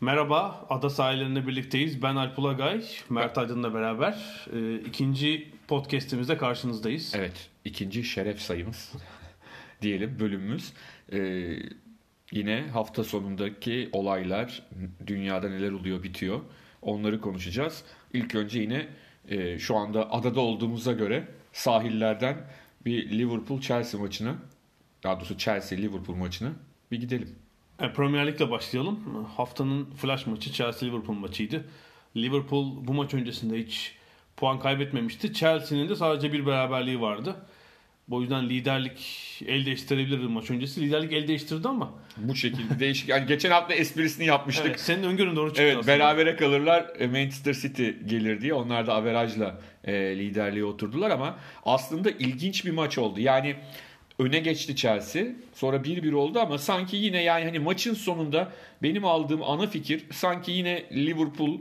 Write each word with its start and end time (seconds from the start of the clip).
Merhaba, 0.00 0.66
Ada 0.70 0.90
sahillerinde 0.90 1.46
birlikteyiz. 1.46 2.02
Ben 2.02 2.16
Alp 2.16 2.38
Ulagay, 2.38 2.84
Mert 3.10 3.38
Aydın'la 3.38 3.74
beraber 3.74 4.46
e, 4.52 4.74
ikinci 4.78 5.52
podcastimizde 5.68 6.36
karşınızdayız. 6.36 7.12
Evet, 7.16 7.50
ikinci 7.64 8.04
şeref 8.04 8.40
sayımız 8.40 8.92
diyelim 9.82 10.16
bölümümüz. 10.20 10.72
Ee, 11.12 11.58
yine 12.32 12.66
hafta 12.72 13.04
sonundaki 13.04 13.88
olaylar, 13.92 14.62
dünyada 15.06 15.48
neler 15.48 15.70
oluyor 15.70 16.02
bitiyor 16.02 16.40
onları 16.82 17.20
konuşacağız. 17.20 17.84
İlk 18.12 18.34
önce 18.34 18.60
yine 18.60 18.88
e, 19.28 19.58
şu 19.58 19.76
anda 19.76 20.12
adada 20.12 20.40
olduğumuza 20.40 20.92
göre 20.92 21.28
sahillerden 21.52 22.36
bir 22.84 23.10
Liverpool-Chelsea 23.10 24.00
maçını, 24.00 24.34
daha 25.02 25.16
doğrusu 25.16 25.34
Chelsea-Liverpool 25.34 26.16
maçını 26.16 26.52
bir 26.90 27.00
gidelim. 27.00 27.47
E, 27.80 27.92
Premier 27.92 28.26
Lig'le 28.26 28.50
başlayalım. 28.50 29.26
Haftanın 29.36 29.84
flash 29.84 30.26
maçı 30.26 30.50
Chelsea-Liverpool 30.50 31.18
maçıydı. 31.18 31.64
Liverpool 32.16 32.86
bu 32.86 32.94
maç 32.94 33.14
öncesinde 33.14 33.58
hiç 33.58 33.94
puan 34.36 34.60
kaybetmemişti. 34.60 35.32
Chelsea'nin 35.34 35.88
de 35.88 35.96
sadece 35.96 36.32
bir 36.32 36.46
beraberliği 36.46 37.00
vardı. 37.00 37.36
Bu 38.08 38.20
yüzden 38.22 38.48
liderlik 38.48 38.98
el 39.46 39.66
değiştirebilirdi 39.66 40.26
maç 40.28 40.50
öncesi. 40.50 40.80
Liderlik 40.80 41.12
el 41.12 41.28
değiştirdi 41.28 41.68
ama. 41.68 41.90
Bu 42.16 42.34
şekilde 42.34 42.80
değişik. 42.80 43.08
Yani 43.08 43.26
geçen 43.26 43.50
hafta 43.50 43.74
esprisini 43.74 44.26
yapmıştık. 44.26 44.66
Evet, 44.66 44.80
senin 44.80 45.02
öngörün 45.02 45.36
doğru 45.36 45.48
çıktı 45.48 45.62
Evet 45.62 45.76
aslında. 45.76 45.94
berabere 45.98 46.36
kalırlar 46.36 46.86
e, 46.98 47.06
Manchester 47.06 47.54
City 47.54 47.88
gelir 48.06 48.40
diye. 48.40 48.54
Onlar 48.54 48.86
da 48.86 48.94
averajla 48.94 49.60
e, 49.84 49.92
liderliğe 50.18 50.64
oturdular 50.64 51.10
ama 51.10 51.38
aslında 51.64 52.10
ilginç 52.10 52.64
bir 52.64 52.70
maç 52.70 52.98
oldu. 52.98 53.20
Yani 53.20 53.56
öne 54.18 54.38
geçti 54.38 54.76
Chelsea. 54.76 55.24
Sonra 55.54 55.76
1-1 55.76 56.14
oldu 56.14 56.40
ama 56.40 56.58
sanki 56.58 56.96
yine 56.96 57.22
yani 57.22 57.44
hani 57.44 57.58
maçın 57.58 57.94
sonunda 57.94 58.52
benim 58.82 59.04
aldığım 59.04 59.42
ana 59.42 59.66
fikir 59.66 60.04
sanki 60.10 60.52
yine 60.52 60.84
Liverpool 60.92 61.58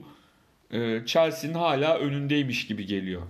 e, 0.72 1.06
Chelsea'nin 1.06 1.54
hala 1.54 1.98
önündeymiş 1.98 2.68
gibi 2.68 2.86
geliyor. 2.86 3.22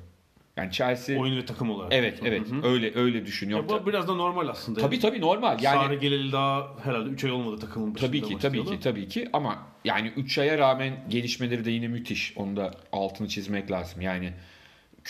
Yani 0.58 0.72
Chelsea 0.72 1.20
Oyun 1.20 1.38
ve 1.38 1.46
takım 1.46 1.70
olarak. 1.70 1.94
Evet 1.94 2.20
evet 2.26 2.48
öyle 2.64 2.96
öyle 2.96 3.26
düşünüyorum. 3.26 3.66
Ya 3.70 3.82
bu 3.82 3.88
biraz 3.88 4.08
da 4.08 4.14
normal 4.14 4.48
aslında. 4.48 4.80
Tabii 4.80 5.00
tabii 5.00 5.22
normal. 5.22 5.60
Yani, 5.62 5.84
Sarı 5.84 5.96
geleli 5.96 6.32
daha 6.32 6.68
herhalde 6.84 7.10
3 7.10 7.24
ay 7.24 7.32
olmadı 7.32 7.60
takımın 7.60 7.96
başında. 7.96 8.08
Tabii 8.08 8.22
ki 8.22 8.38
tabii 8.38 8.66
ki 8.66 8.80
tabii 8.80 9.08
ki 9.08 9.30
ama 9.34 9.68
yani 9.86 10.08
3 10.16 10.38
aya 10.38 10.58
rağmen 10.58 10.94
gelişmeleri 11.10 11.66
de 11.66 11.72
yine 11.72 11.88
müthiş. 11.88 12.34
Onu 12.36 12.56
da 12.58 12.72
altını 12.92 13.28
çizmek 13.28 13.72
lazım. 13.72 14.02
Yani 14.02 14.34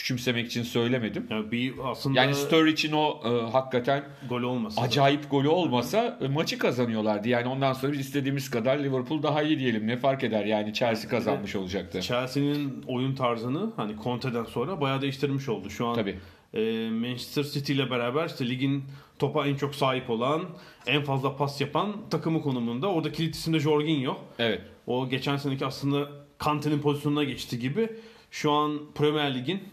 küçümsemek 0.01 0.47
için 0.47 0.63
söylemedim. 0.63 1.27
Yani 1.29 1.51
bir 1.51 1.73
aslında 1.83 2.19
Yani 2.19 2.35
Sturridge'in 2.35 2.91
o 2.93 3.19
e, 3.25 3.51
hakikaten 3.51 4.03
gol 4.29 4.41
olmasa. 4.41 4.81
da- 4.81 4.85
acayip 4.85 5.31
golü 5.31 5.47
olmasa 5.47 6.17
e, 6.21 6.27
maçı 6.27 6.57
kazanıyorlardı. 6.57 7.29
Yani 7.29 7.47
ondan 7.47 7.73
sonra 7.73 7.91
biz 7.93 7.99
istediğimiz 7.99 8.49
kadar 8.49 8.77
Liverpool 8.79 9.23
daha 9.23 9.43
iyi 9.43 9.59
diyelim. 9.59 9.87
Ne 9.87 9.97
fark 9.97 10.23
eder 10.23 10.45
yani 10.45 10.73
Chelsea 10.73 11.09
kazanmış 11.09 11.55
olacaktı. 11.55 12.01
Chelsea'nin 12.01 12.83
oyun 12.87 13.15
tarzını 13.15 13.71
hani 13.75 13.95
Conte'den 14.03 14.43
sonra 14.43 14.81
bayağı 14.81 15.01
değiştirmiş 15.01 15.49
oldu. 15.49 15.69
Şu 15.69 15.87
an 15.87 15.95
Tabii. 15.95 16.19
e, 16.53 16.89
Manchester 16.89 17.43
City 17.43 17.73
ile 17.73 17.89
beraber 17.91 18.25
işte 18.25 18.49
ligin 18.49 18.83
topa 19.19 19.47
en 19.47 19.55
çok 19.55 19.75
sahip 19.75 20.09
olan, 20.09 20.41
en 20.87 21.03
fazla 21.03 21.35
pas 21.37 21.61
yapan 21.61 21.95
takımı 22.09 22.41
konumunda. 22.41 22.87
Orada 22.87 23.11
kilit 23.11 23.35
isim 23.35 23.53
de 23.53 23.59
Jorginho. 23.59 24.17
Evet. 24.39 24.61
O 24.87 25.09
geçen 25.09 25.37
seneki 25.37 25.65
aslında 25.65 26.07
Kante'nin 26.37 26.79
pozisyonuna 26.79 27.23
geçti 27.23 27.59
gibi. 27.59 27.89
Şu 28.31 28.51
an 28.51 28.79
Premier 28.95 29.35
Lig'in 29.35 29.63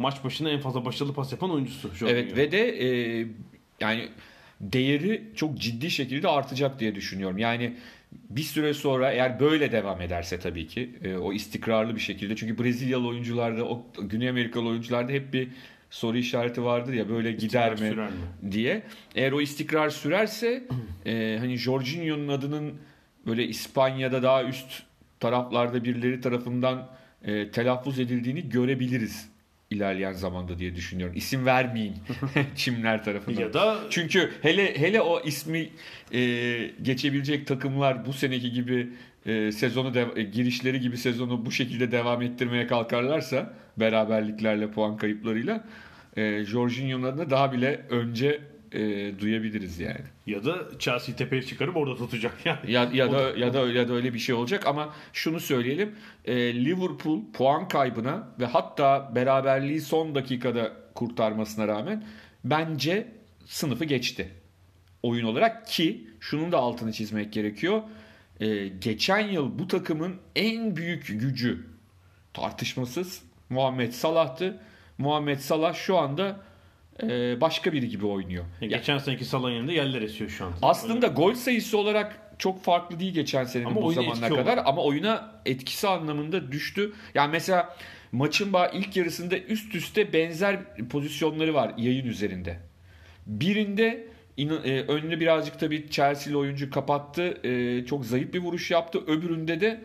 maç 0.00 0.24
başına 0.24 0.50
en 0.50 0.60
fazla 0.60 0.84
başarılı 0.84 1.14
pas 1.14 1.32
yapan 1.32 1.50
oyuncusu 1.50 1.94
Jorginho. 1.94 2.10
Evet 2.10 2.36
ve 2.36 2.52
de 2.52 2.84
e, 2.84 3.26
yani 3.80 4.08
değeri 4.60 5.22
çok 5.36 5.58
ciddi 5.58 5.90
şekilde 5.90 6.28
artacak 6.28 6.80
diye 6.80 6.94
düşünüyorum. 6.94 7.38
Yani 7.38 7.76
bir 8.12 8.42
süre 8.42 8.74
sonra 8.74 9.12
eğer 9.12 9.40
böyle 9.40 9.72
devam 9.72 10.00
ederse 10.00 10.38
tabii 10.38 10.66
ki 10.66 10.90
e, 11.04 11.16
o 11.16 11.32
istikrarlı 11.32 11.94
bir 11.94 12.00
şekilde 12.00 12.36
çünkü 12.36 12.64
Brezilyalı 12.64 13.08
oyuncularda 13.08 13.64
o 13.64 13.86
Güney 14.02 14.28
Amerikalı 14.28 14.68
oyuncularda 14.68 15.12
hep 15.12 15.32
bir 15.32 15.48
soru 15.90 16.16
işareti 16.16 16.64
vardır 16.64 16.92
ya 16.92 17.08
böyle 17.08 17.32
gider 17.32 17.80
mi, 17.80 17.90
mi? 17.90 18.52
diye. 18.52 18.82
Eğer 19.14 19.32
o 19.32 19.40
istikrar 19.40 19.90
sürerse 19.90 20.64
e, 21.06 21.36
hani 21.40 21.56
Jorginho'nun 21.56 22.28
adının 22.28 22.74
böyle 23.26 23.46
İspanya'da 23.46 24.22
daha 24.22 24.44
üst 24.44 24.82
taraflarda 25.20 25.84
birileri 25.84 26.20
tarafından 26.20 26.88
e, 27.24 27.50
telaffuz 27.50 27.98
edildiğini 27.98 28.48
görebiliriz 28.48 29.29
ilerleyen 29.70 30.12
zamanda 30.12 30.58
diye 30.58 30.74
düşünüyorum. 30.74 31.16
İsim 31.16 31.46
vermeyin 31.46 31.94
Çimler 32.56 33.04
tarafından. 33.04 33.40
Ya 33.40 33.52
da 33.52 33.78
Çünkü 33.90 34.32
hele 34.42 34.78
hele 34.80 35.00
o 35.00 35.20
ismi 35.24 35.68
e, 36.12 36.20
geçebilecek 36.82 37.46
takımlar 37.46 38.06
bu 38.06 38.12
seneki 38.12 38.52
gibi 38.52 38.88
e, 39.26 39.52
sezonu 39.52 39.94
de, 39.94 40.06
e, 40.16 40.22
girişleri 40.22 40.80
gibi 40.80 40.96
sezonu 40.96 41.46
bu 41.46 41.50
şekilde 41.50 41.92
devam 41.92 42.22
ettirmeye 42.22 42.66
kalkarlarsa 42.66 43.54
beraberliklerle 43.76 44.70
puan 44.70 44.96
kayıplarıyla 44.96 45.64
e, 46.16 46.44
Jorginho'nun 46.44 47.02
adını 47.02 47.30
daha 47.30 47.52
bile 47.52 47.80
önce 47.90 48.40
e, 48.72 48.78
duyabiliriz 49.18 49.80
yani. 49.80 50.04
ya 50.26 50.44
da 50.44 50.78
Chelsea'yi 50.78 51.16
tepeye 51.16 51.42
çıkarıp 51.42 51.76
orada 51.76 51.96
tutacak 51.96 52.34
yani. 52.44 52.72
Ya, 52.72 52.90
ya 52.92 53.08
O 53.08 53.12
da 53.12 53.38
ya 53.38 53.54
da 53.54 53.58
ya 53.68 53.88
da 53.88 53.92
öyle 53.92 54.14
bir 54.14 54.18
şey 54.18 54.34
olacak 54.34 54.66
ama 54.66 54.94
şunu 55.12 55.40
söyleyelim. 55.40 55.94
e, 56.24 56.64
Liverpool 56.64 57.20
puan 57.32 57.68
kaybına 57.68 58.28
ve 58.40 58.46
hatta 58.46 59.12
beraberliği 59.14 59.80
son 59.80 60.14
dakikada 60.14 60.72
kurtarmasına 60.94 61.68
rağmen 61.68 62.04
bence 62.44 63.12
sınıfı 63.46 63.84
geçti. 63.84 64.30
Oyun 65.02 65.24
olarak 65.26 65.66
ki 65.66 66.06
şunun 66.20 66.52
da 66.52 66.58
altını 66.58 66.92
çizmek 66.92 67.32
gerekiyor. 67.32 67.82
E, 68.40 68.68
geçen 68.68 69.28
yıl 69.28 69.58
bu 69.58 69.68
takımın 69.68 70.16
en 70.36 70.76
büyük 70.76 71.06
gücü 71.06 71.66
tartışmasız 72.34 73.22
Muhammed 73.50 73.92
Salah'tı. 73.92 74.60
Muhammed 74.98 75.38
Salah 75.38 75.74
şu 75.74 75.98
anda 75.98 76.40
e, 77.02 77.40
başka 77.40 77.72
biri 77.72 77.88
gibi 77.88 78.06
oynuyor. 78.06 78.44
Ya 78.60 78.68
Ya- 78.68 78.76
Geçen 78.78 78.98
seneki 78.98 79.24
Salah'ın 79.24 79.52
yanında 79.52 79.72
yerler 79.72 80.02
esiyor 80.02 80.30
şu 80.30 80.44
an. 80.44 80.52
aslında 80.62 81.06
gol 81.06 81.34
sayısı 81.34 81.78
olarak 81.78 82.20
çok 82.38 82.64
farklı 82.64 83.00
değil 83.00 83.14
geçen 83.14 83.44
senenin 83.44 83.66
Ama 83.68 83.82
bu 83.82 83.92
etki 84.20 84.28
kadar 84.28 84.42
olarak. 84.42 84.66
ama 84.66 84.82
oyuna 84.82 85.32
etkisi 85.46 85.88
anlamında 85.88 86.52
düştü. 86.52 86.92
Yani 87.14 87.30
mesela 87.32 87.76
maçın 88.12 88.52
ilk 88.72 88.96
yarısında 88.96 89.38
üst 89.38 89.74
üste 89.74 90.12
benzer 90.12 90.58
pozisyonları 90.90 91.54
var 91.54 91.72
yayın 91.76 92.06
üzerinde. 92.06 92.56
Birinde 93.26 94.06
e, 94.38 94.80
önünü 94.80 95.20
birazcık 95.20 95.60
tabii 95.60 95.90
Chelsea'li 95.90 96.36
oyuncu 96.36 96.70
kapattı. 96.70 97.46
E, 97.46 97.84
çok 97.86 98.06
zayıf 98.06 98.34
bir 98.34 98.38
vuruş 98.38 98.70
yaptı. 98.70 99.00
Öbüründe 99.06 99.60
de 99.60 99.80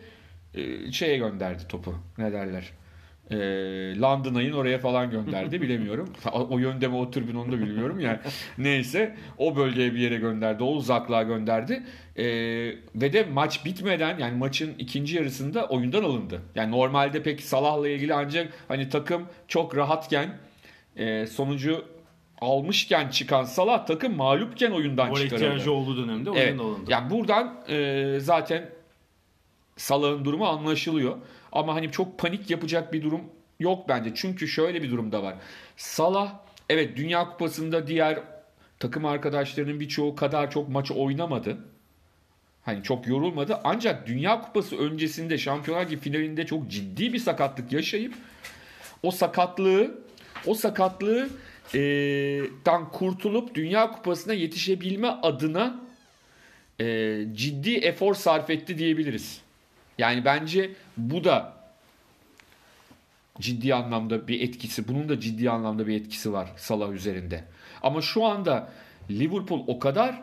e, 0.54 0.92
şeye 0.92 1.16
gönderdi 1.18 1.68
topu. 1.68 1.94
Ne 2.18 2.32
derler? 2.32 2.70
E, 3.30 3.36
London 4.00 4.34
ayın 4.34 4.52
oraya 4.52 4.78
falan 4.78 5.10
gönderdi 5.10 5.62
bilemiyorum. 5.62 6.12
O, 6.32 6.58
yönde 6.58 6.88
mi 6.88 6.96
o 6.96 7.10
tribün 7.10 7.34
onu 7.34 7.52
da 7.52 7.58
bilmiyorum 7.58 8.00
yani. 8.00 8.18
Neyse 8.58 9.16
o 9.38 9.56
bölgeye 9.56 9.94
bir 9.94 9.98
yere 9.98 10.16
gönderdi. 10.16 10.62
O 10.62 10.66
uzaklığa 10.66 11.22
gönderdi. 11.22 11.82
E, 12.16 12.24
ve 12.94 13.12
de 13.12 13.26
maç 13.32 13.64
bitmeden 13.64 14.18
yani 14.18 14.36
maçın 14.36 14.74
ikinci 14.78 15.16
yarısında 15.16 15.66
oyundan 15.66 16.04
alındı. 16.04 16.42
Yani 16.54 16.70
normalde 16.72 17.22
pek 17.22 17.40
Salah'la 17.42 17.88
ilgili 17.88 18.14
ancak 18.14 18.52
hani 18.68 18.88
takım 18.88 19.22
çok 19.48 19.76
rahatken 19.76 20.38
e, 20.96 21.26
sonucu 21.26 21.84
almışken 22.40 23.08
çıkan 23.08 23.44
Salah 23.44 23.86
takım 23.86 24.16
mağlupken 24.16 24.70
oyundan 24.70 25.08
Gol 25.08 25.16
çıkarıldı. 25.16 25.44
ihtiyacı 25.46 25.72
olduğu 25.72 25.96
dönemde 26.06 26.30
Evet. 26.30 26.46
oyundan 26.48 26.64
alındı. 26.64 26.90
Yani 26.90 27.10
buradan 27.10 27.54
e, 27.68 28.16
zaten 28.20 28.68
Salah'ın 29.76 30.24
durumu 30.24 30.46
anlaşılıyor. 30.46 31.16
Ama 31.56 31.74
hani 31.74 31.90
çok 31.90 32.18
panik 32.18 32.50
yapacak 32.50 32.92
bir 32.92 33.02
durum 33.02 33.20
yok 33.60 33.88
bence. 33.88 34.12
Çünkü 34.14 34.48
şöyle 34.48 34.82
bir 34.82 34.90
durum 34.90 35.12
da 35.12 35.22
var. 35.22 35.34
Salah 35.76 36.34
evet 36.68 36.96
Dünya 36.96 37.30
Kupası'nda 37.30 37.86
diğer 37.86 38.18
takım 38.78 39.04
arkadaşlarının 39.04 39.80
birçoğu 39.80 40.16
kadar 40.16 40.50
çok 40.50 40.68
maç 40.68 40.90
oynamadı. 40.90 41.58
Hani 42.64 42.82
çok 42.82 43.06
yorulmadı. 43.06 43.58
Ancak 43.64 44.06
Dünya 44.06 44.40
Kupası 44.40 44.76
öncesinde 44.76 45.38
Şampiyonlar 45.38 45.86
Ligi 45.86 45.96
finalinde 45.96 46.46
çok 46.46 46.70
ciddi 46.70 47.12
bir 47.12 47.18
sakatlık 47.18 47.72
yaşayıp 47.72 48.14
o 49.02 49.10
sakatlığı 49.10 49.98
o 50.46 50.54
sakatlığı 50.54 51.28
e, 51.74 51.80
dan 52.66 52.90
kurtulup 52.90 53.54
Dünya 53.54 53.90
Kupası'na 53.92 54.32
yetişebilme 54.32 55.08
adına 55.08 55.80
e, 56.80 57.18
ciddi 57.32 57.74
efor 57.74 58.14
sarf 58.14 58.50
etti 58.50 58.78
diyebiliriz. 58.78 59.45
Yani 59.98 60.24
bence 60.24 60.70
bu 60.96 61.24
da 61.24 61.56
ciddi 63.40 63.74
anlamda 63.74 64.28
bir 64.28 64.40
etkisi, 64.40 64.88
bunun 64.88 65.08
da 65.08 65.20
ciddi 65.20 65.50
anlamda 65.50 65.86
bir 65.86 66.00
etkisi 66.00 66.32
var 66.32 66.48
Salah 66.56 66.92
üzerinde. 66.92 67.44
Ama 67.82 68.02
şu 68.02 68.24
anda 68.24 68.72
Liverpool 69.10 69.64
o 69.66 69.78
kadar 69.78 70.22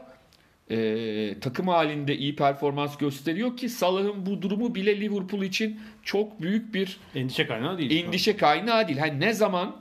e, 0.71 1.39
takım 1.39 1.67
halinde 1.67 2.17
iyi 2.17 2.35
performans 2.35 2.97
gösteriyor 2.97 3.57
ki 3.57 3.69
Salah'ın 3.69 4.25
bu 4.25 4.41
durumu 4.41 4.75
bile 4.75 5.01
Liverpool 5.01 5.43
için 5.43 5.79
çok 6.03 6.41
büyük 6.41 6.73
bir 6.73 6.97
Endişe 7.15 7.47
kaynağı 7.47 7.77
değil. 7.77 8.05
endişe 8.05 8.37
kaynağı 8.37 8.87
değil. 8.87 8.99
Hani 8.99 9.19
ne 9.19 9.33
zaman 9.33 9.75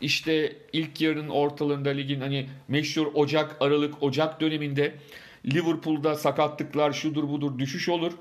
işte 0.00 0.56
ilk 0.72 1.00
yarının 1.00 1.28
ortalarında 1.28 1.90
ligin 1.90 2.20
hani 2.20 2.46
meşhur 2.68 3.06
Ocak, 3.14 3.56
Aralık, 3.60 4.02
Ocak 4.02 4.40
döneminde 4.40 4.94
Liverpool'da 5.46 6.14
sakatlıklar 6.14 6.92
şudur 6.92 7.28
budur 7.28 7.58
düşüş 7.58 7.88
olur. 7.88 8.12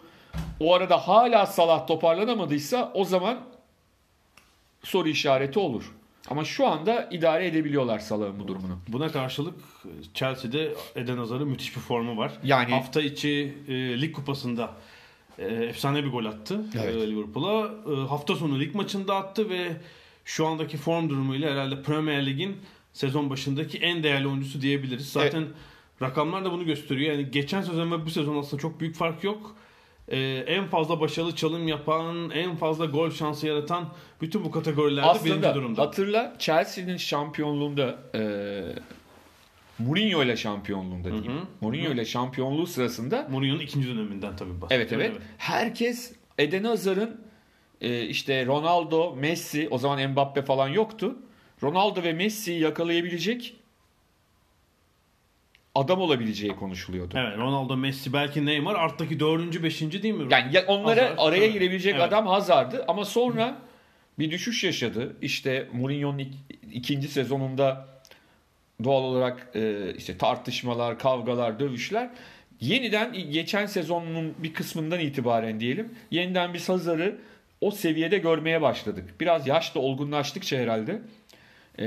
O 0.59 0.73
arada 0.73 0.97
hala 1.07 1.45
Salah 1.45 1.87
toparlanamadıysa 1.87 2.91
o 2.93 3.05
zaman 3.05 3.39
soru 4.83 5.09
işareti 5.09 5.59
olur. 5.59 5.91
Ama 6.29 6.45
şu 6.45 6.67
anda 6.67 7.09
idare 7.11 7.47
edebiliyorlar 7.47 7.99
Salah'ın 7.99 8.39
bu 8.39 8.47
durumunu. 8.47 8.79
Buna 8.87 9.11
karşılık 9.11 9.55
Chelsea'de 10.13 10.73
Eden 10.95 11.17
Hazard'ın 11.17 11.47
müthiş 11.47 11.75
bir 11.75 11.81
formu 11.81 12.17
var. 12.17 12.31
Yani- 12.43 12.71
hafta 12.71 13.01
içi 13.01 13.57
e, 13.67 14.01
lig 14.01 14.15
kupasında 14.15 14.73
e, 15.39 15.45
efsane 15.45 16.03
bir 16.03 16.11
gol 16.11 16.25
attı 16.25 16.65
Evet. 16.75 16.95
e, 16.95 17.07
Liverpool'a. 17.11 17.65
E, 17.93 18.07
hafta 18.07 18.35
sonu 18.35 18.59
lig 18.59 18.75
maçında 18.75 19.15
attı 19.15 19.49
ve 19.49 19.71
şu 20.25 20.47
andaki 20.47 20.77
form 20.77 21.09
durumuyla 21.09 21.51
herhalde 21.51 21.81
Premier 21.81 22.25
Lig'in 22.25 22.57
sezon 22.93 23.29
başındaki 23.29 23.77
en 23.77 24.03
değerli 24.03 24.27
oyuncusu 24.27 24.61
diyebiliriz. 24.61 25.11
Zaten 25.11 25.43
rakamlar 26.01 26.45
da 26.45 26.51
bunu 26.51 26.65
gösteriyor. 26.65 27.13
Yani 27.13 27.31
geçen 27.31 27.61
sezon 27.61 27.91
ve 27.91 28.05
bu 28.05 28.09
sezon 28.09 28.37
aslında 28.37 28.61
çok 28.61 28.79
büyük 28.79 28.95
fark 28.95 29.23
yok. 29.23 29.55
E, 30.07 30.19
en 30.47 30.65
fazla 30.67 30.99
başarılı 30.99 31.35
çalım 31.35 31.67
yapan, 31.67 32.29
en 32.29 32.55
fazla 32.55 32.85
gol 32.85 33.11
şansı 33.11 33.47
yaratan 33.47 33.89
bütün 34.21 34.43
bu 34.43 34.51
kategorilerde 34.51 35.07
birinci 35.07 35.31
Aslında 35.31 35.55
durumda. 35.55 35.81
hatırla 35.81 36.35
Chelsea'nin 36.39 36.97
şampiyonluğunda 36.97 37.99
e, 38.15 38.21
Mourinho 39.79 40.23
ile 40.23 40.37
şampiyonluğunda 40.37 41.11
diyeyim. 41.11 41.31
Hı 41.31 41.37
hı. 41.37 41.43
Mourinho 41.61 41.91
ile 41.91 42.05
şampiyonluğu 42.05 42.67
sırasında 42.67 43.27
Mourinho'nun 43.31 43.59
ikinci 43.59 43.87
döneminden 43.87 44.35
tabii 44.35 44.61
bahsediyorum. 44.61 44.95
evet 44.95 45.11
evet 45.11 45.21
herkes 45.37 46.13
Eden 46.37 46.63
Hazard'ın 46.63 47.21
e, 47.81 48.01
işte 48.01 48.45
Ronaldo, 48.45 49.15
Messi 49.15 49.67
o 49.71 49.77
zaman 49.77 50.09
Mbappe 50.09 50.41
falan 50.41 50.67
yoktu. 50.67 51.15
Ronaldo 51.63 52.03
ve 52.03 52.13
Messi'yi 52.13 52.59
yakalayabilecek 52.59 53.55
adam 55.75 56.01
olabileceği 56.01 56.55
konuşuluyordu. 56.55 57.15
Evet 57.17 57.37
Ronaldo, 57.37 57.77
Messi, 57.77 58.13
belki 58.13 58.45
Neymar 58.45 58.75
arttaki 58.75 59.19
dördüncü, 59.19 59.63
beşinci 59.63 60.03
değil 60.03 60.13
mi? 60.13 60.27
Yani 60.29 60.55
ya 60.55 60.65
onlara 60.67 61.03
Hazard, 61.03 61.17
araya 61.17 61.43
evet. 61.43 61.53
girebilecek 61.53 61.93
Evet. 61.93 62.03
adam 62.03 62.27
Hazard'ı 62.27 62.85
ama 62.87 63.05
sonra 63.05 63.57
bir 64.19 64.31
düşüş 64.31 64.63
yaşadı. 64.63 65.15
İşte 65.21 65.67
Mourinho'nun 65.73 66.19
ik- 66.19 66.33
ikinci 66.71 67.07
sezonunda 67.07 67.87
doğal 68.83 69.03
olarak 69.03 69.49
e, 69.55 69.93
işte 69.97 70.17
tartışmalar, 70.17 70.99
kavgalar, 70.99 71.59
dövüşler 71.59 72.09
yeniden 72.61 73.31
geçen 73.31 73.65
sezonun 73.65 74.33
bir 74.37 74.53
kısmından 74.53 74.99
itibaren 74.99 75.59
diyelim 75.59 75.95
yeniden 76.11 76.53
biz 76.53 76.69
Hazard'ı 76.69 77.17
o 77.61 77.71
seviyede 77.71 78.17
görmeye 78.17 78.61
başladık. 78.61 79.13
Biraz 79.19 79.47
yaşta 79.47 79.79
olgunlaştıkça 79.79 80.57
herhalde 80.57 81.01
e, 81.79 81.85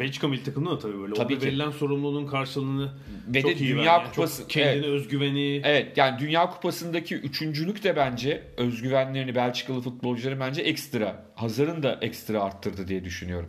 Belçika 0.00 0.28
milli 0.28 0.42
takımında 0.42 0.70
da 0.74 0.78
tabii 0.78 1.00
böyle. 1.00 1.14
Tabii 1.14 1.32
Orada 1.34 1.38
ki. 1.38 1.46
verilen 1.46 1.70
sorumluluğun 1.70 2.26
karşılığını 2.26 2.90
Ve 3.28 3.42
çok 3.42 3.50
de 3.50 3.54
iyi 3.54 3.68
Dünya 3.68 3.76
verdi. 3.76 3.88
Yani 3.88 4.04
çok 4.04 4.14
Kupası- 4.14 4.48
kendine 4.48 4.86
evet. 4.86 5.00
özgüveni. 5.00 5.60
Evet 5.64 5.96
yani 5.96 6.18
Dünya 6.20 6.50
Kupası'ndaki 6.50 7.14
üçüncülük 7.14 7.84
de 7.84 7.96
bence 7.96 8.42
özgüvenlerini 8.56 9.34
Belçikalı 9.34 9.80
futbolcuların 9.80 10.40
bence 10.40 10.62
ekstra. 10.62 11.24
Hazar'ın 11.34 11.82
da 11.82 11.98
ekstra 12.02 12.42
arttırdı 12.42 12.88
diye 12.88 13.04
düşünüyorum. 13.04 13.48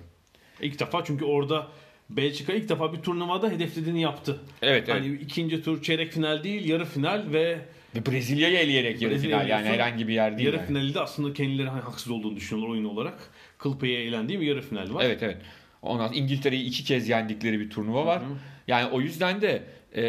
İlk 0.62 0.80
defa 0.80 1.04
çünkü 1.06 1.26
orada 1.26 1.68
Belçika 2.10 2.54
ilk 2.54 2.70
defa 2.70 2.94
bir 2.94 2.98
turnuvada 2.98 3.50
hedeflediğini 3.50 4.02
yaptı. 4.02 4.40
Evet 4.62 4.90
evet. 4.90 5.02
Hani 5.02 5.16
ikinci 5.16 5.64
tur 5.64 5.82
çeyrek 5.84 6.12
final 6.12 6.44
değil 6.44 6.66
yarı 6.70 6.86
final 6.86 7.24
ve 7.34 7.60
Ve 7.96 8.06
Brezilya'yı 8.12 8.58
eleyerek 8.58 9.02
yarı 9.02 9.14
Brezilya'yı 9.14 9.44
final 9.44 9.50
yani 9.50 9.68
herhangi 9.68 10.08
bir 10.08 10.14
yer 10.14 10.38
değil. 10.38 10.46
yarı 10.48 10.58
yani. 10.58 10.68
finalde 10.68 11.00
aslında 11.00 11.34
kendileri 11.34 11.70
haksız 11.70 12.12
olduğunu 12.12 12.36
düşünüyorlar 12.36 12.74
oyun 12.74 12.86
olarak. 12.86 13.20
Kıl 13.58 13.80
payı 13.80 13.98
eğlendiği 14.00 14.40
bir 14.42 14.46
yarı 14.46 14.62
final 14.62 14.94
var. 14.94 15.04
Evet 15.06 15.24
evet. 15.24 15.38
Ondan 15.82 16.14
İngiltere'yi 16.14 16.64
iki 16.64 16.84
kez 16.84 17.10
yendikleri 17.10 17.60
bir 17.60 17.70
turnuva 17.70 18.06
var. 18.06 18.22
Hı 18.22 18.26
hı. 18.26 18.38
Yani 18.68 18.90
o 18.92 19.02
yüzden 19.02 19.42
de 19.42 19.64
e, 19.96 20.04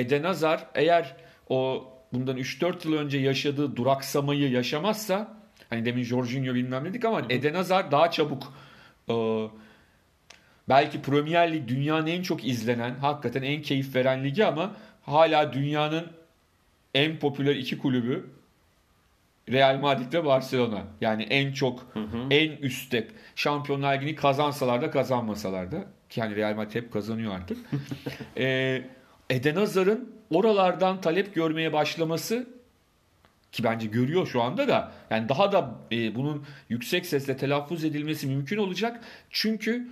Eden 0.00 0.22
Hazard 0.22 0.60
eğer 0.74 1.16
o 1.48 1.88
bundan 2.12 2.36
3-4 2.36 2.88
yıl 2.88 2.96
önce 2.96 3.18
yaşadığı 3.18 3.76
duraksamayı 3.76 4.50
yaşamazsa 4.50 5.36
hani 5.70 5.84
demin 5.84 6.02
Jorginho 6.02 6.54
bilmem 6.54 6.84
dedik 6.84 7.04
ama 7.04 7.22
Eden 7.30 7.54
Hazard 7.54 7.92
daha 7.92 8.10
çabuk 8.10 8.54
e, 9.08 9.14
belki 10.68 11.02
Premier 11.02 11.52
Lig 11.52 11.68
dünyanın 11.68 12.06
en 12.06 12.22
çok 12.22 12.44
izlenen 12.44 12.94
hakikaten 12.94 13.42
en 13.42 13.62
keyif 13.62 13.94
veren 13.94 14.24
ligi 14.24 14.46
ama 14.46 14.76
hala 15.02 15.52
dünyanın 15.52 16.06
en 16.94 17.18
popüler 17.18 17.56
iki 17.56 17.78
kulübü 17.78 18.30
Real 19.52 19.78
Madrid 19.78 20.12
ve 20.12 20.24
Barcelona. 20.24 20.82
Yani 21.00 21.22
en 21.22 21.52
çok 21.52 21.86
en 22.30 22.50
üstte 22.50 23.08
Şampiyonlar 23.36 23.94
Ligi'ni 23.94 24.14
kazansalar 24.14 24.82
da 24.82 24.90
kazanmasalar 24.90 25.72
da 25.72 25.84
ki 26.08 26.20
yani 26.20 26.36
Real 26.36 26.54
Madrid 26.54 26.74
hep 26.74 26.92
kazanıyor 26.92 27.34
artık. 27.34 27.58
ee, 28.36 28.82
Eden 29.30 29.56
Hazard'ın 29.56 30.12
oralardan 30.30 31.00
talep 31.00 31.34
görmeye 31.34 31.72
başlaması 31.72 32.46
ki 33.52 33.64
bence 33.64 33.86
görüyor 33.86 34.26
şu 34.26 34.42
anda 34.42 34.68
da 34.68 34.92
yani 35.10 35.28
daha 35.28 35.52
da 35.52 35.74
e, 35.92 36.14
bunun 36.14 36.46
yüksek 36.68 37.06
sesle 37.06 37.36
telaffuz 37.36 37.84
edilmesi 37.84 38.26
mümkün 38.26 38.56
olacak. 38.56 39.00
Çünkü 39.30 39.88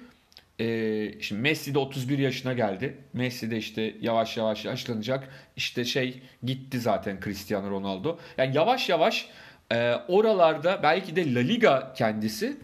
e, 0.61 1.21
şimdi 1.21 1.43
Messi 1.43 1.75
de 1.75 1.79
31 1.79 2.19
yaşına 2.19 2.53
geldi. 2.53 2.97
Messi 3.12 3.51
de 3.51 3.56
işte 3.56 3.95
yavaş 4.01 4.37
yavaş 4.37 4.65
yaşlanacak. 4.65 5.29
İşte 5.56 5.85
şey 5.85 6.23
gitti 6.43 6.81
zaten 6.81 7.21
Cristiano 7.25 7.71
Ronaldo. 7.71 8.19
Yani 8.39 8.56
yavaş 8.56 8.89
yavaş 8.89 9.29
e, 9.73 9.95
oralarda 10.09 10.81
belki 10.83 11.17
de 11.17 11.35
La 11.35 11.41
Liga 11.41 11.95
kendisi 11.97 12.56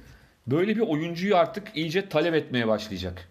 böyle 0.46 0.76
bir 0.76 0.80
oyuncuyu 0.80 1.36
artık 1.36 1.68
iyice 1.74 2.08
talep 2.08 2.34
etmeye 2.34 2.68
başlayacak. 2.68 3.28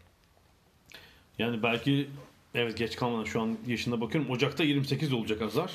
Yani 1.39 1.63
belki 1.63 2.07
evet 2.55 2.77
geç 2.77 2.95
kalmadan 2.95 3.23
şu 3.23 3.41
an 3.41 3.57
yaşına 3.67 4.01
bakıyorum. 4.01 4.31
Ocak'ta 4.31 4.63
28 4.63 5.13
olacak 5.13 5.41
Hazar. 5.41 5.71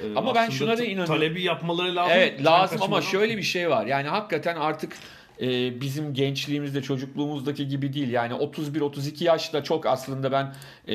Ee, 0.00 0.14
Ama 0.16 0.34
ben 0.34 0.50
şuna 0.50 0.78
da 0.78 0.84
inanıyorum. 0.84 1.14
Talebi 1.14 1.42
yapmaları 1.42 1.96
lazım. 1.96 2.12
Evet 2.16 2.44
lazım 2.44 2.82
ama 2.82 3.02
şöyle 3.02 3.36
bir 3.36 3.42
şey 3.42 3.70
var. 3.70 3.86
Yani 3.86 4.08
hakikaten 4.08 4.56
artık 4.56 4.92
e, 5.40 5.80
bizim 5.80 6.14
gençliğimizde 6.14 6.82
çocukluğumuzdaki 6.82 7.68
gibi 7.68 7.92
değil. 7.92 8.10
Yani 8.10 8.32
31-32 8.34 9.24
yaşta 9.24 9.64
çok 9.64 9.86
aslında 9.86 10.32
ben 10.32 10.54
e, 10.88 10.94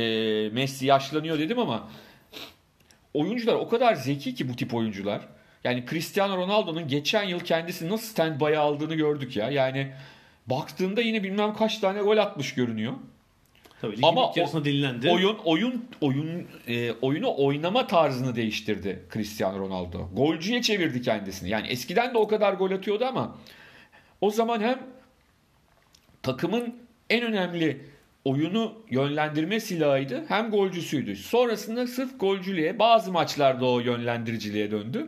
Messi 0.49 0.85
yaşlanıyor 0.85 1.39
dedim 1.39 1.59
ama 1.59 1.89
oyuncular 3.13 3.53
o 3.53 3.69
kadar 3.69 3.95
zeki 3.95 4.35
ki 4.35 4.49
bu 4.49 4.55
tip 4.55 4.73
oyuncular. 4.73 5.21
Yani 5.63 5.83
Cristiano 5.89 6.37
Ronaldo'nun 6.37 6.87
geçen 6.87 7.23
yıl 7.23 7.39
kendisi 7.39 7.89
nasıl 7.89 8.15
stand-by 8.23 8.57
aldığını 8.57 8.95
gördük 8.95 9.35
ya. 9.37 9.49
Yani 9.49 9.91
baktığında 10.47 11.01
yine 11.01 11.23
bilmem 11.23 11.53
kaç 11.53 11.79
tane 11.79 12.01
gol 12.01 12.17
atmış 12.17 12.53
görünüyor. 12.53 12.93
Tabii 13.81 13.91
ligin 13.91 14.07
Ama 14.07 14.29
ilk 14.29 14.37
yarısında 14.37 14.61
o- 14.61 14.65
dinlendi. 14.65 15.09
Oyun 15.09 15.37
oyun 15.45 15.85
oyun 16.01 16.47
e, 16.67 16.91
oyunu 16.91 17.33
oynama 17.37 17.87
tarzını 17.87 18.35
değiştirdi 18.35 19.03
Cristiano 19.13 19.59
Ronaldo. 19.59 20.09
Golcüye 20.13 20.61
çevirdi 20.61 21.01
kendisini. 21.01 21.49
Yani 21.49 21.67
eskiden 21.67 22.13
de 22.13 22.17
o 22.17 22.27
kadar 22.27 22.53
gol 22.53 22.71
atıyordu 22.71 23.05
ama 23.05 23.37
o 24.23 24.29
zaman 24.29 24.61
hem 24.61 24.79
takımın 26.21 26.75
en 27.09 27.23
önemli 27.23 27.81
oyunu 28.25 28.73
yönlendirme 28.89 29.59
silahıydı 29.59 30.23
hem 30.27 30.51
golcüsüydü. 30.51 31.15
Sonrasında 31.15 31.87
sırf 31.87 32.19
golcülüğe 32.19 32.79
bazı 32.79 33.11
maçlarda 33.11 33.65
o 33.65 33.79
yönlendiriciliğe 33.79 34.71
döndü. 34.71 35.07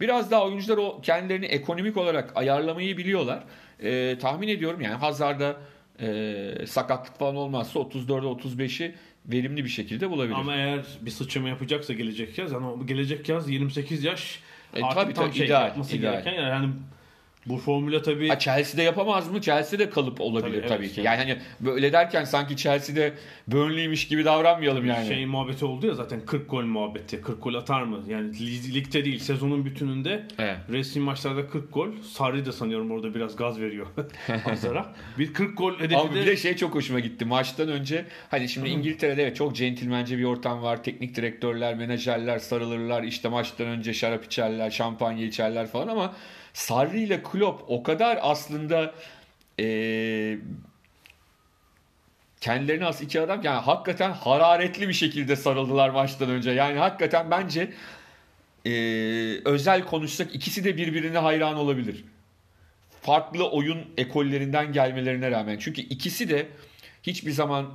Biraz 0.00 0.30
daha 0.30 0.44
oyuncular 0.44 0.76
o 0.76 1.00
kendilerini 1.00 1.46
ekonomik 1.46 1.96
olarak 1.96 2.32
ayarlamayı 2.36 2.96
biliyorlar. 2.96 3.44
E, 3.82 4.18
tahmin 4.18 4.48
ediyorum 4.48 4.80
yani 4.80 4.94
Hazard'a 4.94 5.56
e, 6.00 6.66
sakatlık 6.66 7.18
falan 7.18 7.36
olmazsa 7.36 7.80
34'e 7.80 8.64
35'i 8.64 8.94
verimli 9.26 9.64
bir 9.64 9.68
şekilde 9.70 10.10
bulabilir. 10.10 10.34
Ama 10.38 10.54
eğer 10.54 10.84
bir 11.00 11.10
sıçrama 11.10 11.48
yapacaksa 11.48 11.92
gelecek 11.92 12.38
yaz, 12.38 12.52
yani 12.52 12.86
gelecek 12.86 13.28
yaz 13.28 13.50
28 13.50 14.04
yaş 14.04 14.40
E, 14.76 14.82
artık 14.82 15.02
tabii, 15.02 15.14
tam 15.14 15.24
tabii, 15.24 15.36
şey 15.36 15.46
ideal, 15.46 15.66
yapması 15.66 15.96
ideal. 15.96 16.12
gereken 16.12 16.42
yani 16.42 16.68
bu 17.46 17.56
formüle 17.58 18.02
tabii 18.02 18.28
Ha, 18.28 18.38
Chelsea'de 18.38 18.82
yapamaz 18.82 19.30
mı? 19.30 19.40
Chelsea'de 19.40 19.90
kalıp 19.90 20.20
olabilir 20.20 20.58
Tabii, 20.58 20.68
tabii, 20.68 20.84
evet. 20.84 20.94
ki. 20.94 21.00
Yani 21.00 21.16
hani 21.18 21.38
böyle 21.60 21.92
derken 21.92 22.24
sanki 22.24 22.56
Chelsea'de 22.56 23.12
Burnley'miş 23.48 24.08
gibi 24.08 24.24
davranmayalım 24.24 24.86
yani. 24.86 25.06
şey 25.08 25.26
muhabbeti 25.26 25.64
oldu 25.64 25.86
ya 25.86 25.94
zaten 25.94 26.20
40 26.26 26.50
gol 26.50 26.62
muhabbeti. 26.62 27.20
40 27.20 27.42
gol 27.42 27.54
atar 27.54 27.82
mı? 27.82 28.00
Yani 28.08 28.30
lig- 28.32 28.74
ligde 28.74 29.04
değil 29.04 29.18
sezonun 29.18 29.64
bütününde 29.64 30.26
Evet. 30.38 30.56
resmi 30.70 31.02
maçlarda 31.02 31.46
40 31.48 31.74
gol. 31.74 31.88
Sarri 32.12 32.46
de 32.46 32.52
sanıyorum 32.52 32.90
orada 32.90 33.14
biraz 33.14 33.36
gaz 33.36 33.60
veriyor 33.60 33.86
Hazar'a. 34.44 34.92
bir 35.18 35.32
40 35.32 35.58
gol 35.58 35.74
hedefi 35.78 35.96
Ama 35.96 36.10
bir 36.14 36.20
de 36.20 36.26
de 36.26 36.36
şey 36.36 36.56
çok 36.56 36.74
hoşuma 36.74 37.00
gitti. 37.00 37.24
Maçtan 37.24 37.68
önce 37.68 38.04
hani 38.30 38.48
şimdi 38.48 38.68
İngiltere'de 38.68 39.22
evet 39.22 39.36
çok 39.36 39.56
centilmence 39.56 40.18
bir 40.18 40.24
ortam 40.24 40.62
var. 40.62 40.82
Teknik 40.84 41.14
direktörler, 41.16 41.74
menajerler 41.74 42.38
sarılırlar. 42.38 43.02
İşte 43.02 43.28
maçtan 43.28 43.66
önce 43.66 43.94
şarap 43.94 44.24
içerler, 44.24 44.70
şampanya 44.70 45.26
içerler 45.26 45.66
falan 45.66 45.88
ama 45.88 46.14
Sarri 46.54 47.00
ile 47.02 47.22
Klopp 47.22 47.64
o 47.68 47.82
kadar 47.82 48.18
aslında 48.22 48.94
eee 49.58 50.38
kendilerine 52.40 52.86
az 52.86 53.02
iki 53.02 53.20
adam 53.20 53.42
yani 53.42 53.60
hakikaten 53.60 54.12
hararetli 54.12 54.88
bir 54.88 54.92
şekilde 54.92 55.36
sarıldılar 55.36 55.88
maçtan 55.90 56.30
önce. 56.30 56.50
Yani 56.50 56.78
hakikaten 56.78 57.30
bence 57.30 57.72
eee, 58.64 59.40
özel 59.44 59.82
konuşsak 59.84 60.34
ikisi 60.34 60.64
de 60.64 60.76
birbirine 60.76 61.18
hayran 61.18 61.56
olabilir. 61.56 62.04
Farklı 63.02 63.50
oyun 63.50 63.78
ekollerinden 63.96 64.72
gelmelerine 64.72 65.30
rağmen. 65.30 65.58
Çünkü 65.58 65.82
ikisi 65.82 66.28
de 66.28 66.48
hiçbir 67.02 67.30
zaman 67.30 67.70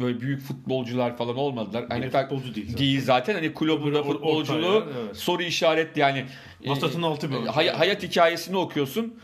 böyle 0.00 0.20
büyük 0.20 0.40
futbolcular 0.40 1.16
falan 1.16 1.36
olmadılar. 1.36 1.84
Hani 1.88 2.10
futbolcu 2.10 2.54
değil 2.54 2.66
zaten. 2.66 2.78
değil 2.78 3.02
zaten. 3.02 3.34
Hani 3.34 3.54
or- 3.98 4.12
futbolculuğu 4.12 4.66
orta 4.66 4.90
ya, 4.90 4.96
evet. 5.04 5.16
soru 5.16 5.42
işaretli 5.42 6.00
yani. 6.00 6.24
Masasının 6.66 7.02
e, 7.02 7.06
altı 7.06 7.30
bir 7.30 7.46
hay- 7.46 7.68
hayat 7.68 8.02
hikayesini 8.02 8.56
okuyorsun. 8.56 9.14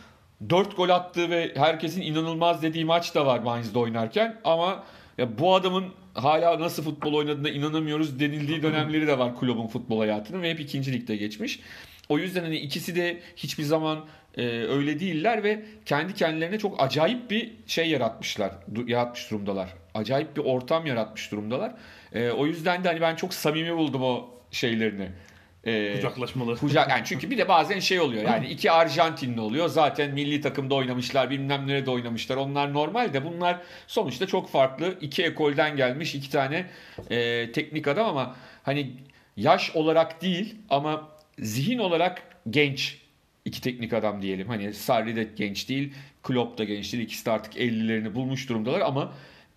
4 0.50 0.76
gol 0.76 0.88
attığı 0.88 1.30
ve 1.30 1.52
herkesin 1.56 2.02
inanılmaz 2.02 2.62
dediği 2.62 2.84
maç 2.84 3.14
da 3.14 3.26
var 3.26 3.38
Mainz'de 3.38 3.78
oynarken 3.78 4.40
ama 4.44 4.84
ya 5.18 5.38
bu 5.38 5.54
adamın 5.54 5.84
hala 6.14 6.60
nasıl 6.60 6.82
futbol 6.82 7.14
oynadığına 7.14 7.48
inanamıyoruz 7.50 8.20
denildiği 8.20 8.62
dönemleri 8.62 9.06
de 9.06 9.18
var 9.18 9.36
kulübün 9.36 9.66
futbol 9.66 9.98
hayatının 9.98 10.42
ve 10.42 10.50
hep 10.50 10.60
ikinci 10.60 10.92
ligde 10.92 11.16
geçmiş. 11.16 11.60
O 12.08 12.18
yüzden 12.18 12.42
hani 12.42 12.56
ikisi 12.56 12.96
de 12.96 13.20
hiçbir 13.36 13.62
zaman 13.64 14.04
e, 14.36 14.46
öyle 14.46 15.00
değiller 15.00 15.42
ve 15.44 15.64
kendi 15.86 16.14
kendilerine 16.14 16.58
çok 16.58 16.82
acayip 16.82 17.30
bir 17.30 17.52
şey 17.66 17.90
yaratmışlar, 17.90 18.52
yaratmış 18.86 19.30
durumdalar. 19.30 19.79
Acayip 19.94 20.36
bir 20.36 20.42
ortam 20.44 20.86
yaratmış 20.86 21.32
durumdalar. 21.32 21.72
E, 22.12 22.30
o 22.30 22.46
yüzden 22.46 22.84
de 22.84 22.88
hani 22.88 23.00
ben 23.00 23.16
çok 23.16 23.34
samimi 23.34 23.76
buldum 23.76 24.02
o 24.02 24.30
şeylerini. 24.50 25.08
E, 25.64 25.94
Kucaklaşmaları. 25.94 26.56
Kucak 26.56 26.90
yani 26.90 27.02
çünkü 27.04 27.30
bir 27.30 27.38
de 27.38 27.48
bazen 27.48 27.78
şey 27.78 28.00
oluyor 28.00 28.24
yani 28.24 28.46
iki 28.46 28.70
Arjantinli 28.70 29.40
oluyor 29.40 29.68
zaten 29.68 30.10
milli 30.10 30.40
takımda 30.40 30.74
oynamışlar 30.74 31.30
bilmem 31.30 31.66
nerede 31.66 31.90
oynamışlar 31.90 32.36
onlar 32.36 32.72
normal 32.72 33.12
de 33.12 33.24
bunlar 33.24 33.60
sonuçta 33.86 34.26
çok 34.26 34.50
farklı 34.50 34.98
iki 35.00 35.24
ekolden 35.24 35.76
gelmiş 35.76 36.14
iki 36.14 36.30
tane 36.30 36.66
e, 37.10 37.52
teknik 37.52 37.88
adam 37.88 38.06
ama 38.06 38.36
hani 38.62 38.90
yaş 39.36 39.76
olarak 39.76 40.22
değil 40.22 40.54
ama 40.70 41.08
zihin 41.38 41.78
olarak 41.78 42.22
genç 42.50 42.98
iki 43.44 43.60
teknik 43.60 43.92
adam 43.92 44.22
diyelim 44.22 44.48
hani 44.48 44.74
Sarri 44.74 45.16
de 45.16 45.28
genç 45.36 45.68
değil 45.68 45.94
Klopp 46.22 46.58
da 46.58 46.64
genç 46.64 46.92
değil 46.92 47.04
ikisi 47.04 47.26
de 47.26 47.30
artık 47.30 47.56
50'lerini 47.56 48.14
bulmuş 48.14 48.48
durumdalar 48.48 48.80
ama 48.80 49.12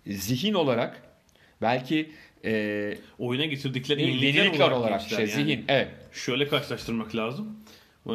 zihin 0.06 0.54
olarak 0.54 1.02
belki 1.62 2.10
e, 2.44 2.94
Oyuna 3.18 3.44
getirdikleri 3.44 4.02
yenilikler 4.02 4.44
yenilikler 4.44 4.70
olarak 4.70 5.00
gençler 5.00 5.16
şey 5.16 5.26
yani. 5.26 5.44
zihin 5.44 5.64
evet 5.68 5.88
Şöyle 6.12 6.48
karşılaştırmak 6.48 7.16
lazım. 7.16 7.56
Ee, 8.06 8.10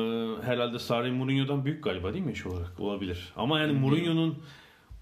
herhalde 0.46 0.80
Sarri 0.80 1.12
Mourinho'dan 1.12 1.66
büyük 1.66 1.84
galiba 1.84 2.14
değil 2.14 2.26
mi 2.26 2.32
yaş 2.32 2.46
olarak? 2.46 2.80
Olabilir. 2.80 3.34
Ama 3.36 3.60
yani 3.60 3.74
Mourinho'nun 3.74 4.44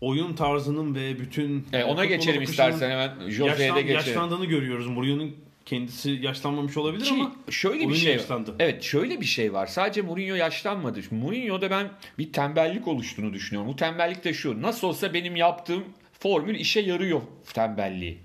oyun 0.01 0.33
tarzının 0.33 0.95
ve 0.95 1.19
bütün 1.19 1.65
E, 1.73 1.83
ona 1.83 2.05
geçelim 2.05 2.41
istersen 2.41 2.89
hemen 2.89 3.29
Jose'ye 3.29 3.75
de 3.75 3.81
geçelim. 3.81 4.07
Yaşlandığını 4.07 4.45
görüyoruz. 4.45 4.87
Mourinho'nun 4.87 5.35
kendisi 5.65 6.11
yaşlanmamış 6.11 6.77
olabilir 6.77 7.05
Ki 7.05 7.13
ama 7.13 7.35
şöyle 7.49 7.89
bir 7.89 7.95
şey 7.95 8.13
yaşlandı. 8.13 8.55
Evet 8.59 8.83
şöyle 8.83 9.21
bir 9.21 9.25
şey 9.25 9.53
var. 9.53 9.67
Sadece 9.67 10.01
Mourinho 10.01 10.35
yaşlanmadı. 10.35 10.99
Mourinho'da 11.11 11.69
ben 11.69 11.89
bir 12.19 12.33
tembellik 12.33 12.87
oluştuğunu 12.87 13.33
düşünüyorum. 13.33 13.71
Bu 13.71 13.75
tembellik 13.75 14.23
de 14.23 14.33
şu. 14.33 14.61
Nasıl 14.61 14.87
olsa 14.87 15.13
benim 15.13 15.35
yaptığım 15.35 15.83
formül 16.19 16.55
işe 16.55 16.79
yarıyor 16.79 17.21
tembelliği. 17.53 18.17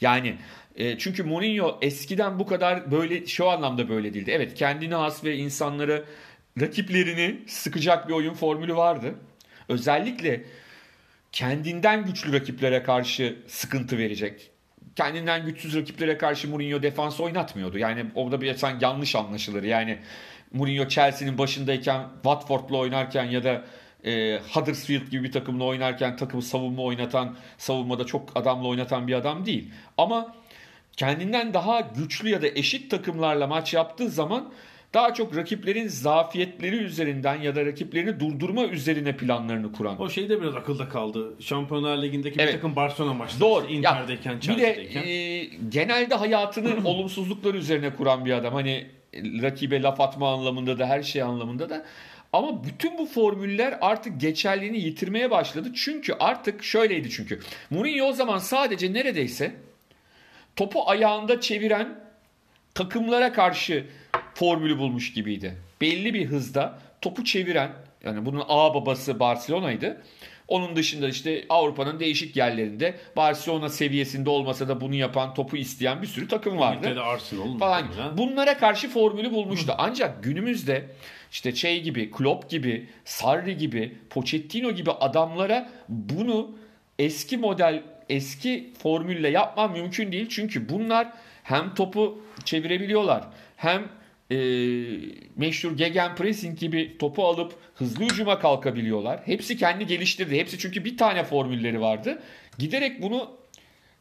Yani 0.00 0.36
e, 0.76 0.98
çünkü 0.98 1.22
Mourinho 1.22 1.78
eskiden 1.82 2.38
bu 2.38 2.46
kadar 2.46 2.90
böyle 2.90 3.26
şu 3.26 3.48
anlamda 3.48 3.88
böyle 3.88 4.14
değildi. 4.14 4.30
Evet 4.34 4.54
kendine 4.54 4.94
has 4.94 5.24
ve 5.24 5.36
insanları 5.36 6.04
rakiplerini 6.60 7.36
sıkacak 7.46 8.08
bir 8.08 8.12
oyun 8.12 8.34
formülü 8.34 8.76
vardı. 8.76 9.14
Özellikle 9.68 10.44
kendinden 11.32 12.04
güçlü 12.04 12.32
rakiplere 12.32 12.82
karşı 12.82 13.38
sıkıntı 13.46 13.98
verecek. 13.98 14.50
Kendinden 14.96 15.46
güçsüz 15.46 15.76
rakiplere 15.76 16.18
karşı 16.18 16.48
Mourinho 16.48 16.82
defans 16.82 17.20
oynatmıyordu. 17.20 17.78
Yani 17.78 18.06
orada 18.14 18.40
bir 18.40 18.54
sen 18.54 18.78
yanlış 18.80 19.16
anlaşılır. 19.16 19.62
Yani 19.62 19.98
Mourinho 20.52 20.88
Chelsea'nin 20.88 21.38
başındayken 21.38 22.06
Watford'la 22.14 22.76
oynarken 22.76 23.24
ya 23.24 23.44
da 23.44 23.64
e, 24.04 24.40
Huddersfield 24.52 25.10
gibi 25.10 25.24
bir 25.24 25.32
takımla 25.32 25.64
oynarken 25.64 26.16
takımı 26.16 26.42
savunma 26.42 26.82
oynatan, 26.82 27.36
savunmada 27.58 28.04
çok 28.04 28.28
adamla 28.34 28.68
oynatan 28.68 29.08
bir 29.08 29.14
adam 29.14 29.46
değil. 29.46 29.70
Ama 29.98 30.34
kendinden 30.96 31.54
daha 31.54 31.80
güçlü 31.80 32.28
ya 32.28 32.42
da 32.42 32.46
eşit 32.46 32.90
takımlarla 32.90 33.46
maç 33.46 33.74
yaptığı 33.74 34.08
zaman 34.08 34.52
daha 34.94 35.14
çok 35.14 35.36
rakiplerin 35.36 35.88
zafiyetleri 35.88 36.76
üzerinden 36.76 37.40
ya 37.40 37.56
da 37.56 37.66
rakiplerini 37.66 38.20
durdurma 38.20 38.64
üzerine 38.64 39.16
planlarını 39.16 39.72
kuran. 39.72 40.02
O 40.02 40.10
şey 40.10 40.28
de 40.28 40.42
biraz 40.42 40.56
akılda 40.56 40.88
kaldı. 40.88 41.34
Şampiyonlar 41.40 42.02
Ligi'ndeki 42.02 42.40
Evet. 42.40 42.48
bir 42.48 42.58
takım 42.58 42.76
Barcelona 42.76 43.14
maçları. 43.14 43.40
Doğru. 43.40 43.66
işte 43.66 43.74
Ya, 43.74 43.92
Inter'deyken, 43.92 44.40
bir 44.48 44.58
de 44.58 45.00
e, 45.00 45.44
genelde 45.68 46.14
hayatını 46.14 46.76
olumsuzluklar 46.88 47.54
üzerine 47.54 47.94
kuran 47.94 48.24
bir 48.24 48.32
adam. 48.32 48.54
Hani 48.54 48.86
rakibe 49.42 49.82
laf 49.82 50.00
atma 50.00 50.32
anlamında 50.32 50.78
da 50.78 50.86
her 50.86 51.02
şey 51.02 51.22
anlamında 51.22 51.70
da. 51.70 51.84
Ama 52.34 52.64
bütün 52.64 52.98
bu 52.98 53.06
formüller 53.06 53.78
artık 53.80 54.20
geçerliliğini 54.20 54.78
yitirmeye 54.78 55.30
başladı. 55.30 55.68
Çünkü 55.74 56.12
artık 56.20 56.64
şöyleydi 56.64 57.10
çünkü. 57.10 57.40
Mourinho 57.70 58.06
o 58.06 58.12
zaman 58.12 58.38
sadece 58.38 58.92
neredeyse 58.92 59.54
topu 60.56 60.90
ayağında 60.90 61.40
çeviren 61.40 62.00
takımlara 62.74 63.32
karşı 63.32 63.86
formülü 64.34 64.78
bulmuş 64.78 65.12
gibiydi. 65.12 65.56
Belli 65.80 66.14
bir 66.14 66.26
hızda 66.26 66.78
topu 67.00 67.24
çeviren 67.24 67.72
yani 68.04 68.26
bunun 68.26 68.44
A 68.48 68.74
babası 68.74 69.20
Barcelona'ydı. 69.20 70.02
Onun 70.48 70.76
dışında 70.76 71.08
işte 71.08 71.44
Avrupa'nın 71.48 72.00
değişik 72.00 72.36
yerlerinde 72.36 72.94
Barcelona 73.16 73.68
seviyesinde 73.68 74.30
olmasa 74.30 74.68
da 74.68 74.80
bunu 74.80 74.94
yapan, 74.94 75.34
topu 75.34 75.56
isteyen 75.56 76.02
bir 76.02 76.06
sürü 76.06 76.28
takım 76.28 76.58
vardı 76.58 77.00
Arsenal 77.02 77.58
falan. 77.58 77.84
Bunlara 78.18 78.58
karşı 78.58 78.88
formülü 78.88 79.30
bulmuştu. 79.32 79.74
Ancak 79.78 80.24
günümüzde 80.24 80.90
işte 81.34 81.54
şey 81.54 81.82
gibi, 81.82 82.10
Klopp 82.10 82.50
gibi, 82.50 82.86
Sarri 83.04 83.56
gibi, 83.56 83.94
Pochettino 84.10 84.72
gibi 84.72 84.90
adamlara 84.90 85.70
bunu 85.88 86.58
eski 86.98 87.36
model, 87.36 87.82
eski 88.08 88.72
formülle 88.78 89.28
yapman 89.28 89.72
mümkün 89.72 90.12
değil. 90.12 90.28
Çünkü 90.28 90.68
bunlar 90.68 91.12
hem 91.42 91.74
topu 91.74 92.22
çevirebiliyorlar 92.44 93.24
hem 93.56 93.88
e, 94.30 94.36
meşhur 95.36 95.76
gegenpressing 95.76 96.58
gibi 96.58 96.98
topu 96.98 97.24
alıp 97.24 97.54
hızlı 97.74 98.04
hücuma 98.04 98.38
kalkabiliyorlar. 98.38 99.20
Hepsi 99.24 99.56
kendi 99.56 99.86
geliştirdi. 99.86 100.38
Hepsi 100.38 100.58
çünkü 100.58 100.84
bir 100.84 100.96
tane 100.96 101.24
formülleri 101.24 101.80
vardı. 101.80 102.22
Giderek 102.58 103.02
bunu 103.02 103.30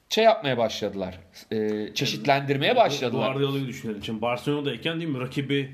şey 0.10 0.24
yapmaya 0.24 0.58
başladılar. 0.58 1.20
E, 1.52 1.90
çeşitlendirmeye 1.94 2.76
başladılar. 2.76 3.32
Guardiola'yı 3.32 3.68
düşünelim. 3.68 4.04
Şimdi 4.04 4.22
Barcelona'dayken 4.22 5.00
değil 5.00 5.12
mi 5.12 5.20
rakibi 5.20 5.70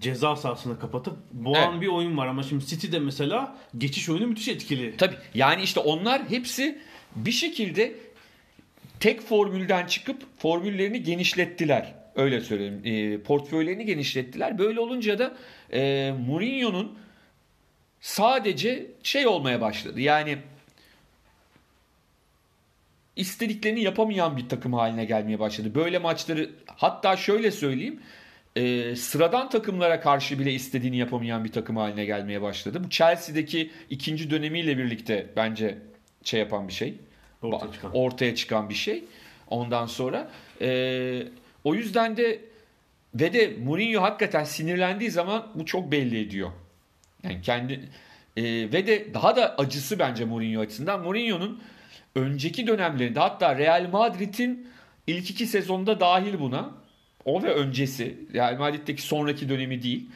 ceza 0.00 0.36
sahasını 0.36 0.78
kapatıp 0.78 1.16
boğan 1.32 1.70
Evet. 1.72 1.80
bir 1.82 1.86
oyun 1.86 2.16
var 2.16 2.26
ama 2.26 2.42
şimdi 2.42 2.66
City'de 2.66 2.98
mesela 2.98 3.56
geçiş 3.78 4.08
oyunu 4.08 4.26
müthiş 4.26 4.48
etkili. 4.48 4.96
Tabii 4.96 5.16
yani 5.34 5.62
işte 5.62 5.80
onlar 5.80 6.30
hepsi 6.30 6.78
bir 7.16 7.32
şekilde 7.32 7.94
tek 9.00 9.20
formülden 9.20 9.86
çıkıp 9.86 10.22
formüllerini 10.38 11.02
genişlettiler. 11.02 11.94
Öyle 12.14 12.40
söyleyeyim. 12.40 12.80
E, 12.84 13.22
portföylerini 13.22 13.84
genişlettiler. 13.86 14.58
Böyle 14.58 14.80
olunca 14.80 15.18
da 15.18 15.36
e, 15.72 16.12
Mourinho'nun 16.26 16.98
sadece 18.00 18.86
şey 19.02 19.26
olmaya 19.26 19.60
başladı. 19.60 20.00
Yani 20.00 20.38
istediklerini 23.16 23.82
yapamayan 23.82 24.36
bir 24.36 24.48
takım 24.48 24.72
haline 24.72 25.04
gelmeye 25.04 25.38
başladı. 25.38 25.74
Böyle 25.74 25.98
maçları 25.98 26.50
hatta 26.66 27.16
şöyle 27.16 27.50
söyleyeyim 27.50 28.00
e, 28.56 28.96
sıradan 28.96 29.48
takımlara 29.50 30.00
karşı 30.00 30.38
bile 30.38 30.52
istediğini 30.52 30.96
yapamayan 30.96 31.44
bir 31.44 31.52
takım 31.52 31.76
haline 31.76 32.04
gelmeye 32.04 32.42
başladı. 32.42 32.84
Bu 32.84 32.90
Chelsea'deki 32.90 33.70
ikinci 33.90 34.30
dönemiyle 34.30 34.78
birlikte 34.78 35.26
bence 35.36 35.78
şey 36.24 36.40
yapan 36.40 36.68
bir 36.68 36.72
şey. 36.72 36.94
Ortaya 37.42 37.72
çıkan. 37.72 37.90
ortaya 37.94 38.34
çıkan 38.34 38.68
bir 38.68 38.74
şey. 38.74 39.04
Ondan 39.48 39.86
sonra 39.86 40.30
e, 40.60 41.22
o 41.64 41.74
yüzden 41.74 42.16
de 42.16 42.40
ve 43.14 43.32
de 43.32 43.56
Mourinho 43.64 44.02
hakikaten 44.02 44.44
sinirlendiği 44.44 45.10
zaman 45.10 45.46
bu 45.54 45.66
çok 45.66 45.92
belli 45.92 46.20
ediyor. 46.20 46.50
Yani 47.22 47.42
kendi 47.42 47.88
e, 48.36 48.42
ve 48.44 48.86
de 48.86 49.14
daha 49.14 49.36
da 49.36 49.56
acısı 49.56 49.98
bence 49.98 50.24
Mourinho 50.24 50.60
açısından. 50.60 51.00
Mourinho'nun 51.00 51.62
önceki 52.14 52.66
dönemlerinde 52.66 53.20
hatta 53.20 53.58
Real 53.58 53.88
Madrid'in 53.92 54.68
ilk 55.06 55.30
iki 55.30 55.46
sezonda 55.46 56.00
dahil 56.00 56.40
buna. 56.40 56.81
O 57.24 57.42
ve 57.42 57.54
öncesi. 57.54 58.18
Real 58.34 58.58
Madrid'deki 58.58 59.02
sonraki 59.02 59.48
dönemi 59.48 59.82
değil. 59.82 60.06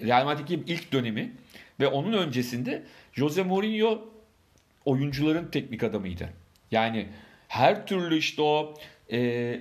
Real 0.00 0.24
Madrid'deki 0.24 0.72
ilk 0.72 0.92
dönemi 0.92 1.32
ve 1.80 1.86
onun 1.86 2.12
öncesinde 2.12 2.82
Jose 3.12 3.42
Mourinho 3.42 4.08
oyuncuların 4.84 5.50
teknik 5.50 5.82
adamıydı. 5.82 6.28
Yani 6.70 7.06
her 7.48 7.86
türlü 7.86 8.16
işte 8.16 8.42
o 8.42 8.74
e, 9.12 9.60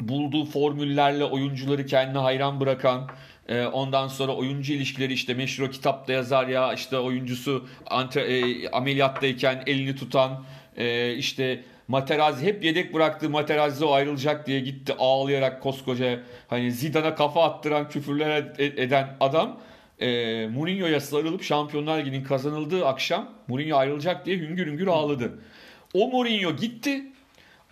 bulduğu 0.00 0.44
formüllerle 0.44 1.24
oyuncuları 1.24 1.86
kendine 1.86 2.18
hayran 2.18 2.60
bırakan 2.60 3.10
e, 3.48 3.66
ondan 3.66 4.08
sonra 4.08 4.32
oyuncu 4.32 4.72
ilişkileri 4.72 5.12
işte 5.12 5.34
meşhur 5.34 5.64
o 5.64 5.70
kitapta 5.70 6.12
yazar 6.12 6.46
ya 6.46 6.72
işte 6.72 6.98
oyuncusu 6.98 7.68
ante, 7.86 8.20
e, 8.20 8.68
ameliyattayken 8.68 9.62
elini 9.66 9.96
tutan 9.96 10.44
e, 10.76 11.14
işte 11.14 11.64
Materazzi 11.88 12.46
hep 12.46 12.64
yedek 12.64 12.94
bıraktığı 12.94 13.30
Materazzi 13.30 13.84
o 13.84 13.92
ayrılacak 13.92 14.46
diye 14.46 14.60
gitti 14.60 14.94
ağlayarak 14.98 15.62
koskoca 15.62 16.20
hani 16.48 16.72
Zidane'a 16.72 17.14
kafa 17.14 17.44
attıran 17.44 17.88
küfürler 17.88 18.42
ed- 18.42 18.80
eden 18.80 19.16
adam 19.20 19.60
e, 20.00 20.06
Mourinho'ya 20.46 21.00
sarılıp 21.00 21.42
Şampiyonlar 21.42 21.98
Ligi'nin 21.98 22.24
kazanıldığı 22.24 22.86
akşam 22.86 23.28
Mourinho 23.48 23.76
ayrılacak 23.76 24.26
diye 24.26 24.36
hüngür 24.36 24.66
hüngür 24.66 24.86
ağladı. 24.86 25.38
O 25.94 26.08
Mourinho 26.08 26.56
gitti. 26.56 27.02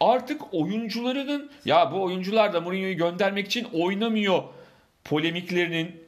artık 0.01 0.55
oyuncularının 0.55 1.51
ya 1.65 1.93
bu 1.93 2.03
oyuncular 2.03 2.53
da 2.53 2.61
Mourinho'yu 2.61 2.97
göndermek 2.97 3.47
için 3.47 3.67
oynamıyor 3.73 4.43
polemiklerinin 5.05 6.02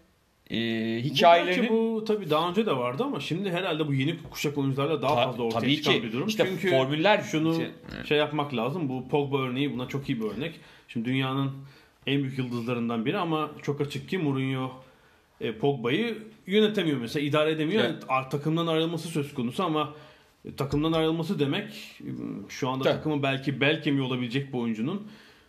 e, 0.50 0.56
hikayelerinin 1.02 1.68
Bu, 1.70 1.74
bu 1.94 2.04
tabii 2.04 2.30
daha 2.30 2.48
önce 2.50 2.66
de 2.66 2.76
vardı 2.76 3.02
ama 3.04 3.20
şimdi 3.20 3.50
herhalde 3.50 3.88
bu 3.88 3.94
yeni 3.94 4.22
kuşak 4.30 4.58
oyuncularla 4.58 5.02
daha 5.02 5.14
Ta- 5.14 5.24
fazla 5.24 5.42
ortaya 5.42 5.60
tabii 5.60 5.76
çıkan 5.76 5.92
ki. 5.94 6.02
bir 6.02 6.12
durum. 6.12 6.28
İşte 6.28 6.46
Çünkü 6.50 6.70
formüller- 6.70 7.22
şunu 7.22 7.54
şey- 7.56 7.70
şey 8.08 8.18
yapmak 8.18 8.56
lazım. 8.56 8.88
Bu 8.88 9.08
Pogba 9.08 9.38
örneği 9.40 9.72
buna 9.72 9.88
çok 9.88 10.08
iyi 10.08 10.20
bir 10.20 10.24
örnek. 10.26 10.60
Şimdi 10.88 11.08
dünyanın 11.08 11.52
en 12.06 12.22
büyük 12.22 12.38
yıldızlarından 12.38 13.06
biri 13.06 13.18
ama 13.18 13.50
çok 13.62 13.80
açık 13.80 14.08
ki 14.08 14.18
Mourinho 14.18 14.70
e, 15.40 15.52
Pogba'yı 15.58 16.18
yönetemiyor 16.46 16.98
mesela 17.00 17.26
idare 17.26 17.50
edemiyor. 17.50 17.84
Evet. 17.84 18.02
Yani 18.10 18.28
takımdan 18.28 18.66
ayrılması 18.66 19.08
söz 19.08 19.34
konusu 19.34 19.64
ama 19.64 19.94
e, 20.44 20.54
takımdan 20.56 20.92
ayrılması 20.92 21.38
demek 21.38 21.72
şu 22.48 22.68
anda 22.68 22.84
Tabii. 22.84 22.94
takımın 22.96 23.22
belki 23.22 23.60
bel 23.60 23.82
kemiği 23.82 24.02
olabilecek 24.02 24.52
bir 24.52 24.58
oyuncunun 24.58 25.06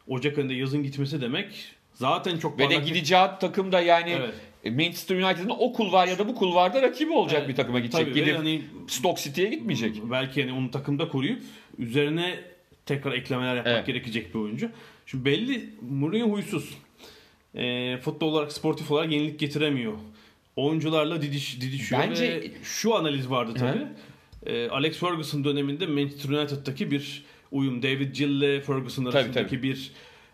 Ocak 0.07 0.37
ayında 0.37 0.53
yazın 0.53 0.83
gitmesi 0.83 1.21
demek 1.21 1.71
zaten 1.93 2.37
çok 2.37 2.59
ve 2.59 2.69
de 2.69 2.75
gideceği 2.75 3.27
takım 3.41 3.71
da 3.71 3.81
yani 3.81 4.09
Evet. 4.11 4.33
Manchester 4.69 5.15
United'ın 5.15 5.49
o 5.49 5.73
kulvar 5.73 6.07
ya 6.07 6.17
da 6.19 6.27
bu 6.27 6.35
kulvarda 6.35 6.81
rakibi 6.81 7.11
olacak 7.11 7.37
Evet, 7.39 7.49
bir 7.49 7.55
takıma 7.55 7.79
gidecek. 7.79 8.01
tabii 8.05 8.13
Gidip 8.19 8.37
hani 8.37 8.61
Stoke 8.87 9.21
City'ye 9.21 9.49
gitmeyecek. 9.49 10.01
Belki 10.11 10.39
yani 10.39 10.51
onu 10.53 10.71
takımda 10.71 11.07
koruyup 11.07 11.41
üzerine 11.77 12.39
tekrar 12.85 13.11
eklemeler 13.13 13.55
yapmak 13.55 13.73
Evet. 13.75 13.87
gerekecek 13.87 14.33
bir 14.35 14.39
oyuncu. 14.39 14.69
Şimdi 15.05 15.25
belli 15.25 15.69
Mourinho 15.89 16.29
huysuz. 16.29 16.77
E, 17.55 17.97
futbol 17.97 18.27
olarak, 18.33 18.51
sportif 18.53 18.91
olarak 18.91 19.11
yenilik 19.11 19.39
getiremiyor. 19.39 19.93
Oyuncularla 20.55 21.21
didiş, 21.21 21.61
didişiyor 21.61 22.01
Bence- 22.01 22.31
ve 22.41 22.51
şu 22.63 22.95
analiz 22.95 23.29
vardı 23.29 23.53
tabii. 23.59 23.85
E, 24.45 24.69
Alex 24.69 24.97
Ferguson 24.99 25.43
döneminde 25.43 25.85
Manchester 25.87 26.29
United'daki 26.29 26.91
bir 26.91 27.23
uyum. 27.51 27.83
David 27.83 28.15
Gill 28.15 28.29
ile 28.29 28.61
Ferguson 28.61 29.05
Tabii, 29.05 29.17
arasındaki 29.17 29.63
bir 29.63 29.91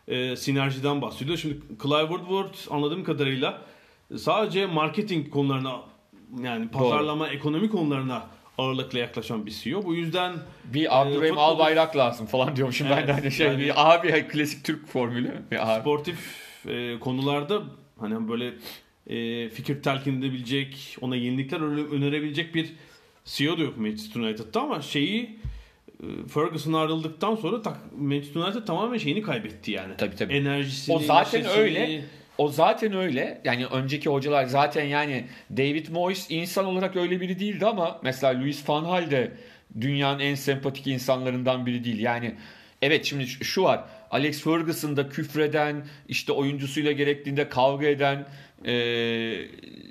e, 0.08 0.36
sinerjiden 0.36 1.02
bahsediyor. 1.02 1.38
Şimdi 1.38 1.58
Clive 1.84 2.08
Woodward 2.08 2.56
anladığım 2.76 3.04
kadarıyla 3.04 3.62
sadece 4.18 4.66
marketing 4.66 5.30
konularına 5.30 5.80
yani 6.44 6.68
pazarlama, 6.68 7.28
ekonomi 7.30 7.70
konularına 7.70 8.24
ağırlıkla 8.58 9.00
yaklaşan 9.00 9.46
bir 9.46 9.52
CEO. 9.52 9.84
Bu 9.86 9.96
yüzden 9.96 10.34
Bir 10.66 11.02
Abdurrahim 11.02 11.34
futbolu- 11.36 11.40
Albayrak 11.40 11.98
lazım 11.98 12.26
falan 12.26 12.56
diyormuşum 12.56 12.88
ben 12.90 12.98
de 12.98 13.12
Evet, 13.12 13.22
hani 13.24 13.32
şey 13.32 13.48
yani- 13.48 13.60
bir 13.60 13.94
abi 13.96 14.28
klasik 14.28 14.64
Türk 14.66 14.88
formülü. 14.88 15.42
Bir 15.52 15.74
abi. 15.76 15.82
sportif 15.82 16.20
e, 16.70 17.00
konularda 17.00 17.62
hani 18.00 18.30
böyle 18.30 18.54
e, 19.08 19.50
fikir 19.50 19.82
telkin 19.84 20.20
edebilecek, 20.20 20.98
ona 21.02 21.16
yenilikler 21.16 21.60
öne- 21.62 21.96
önerebilecek 21.96 22.56
bir 22.56 22.74
CEO 23.26 23.58
da 23.58 23.62
yok 23.62 23.78
Manchester 23.78 24.22
United'da 24.22 24.62
ama 24.62 24.82
şeyi 24.82 25.40
e, 26.04 26.28
Ferguson 26.34 26.74
ayrıldıktan 26.74 27.36
sonra 27.36 27.62
tak, 27.62 27.78
Manchester 27.98 28.42
United 28.42 28.66
tamamen 28.66 28.98
şeyini 28.98 29.22
kaybetti 29.22 29.72
yani. 29.72 29.94
Tabii, 29.98 30.16
tabii. 30.16 30.34
Enerjisini, 30.34 30.96
O 30.96 31.00
zaten 31.00 31.40
neşesini. 31.42 31.62
öyle. 31.62 32.06
O 32.42 32.48
zaten 32.48 32.94
öyle. 32.94 33.42
Yani 33.46 33.66
önceki 33.66 34.10
hocalar 34.10 34.46
zaten 34.46 34.84
yani 34.86 35.26
David 35.52 35.88
Moyes 35.88 36.26
insan 36.30 36.66
olarak 36.66 36.96
öyle 36.96 37.22
biri 37.22 37.40
değildi 37.40 37.66
ama 37.66 38.00
mesela 38.04 38.40
Louis 38.40 38.70
van 38.70 38.84
Gaal 38.84 39.12
de 39.12 39.32
dünyanın 39.82 40.20
en 40.20 40.36
sempatik 40.36 40.88
insanlarından 40.88 41.66
biri 41.66 41.84
değil. 41.84 42.00
Yani 42.00 42.36
evet 42.82 43.06
şimdi 43.06 43.28
şu 43.28 43.64
var. 43.64 43.84
Alex 44.12 44.44
Ferguson 44.44 44.98
da 44.98 45.10
küfreden, 45.10 45.86
işte 46.08 46.32
oyuncusuyla 46.32 46.92
gerektiğinde 46.92 47.50
kavga 47.50 47.88
eden, 47.88 48.26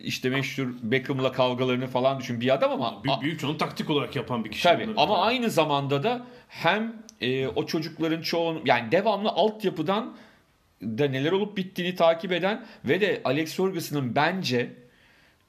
işte 0.04 0.30
meşhur 0.30 0.68
Beckham'la 0.82 1.32
kavgalarını 1.32 1.86
falan 1.86 2.20
düşün 2.20 2.40
bir 2.40 2.54
adam 2.54 2.72
ama 2.72 3.04
Büyük, 3.04 3.20
büyük 3.20 3.40
çoğunu 3.40 3.58
taktik 3.58 3.90
olarak 3.90 4.16
yapan 4.16 4.44
bir 4.44 4.50
kişi. 4.50 4.64
Tabii 4.64 4.84
bunları. 4.86 5.00
ama 5.00 5.18
aynı 5.18 5.50
zamanda 5.50 6.02
da 6.02 6.26
hem 6.48 6.92
e, 7.20 7.46
o 7.48 7.66
çocukların 7.66 8.22
çoğunu 8.22 8.60
yani 8.64 8.92
devamlı 8.92 9.28
altyapıdan 9.28 10.16
da 10.82 11.08
neler 11.08 11.32
olup 11.32 11.56
bittiğini 11.56 11.94
takip 11.94 12.32
eden 12.32 12.64
ve 12.84 13.00
de 13.00 13.20
Alex 13.24 13.56
Ferguson'ın 13.56 14.14
bence 14.14 14.70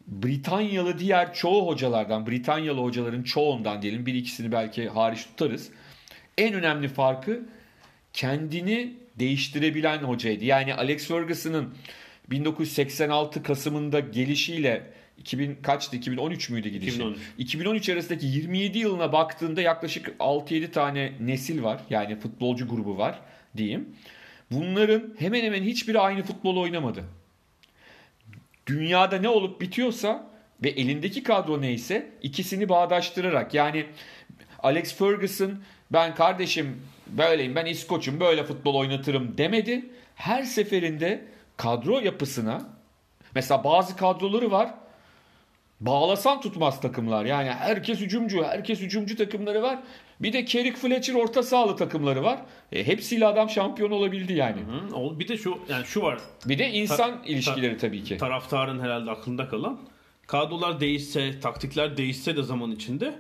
Britanyalı 0.08 1.00
diğer 1.00 1.34
çoğu 1.34 1.68
hocalardan, 1.68 2.28
Britanyalı 2.28 2.82
hocaların 2.82 3.24
çoğundan 3.24 3.82
diyelim 3.82 4.06
bir 4.06 4.14
ikisini 4.14 4.52
belki 4.52 4.90
hariç 4.90 5.26
tutarız. 5.26 5.70
En 6.38 6.54
önemli 6.54 6.88
farkı 6.88 7.46
kendini 8.14 8.94
değiştirebilen 9.20 9.98
hocaydı. 9.98 10.46
Yani 10.46 10.74
Alex 10.74 11.08
Ferguson'ın 11.08 11.74
1986 12.30 13.44
Kasım'ında 13.44 14.00
gelişiyle 14.00 14.84
2000 15.18 15.56
kaçtı? 15.56 15.96
2013 15.96 16.50
müydü 16.50 16.70
gidişi? 16.70 16.96
2013. 16.96 17.20
2013 17.38 17.90
arasındaki 17.90 18.26
27 18.26 18.78
yılına 18.78 19.14
baktığında 19.14 19.62
yaklaşık 19.62 20.08
6-7 20.20 20.72
tane 20.72 21.12
nesil 21.20 21.64
var. 21.64 21.82
Yani 21.90 22.16
futbolcu 22.16 22.68
grubu 22.68 22.98
var 22.98 23.20
diyeyim. 23.58 23.90
Bunların 24.52 25.14
hemen 25.20 25.44
hemen 25.44 25.64
hiçbiri 25.64 26.00
aynı 26.00 26.24
futbol 26.24 26.58
oynamadı. 26.58 27.04
Dünyada 28.68 29.18
ne 29.18 29.30
olup 29.30 29.62
bitiyorsa 29.62 30.32
ve 30.64 30.70
elindeki 30.70 31.24
kadro 31.24 31.62
neyse 31.62 32.10
ikisini 32.22 32.70
bağdaştırarak 32.70 33.54
yani 33.54 33.86
Alex 34.60 34.96
Ferguson 34.96 35.52
ben 35.92 36.16
kardeşim 36.16 36.82
böyleyim 37.08 37.56
ben 37.56 37.66
İskoç'um 37.66 38.20
böyle 38.20 38.44
futbol 38.44 38.76
oynatırım 38.76 39.38
demedi. 39.38 39.86
Her 40.16 40.44
seferinde 40.44 41.26
kadro 41.58 42.00
yapısına 42.00 42.70
mesela 43.36 43.64
bazı 43.64 43.96
kadroları 43.96 44.52
var 44.52 44.74
bağlasan 45.82 46.42
tutmaz 46.42 46.82
takımlar. 46.82 47.26
Yani 47.26 47.50
herkes 47.50 48.00
hücumcu, 48.00 48.44
herkes 48.44 48.80
hücumcu 48.80 49.18
takımları 49.18 49.62
var. 49.62 49.80
Bir 50.20 50.34
de 50.34 50.46
Kerik 50.46 50.78
Fletcher 50.78 51.14
orta 51.14 51.44
sahalı 51.44 51.76
takımları 51.76 52.24
var. 52.24 52.40
E, 52.72 52.88
hepsiyle 52.88 53.26
adam 53.28 53.50
şampiyon 53.50 53.92
olabildi 53.92 54.34
yani. 54.34 54.62
Hı, 54.62 54.96
o- 54.96 55.20
bir 55.20 55.28
de 55.28 55.38
şu 55.38 55.58
yani 55.70 55.86
şu 55.86 56.02
var. 56.02 56.20
Bir 56.46 56.60
de 56.60 56.70
insan 56.72 57.22
Ta- 57.22 57.26
ilişkileri 57.28 57.78
tabii 57.78 58.04
ki. 58.04 58.18
taraftarın 58.18 58.80
herhalde 58.80 59.12
aklında 59.12 59.48
kalan 59.50 59.80
kadrolar 60.28 60.80
değişse, 60.80 61.40
taktikler 61.40 61.98
değişse 61.98 62.38
de 62.38 62.44
zaman 62.44 62.72
içinde 62.72 63.14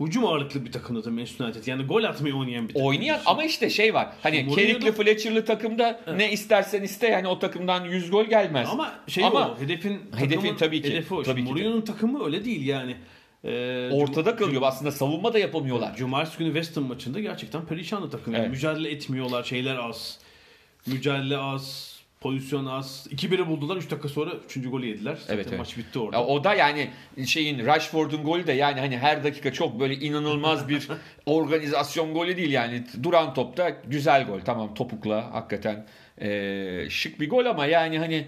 hücum 0.00 0.24
ağırlıklı 0.26 0.64
bir 0.64 0.72
takımdı 0.72 1.04
da 1.04 1.10
Manchester 1.10 1.44
United. 1.44 1.66
Yani 1.66 1.82
gol 1.84 2.04
atmayı 2.04 2.34
oynayan 2.36 2.68
bir 2.68 2.74
takım. 2.74 2.86
Oynayan 2.88 3.20
ama 3.26 3.44
işte 3.44 3.70
şey 3.70 3.94
var. 3.94 4.08
Hani 4.22 4.54
Kerik'li 4.54 4.92
Fletcher'lı 4.92 5.44
takımda 5.44 6.00
ne 6.16 6.32
istersen 6.32 6.82
iste 6.82 7.06
yani 7.08 7.28
o 7.28 7.38
takımdan 7.38 7.84
100 7.84 8.10
gol 8.10 8.24
gelmez. 8.24 8.68
Ama 8.72 8.92
şey 9.08 9.24
Ama 9.24 9.48
o, 9.48 9.60
hedefin 9.60 10.00
hedefin 10.16 10.36
takımın- 10.40 10.56
tabii 10.56 10.82
ki, 10.82 10.88
Hedefi 10.90 11.14
o. 11.14 11.22
tabii. 11.22 11.42
Mourinho'nun 11.42 11.80
takımı 11.80 12.24
öyle 12.24 12.44
değil 12.44 12.66
yani. 12.66 12.96
Ee, 13.44 13.90
ortada 13.92 14.36
kalıyor. 14.36 14.62
Aslında 14.64 14.92
savunma 14.92 15.32
da 15.32 15.38
yapamıyorlar. 15.38 15.96
Cumartesi 15.96 16.38
günü 16.38 16.48
West 16.48 16.76
Ham 16.76 16.84
maçında 16.84 17.20
gerçekten 17.20 17.66
perişanlı 17.66 18.10
takım. 18.10 18.32
Yani 18.34 18.42
Evet. 18.42 18.50
Mücadele 18.52 18.90
etmiyorlar, 18.90 19.44
şeyler 19.44 19.76
az. 19.76 20.18
Mücadele 20.86 21.36
az, 21.38 21.95
pozisyon 22.26 22.66
az. 22.66 23.06
2-1'i 23.10 23.46
buldular, 23.46 23.76
3 23.76 23.90
dakika 23.90 24.08
sonra 24.08 24.30
3. 24.56 24.70
golü 24.70 24.86
yediler. 24.86 25.14
Zaten 25.14 25.34
Evet, 25.34 25.46
evet. 25.48 25.58
maç 25.58 25.76
bitti 25.78 25.98
orada. 25.98 26.16
Ya 26.16 26.24
o 26.24 26.44
da 26.44 26.54
yani 26.54 26.90
şeyin 27.26 27.66
Rashford'un 27.66 28.24
golü 28.24 28.46
de 28.46 28.52
yani 28.52 28.80
hani 28.80 28.98
her 28.98 29.24
dakika 29.24 29.52
çok 29.52 29.80
böyle 29.80 29.94
inanılmaz 29.94 30.68
bir 30.68 30.88
organizasyon 31.26 32.14
golü 32.14 32.36
değil 32.36 32.50
yani 32.52 32.84
duran 33.02 33.34
topta 33.34 33.70
güzel 33.70 34.26
gol 34.26 34.40
tamam 34.40 34.74
topukla 34.74 35.34
hakikaten 35.34 35.86
eee, 36.20 36.86
şık 36.90 37.20
bir 37.20 37.30
gol 37.30 37.46
ama 37.46 37.66
yani 37.66 37.98
hani 37.98 38.26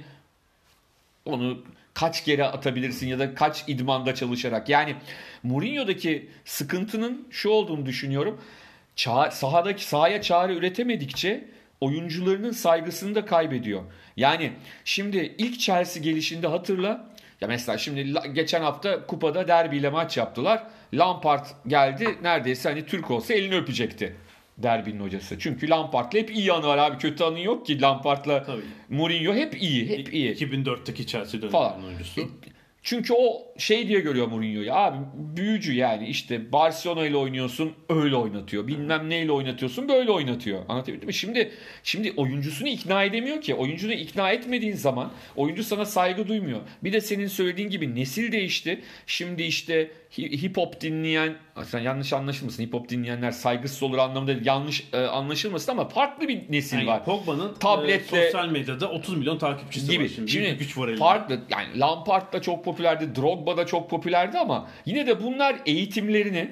onu 1.24 1.58
kaç 1.94 2.24
kere 2.24 2.44
atabilirsin 2.44 3.08
ya 3.08 3.18
da 3.18 3.34
kaç 3.34 3.64
idmanda 3.68 4.14
çalışarak 4.14 4.68
yani 4.68 4.94
Mourinho'daki 5.42 6.28
sıkıntının 6.44 7.26
şu 7.30 7.50
olduğunu 7.50 7.86
düşünüyorum 7.86 8.40
ça- 8.96 9.30
sahadaki 9.30 9.84
sahaya 9.84 10.22
çare 10.22 10.54
üretemedikçe 10.54 11.44
oyuncularının 11.80 12.50
saygısını 12.50 13.14
da 13.14 13.24
kaybediyor. 13.24 13.82
Yani 14.16 14.52
şimdi 14.84 15.34
ilk 15.38 15.60
Chelsea 15.60 16.02
gelişinde 16.02 16.46
hatırla. 16.46 17.08
Ya 17.40 17.48
mesela 17.48 17.78
şimdi 17.78 18.14
geçen 18.32 18.62
hafta 18.62 19.06
kupada 19.06 19.48
derbiyle 19.48 19.90
maç 19.90 20.16
yaptılar. 20.16 20.62
Lampard 20.94 21.46
geldi 21.66 22.18
neredeyse 22.22 22.68
hani 22.68 22.86
Türk 22.86 23.10
olsa 23.10 23.34
elini 23.34 23.56
öpecekti 23.56 24.16
derbinin 24.58 25.00
hocası. 25.00 25.38
Çünkü 25.38 25.70
Lampard'la 25.70 26.18
hep 26.18 26.30
iyi 26.30 26.52
anı 26.52 26.66
var 26.66 26.78
abi. 26.78 26.98
Kötü 26.98 27.24
anı 27.24 27.40
yok 27.40 27.66
ki 27.66 27.80
Lampard'la 27.80 28.44
Tabii. 28.44 28.62
Mourinho 28.88 29.34
hep 29.34 29.62
iyi, 29.62 29.88
hep 29.98 30.14
iyi 30.14 30.34
2004'teki 30.34 31.06
Chelsea 31.06 31.42
döneminin 31.42 31.86
oyuncusu. 31.86 32.30
Çünkü 32.88 33.14
o 33.14 33.46
şey 33.58 33.88
diye 33.88 34.00
görüyor 34.00 34.26
Mourinho'yu. 34.26 34.74
Abi 34.74 34.98
büyücü 35.14 35.74
yani 35.74 36.08
işte 36.08 36.52
Barcelona 36.52 37.06
ile 37.06 37.16
oynuyorsun 37.16 37.72
öyle 37.88 38.16
oynatıyor. 38.16 38.66
Bilmem 38.66 39.10
neyle 39.10 39.32
oynatıyorsun 39.32 39.88
böyle 39.88 40.10
oynatıyor. 40.10 40.62
Anlatabildim 40.68 41.06
mi? 41.06 41.14
Şimdi 41.14 41.52
şimdi 41.82 42.12
oyuncusunu 42.16 42.68
ikna 42.68 43.04
edemiyor 43.04 43.40
ki. 43.42 43.54
Oyuncunu 43.54 43.92
ikna 43.92 44.30
etmediğin 44.30 44.74
zaman 44.74 45.12
oyuncu 45.36 45.64
sana 45.64 45.84
saygı 45.84 46.28
duymuyor. 46.28 46.60
Bir 46.84 46.92
de 46.92 47.00
senin 47.00 47.26
söylediğin 47.26 47.70
gibi 47.70 47.94
nesil 47.94 48.32
değişti. 48.32 48.80
Şimdi 49.06 49.42
işte 49.42 49.90
hip 50.16 50.56
hop 50.56 50.80
dinleyen 50.80 51.36
sen 51.64 51.80
yanlış 51.80 52.12
anlaşılmasın. 52.12 52.62
Hip 52.62 52.74
hop 52.74 52.88
dinleyenler 52.88 53.30
saygısız 53.30 53.82
olur 53.82 53.98
anlamında 53.98 54.34
değil. 54.34 54.46
yanlış 54.46 54.88
e, 54.92 54.98
anlaşılmasın 54.98 55.72
ama 55.72 55.88
farklı 55.88 56.28
bir 56.28 56.52
nesil 56.52 56.76
Yani 56.76 56.86
var. 56.86 57.04
Pogba'nın 57.04 57.54
Tablette- 57.54 58.18
e, 58.18 58.24
sosyal 58.24 58.48
medyada 58.48 58.90
30 58.90 59.16
milyon 59.16 59.38
takipçisi 59.38 59.90
gibi. 59.90 60.04
var 60.04 60.08
şimdi. 60.14 60.30
Şimdi 60.30 60.56
güç 60.56 60.78
var 60.78 60.88
elinde. 60.88 60.98
farklı 60.98 61.40
yani 61.50 61.78
Lampard 61.80 62.32
da 62.32 62.42
çok 62.42 62.64
popülerdi, 62.64 63.14
Drogba 63.16 63.56
da 63.56 63.66
çok 63.66 63.90
popülerdi 63.90 64.38
ama 64.38 64.68
yine 64.86 65.06
de 65.06 65.22
bunlar 65.22 65.56
eğitimlerini 65.66 66.50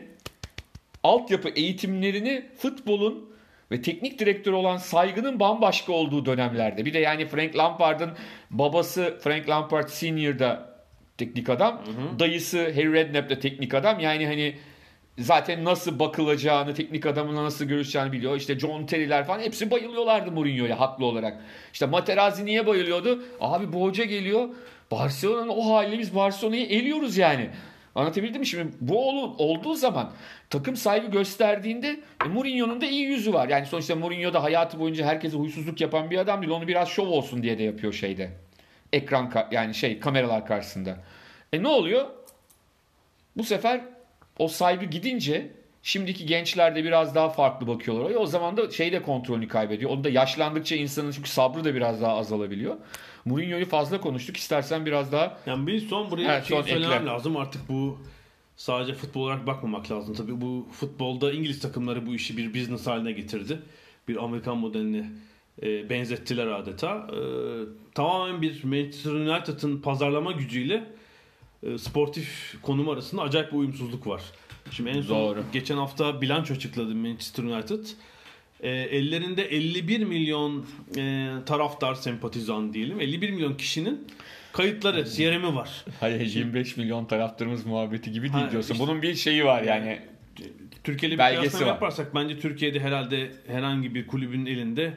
altyapı 1.05 1.49
eğitimlerini 1.49 2.47
futbolun 2.59 3.37
ve 3.71 3.83
teknik 3.83 4.19
direktör 4.19 4.53
olan 4.53 4.77
saygının 4.77 5.41
bambaşka 5.41 5.93
olduğu 5.93 6.27
dönemlerde. 6.27 6.85
Bir 6.85 6.95
de 6.95 6.99
yani 6.99 7.27
Frank 7.27 7.57
Lampard'ın 7.57 8.11
babası 8.51 9.19
Frank 9.23 9.49
Lampard 9.49 9.89
Senior 9.89 10.39
da 10.39 10.76
teknik 11.19 11.51
adam. 11.51 11.83
Dayısı 12.19 12.59
Harry 12.59 12.93
Redknapp 12.93 13.31
da 13.31 13.39
teknik 13.39 13.75
adam. 13.75 14.01
Yani 14.01 14.27
hani 14.27 14.55
zaten 15.19 15.65
nasıl 15.65 15.99
bakılacağını, 15.99 16.75
teknik 16.75 17.07
adamla 17.07 17.45
nasıl 17.45 17.65
görüşeceğini 17.65 18.13
biliyor. 18.13 18.37
İşte 18.37 18.59
John 18.59 18.87
Terry'ler 18.87 19.25
falan 19.27 19.41
hepsi 19.41 19.71
bayılıyorlardı 19.71 20.33
Mourinho'ya 20.33 20.81
haklı 20.81 21.05
olarak. 21.05 21.37
İşte 21.73 21.87
Materazzi 21.87 22.45
niye 22.45 22.67
bayılıyordu? 22.67 23.23
Abi 23.41 23.73
bu 23.73 23.83
hoca 23.83 24.05
geliyor. 24.05 24.49
Barcelona'nın 24.91 25.49
o 25.49 25.75
haliyle 25.75 25.99
biz 25.99 26.15
Barcelona'yı 26.15 26.67
eliyoruz 26.67 27.17
yani. 27.17 27.49
Anlatabildim 27.95 28.41
mi? 28.41 28.47
Şimdi 28.47 28.73
bu 28.81 29.09
ol- 29.09 29.35
olduğu 29.39 29.75
zaman 29.75 30.13
takım 30.51 30.77
saygı 30.77 31.07
gösterdiğinde 31.07 32.01
e, 32.27 32.29
Mourinho'nun 32.29 32.81
da 32.81 32.87
iyi 32.87 33.05
yüzü 33.05 33.33
var. 33.33 33.49
Yani 33.49 33.67
sonuçta 33.67 33.97
Mourinho 33.97 34.33
da 34.33 34.43
hayatı 34.43 34.79
boyunca 34.81 35.07
herkese 35.07 35.37
huysuzluk 35.37 35.81
yapan 35.81 36.11
bir 36.11 36.19
adam 36.19 36.43
değil. 36.43 36.53
Onu 36.53 36.69
biraz 36.69 36.89
şov 36.89 37.07
olsun 37.09 37.43
diye 37.43 37.59
de 37.59 37.63
yapıyor 37.63 37.93
şeyde. 37.93 38.31
Ekran 38.93 39.33
yani 39.51 39.75
şey 39.75 40.01
kameralar 40.01 40.47
karşısında. 40.47 40.97
E 41.53 41.63
ne 41.63 41.69
oluyor? 41.69 42.07
Bu 43.37 43.45
sefer 43.45 43.81
o 44.39 44.49
saygı 44.49 44.85
gidince 44.85 45.51
şimdiki 45.83 46.27
gençler 46.27 46.77
de 46.77 46.85
biraz 46.85 47.15
daha 47.15 47.29
farklı 47.29 47.67
bakıyorlar. 47.67 48.11
E 48.11 48.17
o 48.17 48.27
zaman 48.27 48.57
da 48.57 48.71
şey 48.71 48.93
de 48.93 49.03
kontrolünü 49.03 49.49
kaybediyor. 49.49 49.91
Onu 49.91 50.05
da 50.05 50.09
yaşlandıkça 50.09 50.77
insanın 50.77 51.11
çünkü 51.13 51.31
sabrı 51.31 51.65
da 51.65 51.75
biraz 51.75 52.03
daha 52.03 52.17
azalabiliyor. 52.17 52.77
Mourinho'yu 53.25 53.67
fazla 53.67 54.01
konuştuk. 54.01 54.37
İstersen 54.37 54.87
biraz 54.87 55.13
daha 55.13 55.39
Yani 55.47 55.67
bir 55.67 55.81
son 55.81 56.11
buraya 56.11 56.35
Evet, 56.35 56.45
şey 56.45 56.57
son 56.57 56.63
söylemem 56.69 56.97
ekle. 56.99 57.07
lazım. 57.07 57.37
Artık 57.37 57.69
bu 57.69 57.99
sadece 58.57 58.95
futbol 58.95 59.21
olarak 59.21 59.47
bakmamak 59.47 59.91
lazım. 59.91 60.15
Tabii 60.15 60.41
bu 60.41 60.69
futbolda 60.73 61.33
İngiliz 61.33 61.61
takımları 61.61 62.07
bu 62.07 62.15
işi 62.15 62.37
bir 62.37 62.55
business 62.55 62.87
haline 62.87 63.13
getirdi. 63.13 63.59
Bir 64.09 64.25
Amerikan 64.25 64.57
modeline 64.57 65.07
e, 65.63 65.91
benzettiler 65.91 66.47
adeta. 66.47 67.07
E, 67.13 67.19
tamamen 67.95 68.43
bir 68.43 68.65
Manchester 68.65 69.11
United'ın 69.13 69.79
pazarlama 69.81 70.33
gücüyle 70.33 70.85
e, 71.63 71.79
sportif 71.79 72.55
konum 72.63 72.89
arasında 72.89 73.23
acayip 73.23 73.53
bir 73.53 73.57
uyumsuzluk 73.57 74.07
var. 74.07 74.23
Şimdi 74.71 74.91
en 74.91 75.01
son 75.01 75.21
Doğru. 75.21 75.43
geçen 75.53 75.77
hafta 75.77 76.21
bilanço 76.21 76.55
açıkladı 76.55 76.95
Manchester 76.95 77.45
United. 77.45 77.85
E, 78.61 78.71
ellerinde 78.71 79.45
51 79.45 80.05
milyon 80.05 80.67
e, 80.97 81.29
taraftar 81.47 81.95
sempatizan 81.95 82.73
diyelim. 82.75 83.01
51 83.01 83.31
milyon 83.31 83.55
kişinin 83.55 84.07
kayıtları, 84.53 85.05
CRM'i 85.05 85.55
var. 85.55 85.85
Hayır 86.01 86.21
25 86.21 86.77
milyon 86.77 87.05
taraftarımız 87.05 87.67
muhabbeti 87.67 88.13
gibi 88.13 88.23
değil 88.33 88.45
Ha, 88.45 88.51
diyorsun. 88.51 88.75
işte- 88.75 88.87
Bunun 88.87 89.03
bir 89.03 89.15
şeyi 89.15 89.45
var 89.45 89.63
yani. 89.63 89.99
Türkiye'li 90.85 91.19
bir 91.19 91.25
kıyaslama 91.25 91.67
yaparsak 91.67 92.15
bence 92.15 92.39
Türkiye'de 92.41 92.81
herhalde 92.81 93.33
herhangi 93.47 93.95
bir 93.95 94.07
kulübün 94.07 94.47
elinde 94.47 94.93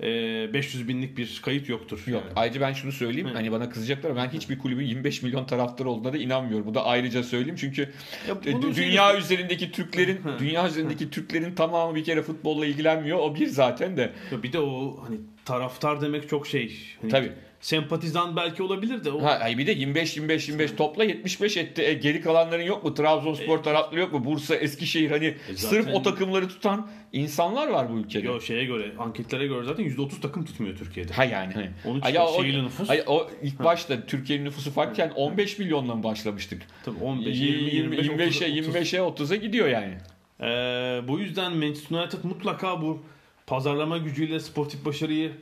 500 0.00 0.88
binlik 0.88 1.18
bir 1.18 1.40
kayıt 1.44 1.68
yoktur. 1.68 2.02
Yok. 2.06 2.22
Yani. 2.24 2.32
Ayrıca 2.36 2.60
ben 2.60 2.72
şunu 2.72 2.92
söyleyeyim. 2.92 3.28
Hı. 3.28 3.32
Hani 3.32 3.52
bana 3.52 3.68
kızacaklar 3.70 4.10
ama 4.10 4.22
ben 4.22 4.28
hiçbir 4.28 4.58
kulübün 4.58 4.84
25 4.86 5.22
milyon 5.22 5.44
taraftar 5.44 5.84
olduğuna 5.84 6.12
da 6.12 6.16
inanmıyorum. 6.18 6.66
Bu 6.66 6.74
da 6.74 6.84
ayrıca 6.84 7.22
söyleyeyim. 7.22 7.56
Çünkü 7.60 7.92
Ya 8.28 8.34
e, 8.46 8.62
dünya 8.62 9.10
şeyi- 9.10 9.18
üzerindeki 9.20 9.72
Türklerin 9.72 10.20
dünya 10.38 10.68
üzerindeki 10.68 11.10
Türklerin 11.10 11.54
tamamı 11.54 11.94
bir 11.94 12.04
kere 12.04 12.22
futbolla 12.22 12.66
ilgilenmiyor. 12.66 13.18
O 13.18 13.34
bir 13.34 13.46
zaten 13.46 13.96
de. 13.96 14.12
Ya 14.32 14.42
bir 14.42 14.52
de 14.52 14.60
o 14.60 15.00
hani 15.06 15.16
taraftar 15.44 16.00
demek 16.00 16.28
çok 16.28 16.46
şey. 16.46 16.78
Hani 17.00 17.10
Tabii. 17.10 17.32
Sempatizan 17.64 18.36
belki 18.36 18.62
olabilir 18.62 19.04
de 19.04 19.10
o 19.10 19.22
Ha, 19.22 19.30
ay 19.30 19.58
bir 19.58 19.66
de 19.66 19.72
25 19.72 20.16
25 20.16 20.48
25 20.48 20.70
topla 20.72 21.04
75 21.04 21.56
etti. 21.56 21.82
E, 21.82 21.94
geri 21.94 22.20
kalanların 22.20 22.62
yok 22.62 22.84
mu? 22.84 22.94
Trabzonspor 22.94 23.58
taraftarı 23.58 24.00
yok 24.00 24.12
mu? 24.12 24.24
Bursa, 24.24 24.54
Eskişehir 24.54 25.10
hani 25.10 25.24
E, 25.26 25.34
zaten- 25.54 25.68
sırf 25.68 25.94
o 25.94 26.02
takımları 26.02 26.48
tutan 26.48 26.88
insanlar 27.12 27.68
var 27.68 27.92
bu 27.92 27.98
ülkede. 27.98 28.26
Yo, 28.26 28.40
şeye 28.40 28.64
göre 28.64 28.92
anketlere 28.98 29.46
göre 29.46 29.64
zaten 29.64 29.84
%30 29.84 30.20
takım 30.20 30.44
tutmuyor 30.44 30.76
Türkiye'de. 30.76 31.12
Ha 31.12 31.24
yani. 31.24 31.52
Hani. 31.54 31.70
Onun 31.84 32.00
için 32.00 32.12
ya 32.14 32.26
o, 32.26 32.44
nüfus. 32.44 32.90
ay, 32.90 33.02
o 33.06 33.30
ilk 33.42 33.58
başta 33.64 34.06
Türkiye'nin 34.06 34.44
nüfusu 34.44 34.70
farkken 34.70 35.10
15 35.10 35.58
milyonla 35.58 35.94
mı 35.94 36.02
başlamıştık? 36.02 36.62
Tabii 36.84 37.04
15, 37.04 37.38
20, 37.38 37.74
25, 37.74 38.06
25'e 38.06 38.62
30. 38.62 38.74
25'e 38.74 39.00
30'a 39.00 39.36
gidiyor 39.36 39.68
yani. 39.68 39.94
Ee, 40.40 40.44
bu 41.08 41.18
yüzden 41.18 41.56
Manchester 41.56 41.96
United 41.96 42.18
mutlaka 42.24 42.82
bu 42.82 43.02
pazarlama 43.46 43.98
gücüyle 43.98 44.40
sportif 44.40 44.84
başarıyı 44.84 45.32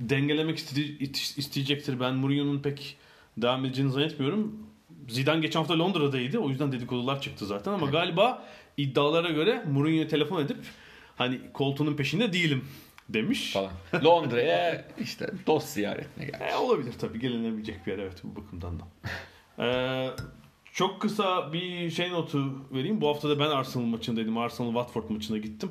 dengelemek 0.00 0.58
iste- 0.58 1.36
isteyecektir. 1.36 2.00
Ben 2.00 2.14
Mourinho'nun 2.14 2.60
pek 2.62 2.96
devam 3.36 3.64
edeceğini 3.64 3.92
zannetmiyorum. 3.92 4.66
Zidane 5.08 5.40
geçen 5.40 5.60
hafta 5.60 5.78
Londra'daydı. 5.78 6.38
O 6.38 6.48
yüzden 6.48 6.72
dedikodular 6.72 7.20
çıktı 7.20 7.46
zaten 7.46 7.72
ama 7.72 7.86
galiba 7.86 8.44
iddialara 8.76 9.30
göre 9.30 9.64
Mourinho'ya 9.72 10.08
telefon 10.08 10.42
edip 10.44 10.56
hani 11.16 11.40
koltuğunun 11.52 11.96
peşinde 11.96 12.32
değilim 12.32 12.64
demiş. 13.08 13.52
Falan. 13.52 13.72
Londra'ya 14.04 14.88
işte 15.00 15.30
dost 15.46 15.68
ziyaretine 15.68 16.24
geldi. 16.24 16.44
E, 16.52 16.56
olabilir 16.56 16.92
tabii 17.00 17.20
gelinebilecek 17.20 17.86
bir 17.86 17.92
yer 17.92 17.98
evet 17.98 18.20
bu 18.24 18.40
bakımdan 18.42 18.80
da. 18.80 18.84
Ee, 19.64 20.10
çok 20.72 21.00
kısa 21.00 21.52
bir 21.52 21.90
şey 21.90 22.10
notu 22.10 22.52
vereyim. 22.72 23.00
Bu 23.00 23.08
hafta 23.08 23.28
da 23.28 23.38
ben 23.38 23.50
Arsenal 23.50 23.84
maçındaydım. 23.84 24.38
Arsenal 24.38 24.68
Watford 24.68 25.10
maçına 25.10 25.38
gittim. 25.38 25.70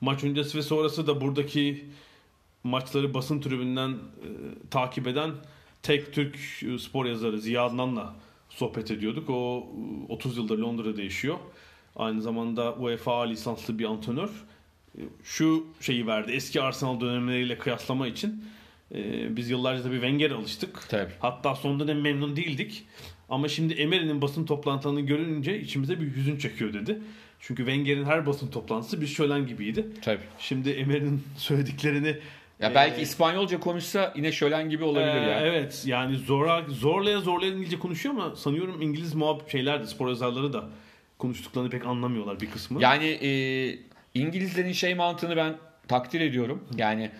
Maç 0.00 0.24
öncesi 0.24 0.58
ve 0.58 0.62
sonrası 0.62 1.06
da 1.06 1.20
buradaki 1.20 1.84
maçları 2.64 3.14
basın 3.14 3.40
tribünden 3.40 3.90
e, 3.90 4.28
takip 4.70 5.06
eden 5.06 5.30
tek 5.82 6.12
Türk 6.12 6.36
e, 6.62 6.78
spor 6.78 7.06
yazarı 7.06 7.40
Ziya 7.40 7.64
Adnan'la 7.64 8.14
sohbet 8.48 8.90
ediyorduk. 8.90 9.30
O 9.30 9.66
e, 10.08 10.12
30 10.12 10.36
yıldır 10.36 10.58
Londra'da 10.58 11.02
yaşıyor. 11.02 11.36
Aynı 11.96 12.22
zamanda 12.22 12.74
UEFA 12.74 13.22
lisanslı 13.22 13.78
bir 13.78 13.84
antrenör. 13.84 14.30
E, 14.98 15.00
Şu 15.24 15.66
şeyi 15.80 16.06
verdi. 16.06 16.32
Eski 16.32 16.62
Arsenal 16.62 17.00
dönemleriyle 17.00 17.58
kıyaslama 17.58 18.06
için 18.06 18.44
e, 18.94 19.36
biz 19.36 19.50
yıllarca 19.50 19.82
tabii 19.82 19.94
Wenger'e 19.94 20.34
alıştık. 20.34 20.86
Tabii. 20.88 21.12
Hatta 21.20 21.54
son 21.54 21.80
dönem 21.80 22.00
memnun 22.00 22.36
değildik. 22.36 22.84
Ama 23.28 23.48
şimdi 23.48 23.74
Emery'nin 23.74 24.22
basın 24.22 24.46
toplantılarını 24.46 25.00
görünce 25.00 25.60
içimize 25.60 26.00
bir 26.00 26.16
hüzün 26.16 26.38
çekiyor 26.38 26.72
dedi. 26.72 27.02
Çünkü 27.40 27.62
Wenger'in 27.62 28.04
her 28.04 28.26
basın 28.26 28.50
toplantısı 28.50 29.00
bir 29.00 29.06
şölen 29.06 29.46
gibiydi. 29.46 29.86
Tabii. 30.02 30.22
Şimdi 30.38 30.70
Emery'nin 30.70 31.22
söylediklerini 31.36 32.16
Ya 32.60 32.74
belki 32.74 33.00
e, 33.00 33.02
İspanyolca 33.02 33.60
konuşsa 33.60 34.12
yine 34.16 34.32
şölen 34.32 34.70
gibi 34.70 34.84
olabilir 34.84 35.22
e, 35.22 35.30
ya. 35.30 35.40
Evet 35.40 35.82
yani 35.86 36.16
zora, 36.16 36.64
zorlaya 36.68 37.20
zorlaya 37.20 37.52
İngilizce 37.52 37.78
konuşuyor 37.78 38.14
ama 38.14 38.36
sanıyorum 38.36 38.82
İngiliz 38.82 39.14
muhab 39.14 39.48
şeyler 39.48 39.82
de 39.82 39.86
spor 39.86 40.08
yazarları 40.08 40.52
da 40.52 40.64
konuştuklarını 41.18 41.70
pek 41.70 41.86
anlamıyorlar 41.86 42.40
bir 42.40 42.50
kısmı. 42.50 42.82
Yani 42.82 43.06
e, 43.06 43.30
İngilizlerin 44.14 44.72
şey 44.72 44.94
mantığını 44.94 45.36
ben 45.36 45.54
takdir 45.88 46.20
ediyorum. 46.20 46.64
Yani 46.76 47.10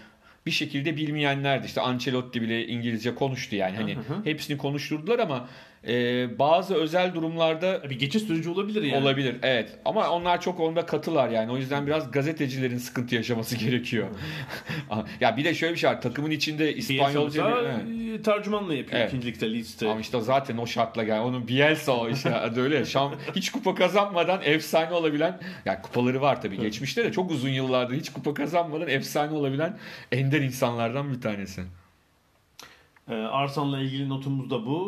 bir 0.46 0.50
şekilde 0.50 0.96
bilmeyenlerdi. 0.96 1.66
İşte 1.66 1.80
Ancelotti 1.80 2.42
bile 2.42 2.66
İngilizce 2.66 3.14
konuştu 3.14 3.56
yani. 3.56 3.76
Hani 3.76 3.94
Hı 3.94 4.00
hı. 4.00 4.24
hepsini 4.24 4.58
konuşturdular 4.58 5.18
ama 5.18 5.48
e, 5.88 6.38
bazı 6.38 6.74
özel 6.74 7.14
durumlarda 7.14 7.90
bir 7.90 7.98
geçiş 7.98 8.22
süreci 8.22 8.50
olabilir 8.50 8.82
yani. 8.82 9.02
olabilir. 9.02 9.36
Evet. 9.42 9.78
Ama 9.84 10.10
onlar 10.10 10.40
çok 10.40 10.60
onda 10.60 10.86
katılar 10.86 11.28
yani. 11.28 11.52
O 11.52 11.56
yüzden 11.56 11.86
biraz 11.86 12.10
gazetecilerin 12.10 12.78
sıkıntı 12.78 13.14
yaşaması 13.14 13.56
gerekiyor. 13.64 14.08
ya 15.20 15.36
bir 15.36 15.44
de 15.44 15.54
şöyle 15.54 15.72
bir 15.74 15.78
şey 15.78 15.90
var. 15.90 16.00
Takımın 16.00 16.30
içinde 16.30 16.74
İspanyolca 16.74 17.50
Evet. 17.60 18.20
e, 18.20 18.22
tercümanla 18.22 18.74
yapıyor 18.74 19.00
Evet. 19.00 19.08
ikincilikte 19.12 19.52
Leeds'te. 19.52 19.90
Ama 19.90 20.00
işte 20.00 20.20
zaten 20.20 20.56
o 20.56 20.66
şartla 20.66 21.02
gel. 21.04 21.20
Onun 21.20 21.48
Bielsa 21.48 21.92
o 21.92 22.08
işte 22.08 22.34
öyle. 22.56 22.84
Şam, 22.84 23.14
hiç 23.36 23.52
kupa 23.52 23.74
kazanmadan 23.74 24.40
efsane 24.44 24.92
olabilen 24.92 25.40
yani 25.64 25.82
kupaları 25.82 26.20
var 26.20 26.42
tabii 26.42 26.58
geçmişte 26.58 27.04
de 27.04 27.12
çok 27.12 27.30
uzun 27.30 27.48
yıllardır 27.48 27.96
hiç 27.96 28.12
kupa 28.12 28.34
kazanmadan 28.34 28.88
efsane 28.88 29.32
olabilen 29.32 29.78
ender 30.12 30.40
insanlardan 30.40 31.12
bir 31.12 31.20
tanesi. 31.20 31.62
Ee, 33.08 33.14
Arsenal'la 33.14 33.80
ilgili 33.80 34.08
notumuz 34.08 34.50
da 34.50 34.66
bu. 34.66 34.78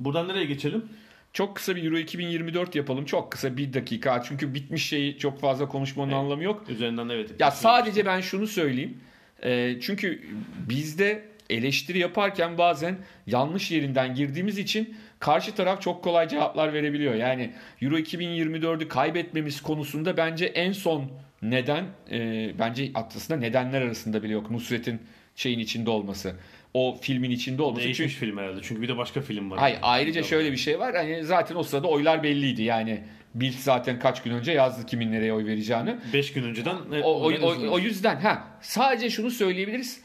Ee, 0.00 0.04
buradan 0.04 0.28
nereye 0.28 0.44
geçelim? 0.44 0.84
Çok 1.32 1.56
kısa 1.56 1.76
bir 1.76 1.84
Euro 1.84 1.98
2024 1.98 2.74
yapalım. 2.74 3.04
Çok 3.04 3.32
kısa 3.32 3.56
bir 3.56 3.72
dakika. 3.72 4.22
Çünkü 4.22 4.54
bitmiş 4.54 4.86
şeyi 4.86 5.18
çok 5.18 5.40
fazla 5.40 5.68
konuşmanın 5.68 6.08
Evet. 6.08 6.18
anlamı 6.18 6.42
yok. 6.44 6.64
Üzerinden 6.68 7.08
evet. 7.08 7.30
Ya 7.40 7.50
sadece 7.50 8.06
ben 8.06 8.20
şunu 8.20 8.46
söyleyeyim. 8.46 8.98
Ee, 9.44 9.76
çünkü 9.80 10.22
bizde 10.68 11.24
eleştiri 11.50 11.98
yaparken 11.98 12.58
bazen 12.58 12.98
yanlış 13.26 13.70
yerinden 13.70 14.14
girdiğimiz 14.14 14.58
için 14.58 14.96
karşı 15.18 15.54
taraf 15.54 15.82
çok 15.82 16.04
kolay 16.04 16.28
cevaplar 16.28 16.72
verebiliyor. 16.72 17.14
Yani 17.14 17.52
Euro 17.82 17.98
2024'ü 17.98 18.88
kaybetmemiz 18.88 19.60
konusunda 19.62 20.16
bence 20.16 20.46
en 20.46 20.72
son 20.72 21.04
neden 21.42 21.84
e, 22.10 22.50
bence 22.58 22.90
aslında 22.94 23.40
nedenler 23.40 23.82
arasında 23.82 24.22
bile 24.22 24.32
yok. 24.32 24.50
Nusret'in 24.50 25.00
şeyin 25.36 25.58
içinde 25.58 25.90
olması. 25.90 26.36
O 26.74 26.98
filmin 27.00 27.30
içinde 27.30 27.62
olması. 27.62 27.84
Değişmiş 27.84 28.12
Çünkü 28.12 28.26
film 28.26 28.38
herhalde. 28.38 28.60
Çünkü 28.62 28.82
bir 28.82 28.88
de 28.88 28.96
başka 28.96 29.20
film 29.20 29.50
var. 29.50 29.58
Hayır, 29.58 29.78
ayrıca 29.82 30.22
şöyle 30.22 30.52
bir 30.52 30.56
şey 30.56 30.78
var. 30.78 30.94
Hani 30.94 31.24
zaten 31.24 31.56
o 31.56 31.62
sırada 31.62 31.88
oylar 31.88 32.22
belliydi. 32.22 32.62
Yani 32.62 33.02
Bild 33.34 33.54
zaten 33.58 33.98
kaç 33.98 34.22
gün 34.22 34.30
önce 34.30 34.52
yazdı 34.52 34.86
kimin 34.86 35.12
nereye 35.12 35.32
oy 35.32 35.46
vereceğini. 35.46 35.96
5 36.12 36.32
gün 36.32 36.42
önceden. 36.42 36.76
evet, 36.92 37.04
O, 37.04 37.08
o, 37.08 37.32
o, 37.42 37.70
o 37.70 37.78
yüzden 37.78 38.16
ha 38.16 38.58
sadece 38.60 39.10
şunu 39.10 39.30
söyleyebiliriz. 39.30 40.00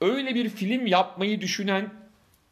Öyle 0.00 0.34
bir 0.34 0.48
film 0.48 0.86
yapmayı 0.86 1.40
düşünen 1.40 1.90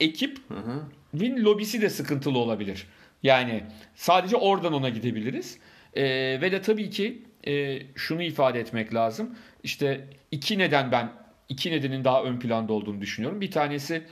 ekip 0.01 0.39
Hı 0.49 0.55
hı. 0.55 0.83
Win 1.13 1.45
lobisi 1.45 1.83
de 1.83 1.91
sıkıntılı 1.91 2.39
olabilir. 2.39 2.87
Yani 3.23 3.63
sadece 3.95 4.37
oradan 4.37 4.73
ona 4.73 4.89
gidebiliriz. 4.89 5.59
Ee, 5.95 6.03
ve 6.41 6.53
de 6.53 6.63
tabii 6.63 6.91
ki 6.91 7.23
e, 7.47 7.79
şunu 7.95 8.23
ifade 8.23 8.61
etmek 8.61 8.95
lazım. 8.95 9.37
İşte 9.63 10.09
iki 10.31 10.59
neden 10.59 10.93
ben 10.93 11.13
iki 11.51 11.71
nedenin 11.71 12.05
daha 12.05 12.23
ön 12.23 12.39
planda 12.41 12.73
olduğunu 12.73 13.01
düşünüyorum. 13.01 13.41
Bir 13.41 13.51
tanesi 13.51 14.03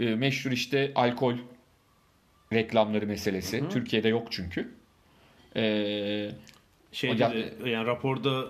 e, 0.00 0.04
meşhur 0.04 0.50
işte 0.50 0.92
alkol 0.94 1.34
reklamları 2.52 3.06
meselesi. 3.06 3.64
Türkiye'de 3.70 4.08
yok 4.08 4.26
çünkü. 4.30 4.68
E, 5.56 6.30
Şeyde 6.92 7.18
de, 7.18 7.70
yani 7.70 7.86
raporda 7.86 8.44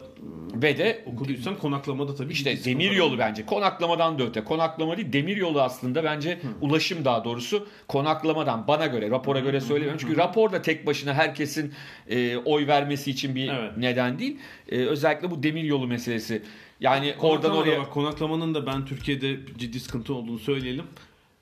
ve 0.55 0.79
de 0.79 1.03
okuduysan 1.07 1.57
konaklamada 1.59 2.15
tabii 2.15 2.33
İşte 2.33 2.65
demir 2.65 2.91
yolu 2.91 3.19
bence. 3.19 3.47
Konaklamadan 3.47 4.19
da 4.19 4.25
öte. 4.25 4.45
Konaklama 4.45 4.97
değil 4.97 5.13
demir 5.13 5.37
yolu 5.37 5.63
aslında 5.63 6.05
bence 6.05 6.39
ulaşım 6.61 7.05
daha 7.05 7.25
doğrusu 7.25 7.69
konaklamadan 7.89 8.69
bana 8.69 8.87
göre 8.87 9.11
rapora 9.11 9.41
göre 9.41 9.61
söylemiyorum. 9.61 9.99
Çünkü 10.01 10.17
rapor 10.17 10.53
da 10.53 10.63
tek 10.63 10.87
başına 10.87 11.15
herkesin 11.15 11.73
e, 12.11 12.37
oy 12.37 12.67
vermesi 12.67 13.11
için 13.11 13.35
bir 13.35 13.49
Evet. 13.49 13.73
neden 13.77 14.19
değil. 14.19 14.39
E, 14.69 14.77
özellikle 14.77 15.31
bu 15.31 15.43
demir 15.43 15.65
yolu 15.65 15.87
meselesi. 15.87 16.43
Yani 16.81 17.15
oradan 17.21 17.57
oraya 17.57 17.81
bak, 17.81 17.93
konaklamanın 17.93 18.55
da 18.55 18.67
ben 18.67 18.85
Türkiye'de 18.85 19.37
ciddi 19.59 19.81
sıkıntı 19.81 20.15
olduğunu 20.15 20.39
söyleyelim. 20.39 20.85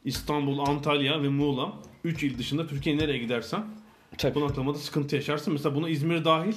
İstanbul, 0.05 0.59
Antalya 0.59 1.23
ve 1.23 1.29
Muğla 1.29 1.73
3 2.05 2.23
il 2.23 2.39
dışında 2.39 2.67
Türkiye 2.67 2.99
nereye 2.99 3.19
gidersen 3.19 3.65
Tabii. 4.19 4.35
konaklamada 4.35 4.79
sıkıntı 4.79 5.17
yaşarsın. 5.17 5.53
Mesela 5.53 5.75
buna 5.75 5.89
İzmir 5.89 6.25
dahil 6.25 6.55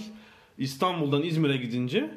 İstanbul'dan 0.57 1.23
İzmir'e 1.23 1.57
gidince 1.57 2.11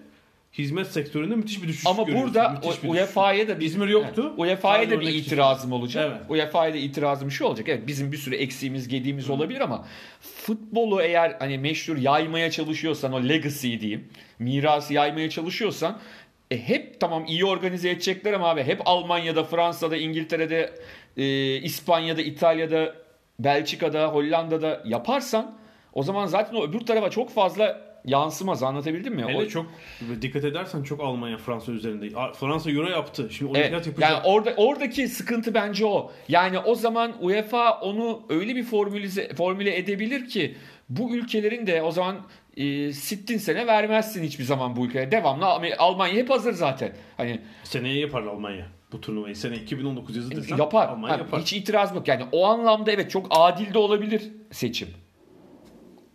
hizmet 0.59 0.87
sektöründe 0.87 1.37
müthiş 1.37 1.63
bir 1.63 1.69
düşüş 1.69 1.87
ama 1.87 2.09
burada. 2.09 2.61
UEFA'ya 2.85 3.49
da 3.49 3.61
bir 3.61 3.67
İzmir 3.67 3.89
yoktu. 3.89 4.23
Evet. 4.29 4.39
UEFA'ya 4.39 4.87
da 4.87 4.91
bir 4.91 4.97
örnek 4.97 5.15
için. 5.15 5.25
itirazım 5.25 5.73
olacak. 5.73 6.11
Evet. 6.11 6.31
UEFA'ya 6.31 6.75
da 6.75 6.79
itirazım 6.79 7.31
şu 7.31 7.45
olacak. 7.45 7.69
Evet 7.69 7.87
bizim 7.87 8.13
bir 8.13 8.17
sürü 8.17 8.35
eksiğimiz, 8.35 8.89
gediğimiz 8.89 9.31
olabilir 9.31 9.61
ama 9.61 9.87
futbolu 10.21 11.03
eğer 11.03 11.37
hani 11.39 11.59
meşhur 11.59 11.97
yaymaya 11.97 12.51
çalışıyorsan 12.51 13.13
o 13.13 13.29
legacy 13.29 13.81
diyeyim, 13.81 14.09
mirası 14.39 14.95
yaymaya 14.95 15.31
çalışıyorsan 15.31 15.99
e, 16.53 16.59
hep 16.69 17.01
tamam 17.01 17.25
iyi 17.29 17.45
organize 17.45 17.91
edecekler 17.91 18.33
ama 18.33 18.49
abi 18.49 18.63
hep 18.63 18.81
Almanya'da, 18.85 19.45
Fransa'da, 19.45 19.97
İngiltere'de, 19.97 20.75
e, 21.17 21.25
İspanya'da, 21.57 22.23
İtalya'da, 22.23 22.95
Belçika'da, 23.39 24.07
Hollanda'da 24.09 24.83
yaparsan 24.87 25.59
o 25.93 26.03
zaman 26.03 26.27
zaten 26.27 26.55
o 26.57 26.65
öbür 26.65 26.81
tarafa 26.81 27.11
çok 27.11 27.31
fazla 27.31 27.93
yansımaz 28.05 28.63
anlatabildim 28.63 29.15
mi? 29.15 29.25
Hele 29.27 29.37
O- 29.39 29.47
çok 29.49 29.67
dikkat 30.23 30.45
edersen 30.45 30.83
çok 30.83 31.01
Almanya 31.01 31.39
Fransa 31.39 31.73
üzerinde. 31.73 32.09
Fransa 32.41 32.71
Euro 32.71 32.89
yaptı. 32.89 33.29
Şimdi 33.31 33.51
olimpiyat 33.51 33.73
Evet. 33.75 33.87
yapacak. 33.87 34.11
Yani 34.11 34.21
orada 34.25 34.55
oradaki 34.57 35.09
sıkıntı 35.09 35.55
bence 35.55 35.87
o. 35.87 36.13
Yani 36.29 36.59
o 36.59 36.75
zaman 36.75 37.13
UEFA 37.21 37.81
onu 37.81 38.23
öyle 38.29 38.57
bir 38.57 38.65
formülize, 38.65 39.35
formüle 39.35 39.77
edebilir 39.77 40.29
ki 40.29 40.55
bu 40.89 41.15
ülkelerin 41.17 41.67
de 41.67 41.83
o 41.83 41.91
zaman 41.91 42.17
e, 42.57 42.93
sittin 42.93 43.39
sene 43.39 43.67
vermezsin 43.67 44.23
hiçbir 44.23 44.45
zaman 44.45 44.77
bu 44.77 44.87
ülkeye. 44.87 45.11
Devamlı 45.11 45.45
Alm- 45.45 45.77
Almanya 45.79 46.15
hep 46.15 46.31
hazır 46.31 46.53
zaten. 46.53 46.93
Hani 47.17 47.41
Seneye 47.65 47.99
yapar 47.99 48.23
Almanya 48.23 48.67
bu 48.93 49.01
turnuvayı. 49.01 49.37
Sene 49.37 49.57
2019 49.57 50.17
yazılırsa 50.17 50.57
yapar. 50.57 50.89
Almanya 50.89 51.17
yapar. 51.17 51.41
Hiç 51.41 51.53
itiraz 51.53 51.95
yok. 51.95 52.09
Yani 52.09 52.25
o 52.33 52.47
anlamda 52.47 52.93
evet 52.93 53.11
çok 53.11 53.27
adil 53.31 53.75
de 53.75 53.79
olabilir 53.79 54.23
seçim. 54.51 54.89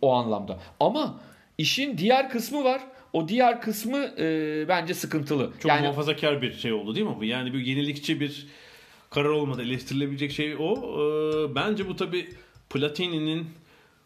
O 0.02 0.12
anlamda. 0.12 0.58
Ama 0.80 1.20
işin 1.58 1.98
diğer 1.98 2.30
kısmı 2.30 2.64
var. 2.64 2.80
O 3.12 3.28
diğer 3.28 3.60
kısmı 3.60 3.98
e, 4.18 4.64
bence 4.68 4.94
sıkıntılı. 4.94 5.50
Çok 5.60 5.68
yani 5.68 5.80
muhafazakar 5.80 6.42
bir 6.42 6.52
şey 6.52 6.72
oldu 6.72 6.94
değil 6.94 7.06
mi 7.06 7.14
bu? 7.20 7.24
Yani 7.24 7.52
bir 7.52 7.60
yenilikçi 7.66 8.20
bir 8.20 8.46
karar 9.10 9.28
olmadı. 9.28 9.62
Eleştirilebilecek 9.62 10.32
şey 10.32 10.56
o. 10.58 10.72
Ee, 10.74 11.54
bence 11.54 11.88
bu 11.88 11.96
tabi 11.96 12.28
Platini'nin 12.70 13.46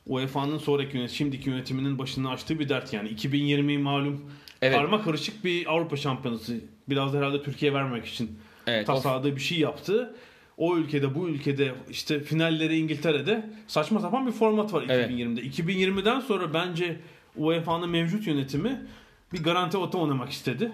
UEFA'nın 0.06 0.58
sonraki 0.58 0.96
yönet, 0.96 1.10
şimdiki 1.10 1.50
yönetiminin 1.50 1.98
başını 1.98 2.30
açtığı 2.30 2.58
bir 2.58 2.68
dert 2.68 2.92
yani. 2.92 3.08
2020 3.08 3.78
malum 3.78 4.20
Evet. 4.62 4.76
karma 4.76 5.02
karışık 5.02 5.44
bir 5.44 5.66
Avrupa 5.72 5.96
şampiyonası. 5.96 6.60
Biraz 6.88 7.12
da 7.14 7.18
herhalde 7.18 7.42
Türkiye'ye 7.42 7.78
vermek 7.78 8.06
için 8.06 8.38
Evet, 8.66 8.88
o- 8.88 8.94
tasarladığı 8.94 9.36
bir 9.36 9.40
şey 9.40 9.58
yaptı. 9.58 10.14
O 10.56 10.76
ülkede 10.76 11.14
bu 11.14 11.28
ülkede 11.28 11.74
işte 11.90 12.20
finalleri 12.20 12.78
İngiltere'de 12.78 13.50
saçma 13.66 14.00
sapan 14.00 14.26
bir 14.26 14.32
format 14.32 14.72
var 14.72 14.84
Evet. 14.88 15.10
2020'de. 15.10 15.40
2020'den 15.42 16.20
sonra 16.20 16.54
bence 16.54 16.96
UEFA'nın 17.36 17.90
mevcut 17.90 18.26
yönetimi 18.26 18.86
bir 19.32 19.42
garanti 19.42 19.76
ota 19.76 19.98
oynamak 19.98 20.30
istedi. 20.30 20.72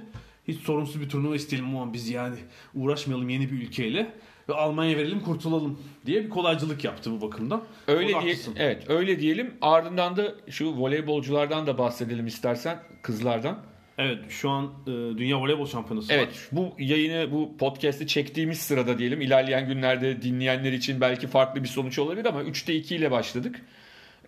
Hiç 0.48 0.60
sorunsuz 0.60 1.00
bir 1.00 1.08
turnuva 1.08 1.36
isteyelim 1.36 1.76
ama 1.76 1.92
biz 1.92 2.08
yani 2.10 2.36
uğraşmayalım 2.74 3.28
yeni 3.28 3.52
bir 3.52 3.56
ülkeyle 3.62 4.12
ve 4.48 4.54
Almanya 4.54 4.96
verelim 4.96 5.20
kurtulalım 5.20 5.78
diye 6.06 6.24
bir 6.24 6.30
kolaycılık 6.30 6.84
yaptı 6.84 7.10
bu 7.10 7.20
bakımdan. 7.20 7.64
Öyle 7.86 8.20
diye, 8.22 8.36
evet 8.56 8.90
öyle 8.90 9.20
diyelim. 9.20 9.54
Ardından 9.60 10.16
da 10.16 10.34
şu 10.50 10.80
voleybolculardan 10.80 11.66
da 11.66 11.78
bahsedelim 11.78 12.26
istersen 12.26 12.78
kızlardan. 13.02 13.58
Evet 13.98 14.18
şu 14.28 14.50
an 14.50 14.72
e, 14.86 14.90
Dünya 14.90 15.40
Voleybol 15.40 15.66
Şampiyonası 15.66 16.12
var. 16.12 16.18
Evet 16.18 16.48
bu 16.52 16.74
yayını 16.78 17.32
bu 17.32 17.56
podcast'i 17.56 18.06
çektiğimiz 18.06 18.58
sırada 18.58 18.98
diyelim 18.98 19.20
ilerleyen 19.20 19.68
günlerde 19.68 20.22
dinleyenler 20.22 20.72
için 20.72 21.00
belki 21.00 21.26
farklı 21.26 21.62
bir 21.62 21.68
sonuç 21.68 21.98
olabilir 21.98 22.26
ama 22.26 22.42
3'te 22.42 22.74
2 22.74 22.96
ile 22.96 23.10
başladık. 23.10 23.60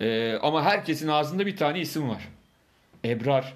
Ee, 0.00 0.34
ama 0.42 0.64
herkesin 0.64 1.08
ağzında 1.08 1.46
bir 1.46 1.56
tane 1.56 1.80
isim 1.80 2.08
var. 2.08 2.28
Ebrar. 3.04 3.54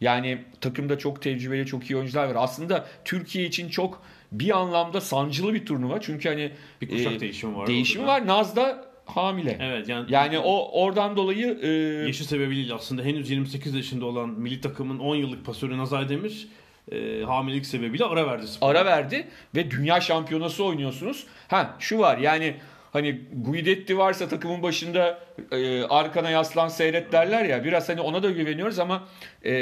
Yani 0.00 0.38
takımda 0.60 0.98
çok 0.98 1.22
tecrübeli, 1.22 1.66
çok 1.66 1.90
iyi 1.90 1.96
oyuncular 1.96 2.28
var. 2.28 2.36
Aslında 2.38 2.86
Türkiye 3.04 3.46
için 3.46 3.68
çok 3.68 4.02
bir 4.32 4.56
anlamda 4.58 5.00
sancılı 5.00 5.54
bir 5.54 5.66
turnuva. 5.66 6.00
Çünkü 6.00 6.28
hani 6.28 6.50
Bir 6.80 6.88
kuşak 6.88 7.12
e, 7.12 7.20
değişimi 7.20 7.56
var. 7.56 7.66
değişimi 7.66 8.06
var. 8.06 8.26
Naz 8.26 8.56
da 8.56 8.84
hamile. 9.06 9.58
Evet 9.60 9.88
yani, 9.88 10.06
Yani 10.12 10.38
o 10.38 10.82
oradan 10.82 11.16
dolayı 11.16 11.58
e, 11.62 11.68
yaşı 12.06 12.24
sebebiyle 12.24 12.74
aslında 12.74 13.02
henüz 13.02 13.30
28 13.30 13.74
yaşında 13.74 14.04
olan 14.06 14.28
milli 14.28 14.60
takımın 14.60 14.98
10 14.98 15.16
yıllık 15.16 15.44
pasörü 15.46 15.78
Nazay 15.78 16.08
Demir 16.08 16.48
e, 16.92 17.22
hamilelik 17.22 17.66
sebebiyle 17.66 18.04
ara 18.04 18.26
verdi 18.26 18.48
spora. 18.48 18.70
ara 18.78 18.86
verdi 18.86 19.26
ve 19.54 19.70
dünya 19.70 20.00
şampiyonası 20.00 20.64
oynuyorsunuz. 20.64 21.26
Ha 21.48 21.76
şu 21.78 21.98
var 21.98 22.18
yani 22.18 22.54
hani 22.92 23.20
Guidetti 23.32 23.98
varsa 23.98 24.28
takımın 24.28 24.62
başında 24.62 25.18
e, 25.52 25.82
arkana 25.84 26.30
yaslan 26.30 26.68
seyret 26.68 27.12
derler 27.12 27.44
ya 27.44 27.64
biraz 27.64 27.88
hani 27.88 28.00
ona 28.00 28.22
da 28.22 28.30
güveniyoruz 28.30 28.78
ama 28.78 29.08
e, 29.44 29.52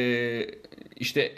işte 0.96 1.32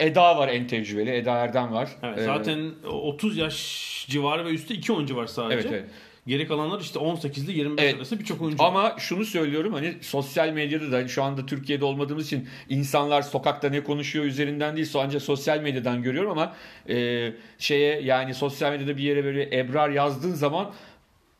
Eda 0.00 0.38
var 0.38 0.48
en 0.48 0.66
tecrübeli. 0.66 1.10
Eda 1.10 1.34
Erdem 1.34 1.72
var. 1.72 1.88
Evet, 2.02 2.18
E, 2.18 2.22
zaten 2.22 2.70
30 2.84 3.36
yaş 3.36 4.06
civarı 4.10 4.44
ve 4.44 4.50
üstü 4.50 4.74
2 4.74 4.92
oyuncu 4.92 5.16
var 5.16 5.26
sadece. 5.26 5.54
Evet, 5.54 5.66
evet. 5.70 5.84
Geri 6.26 6.48
kalanlar 6.48 6.80
işte 6.80 6.98
18 6.98 7.44
ile 7.48 7.52
25 7.52 7.84
Evet. 7.84 7.94
arası 7.96 8.18
birçok 8.18 8.42
oyuncu 8.42 8.62
var. 8.62 8.68
Ama 8.68 8.96
şunu 8.98 9.24
söylüyorum 9.24 9.72
hani 9.72 9.94
sosyal 10.00 10.48
medyada 10.48 10.92
da 10.92 10.96
hani 10.96 11.08
şu 11.08 11.22
anda 11.22 11.46
Türkiye'de 11.46 11.84
olmadığımız 11.84 12.26
için 12.26 12.48
insanlar 12.68 13.22
sokakta 13.22 13.68
ne 13.68 13.84
konuşuyor 13.84 14.24
üzerinden 14.24 14.76
değil 14.76 14.90
ancak 14.94 15.22
sosyal 15.22 15.60
medyadan 15.60 16.02
görüyorum 16.02 16.30
ama 16.30 16.54
e, 16.88 17.32
şeye 17.58 18.00
yani 18.00 18.34
sosyal 18.34 18.72
medyada 18.72 18.96
bir 18.96 19.02
yere 19.02 19.24
böyle 19.24 19.58
Ebrar 19.58 19.90
yazdığın 19.90 20.34
zaman 20.34 20.72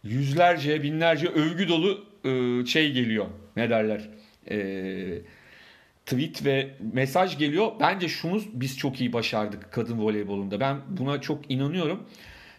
yüzlerce 0.04 0.82
binlerce 0.82 1.26
övgü 1.28 1.68
dolu 1.68 2.04
e, 2.24 2.66
şey 2.66 2.92
geliyor 2.92 3.26
ne 3.56 3.70
derler 3.70 4.08
e, 4.50 4.56
tweet 6.10 6.44
ve 6.44 6.70
mesaj 6.92 7.38
geliyor. 7.38 7.72
Bence 7.80 8.08
şunu 8.08 8.42
biz 8.52 8.78
çok 8.78 9.00
iyi 9.00 9.12
başardık 9.12 9.72
kadın 9.72 9.98
voleybolunda. 9.98 10.60
Ben 10.60 10.76
buna 10.88 11.20
çok 11.20 11.50
inanıyorum. 11.50 12.02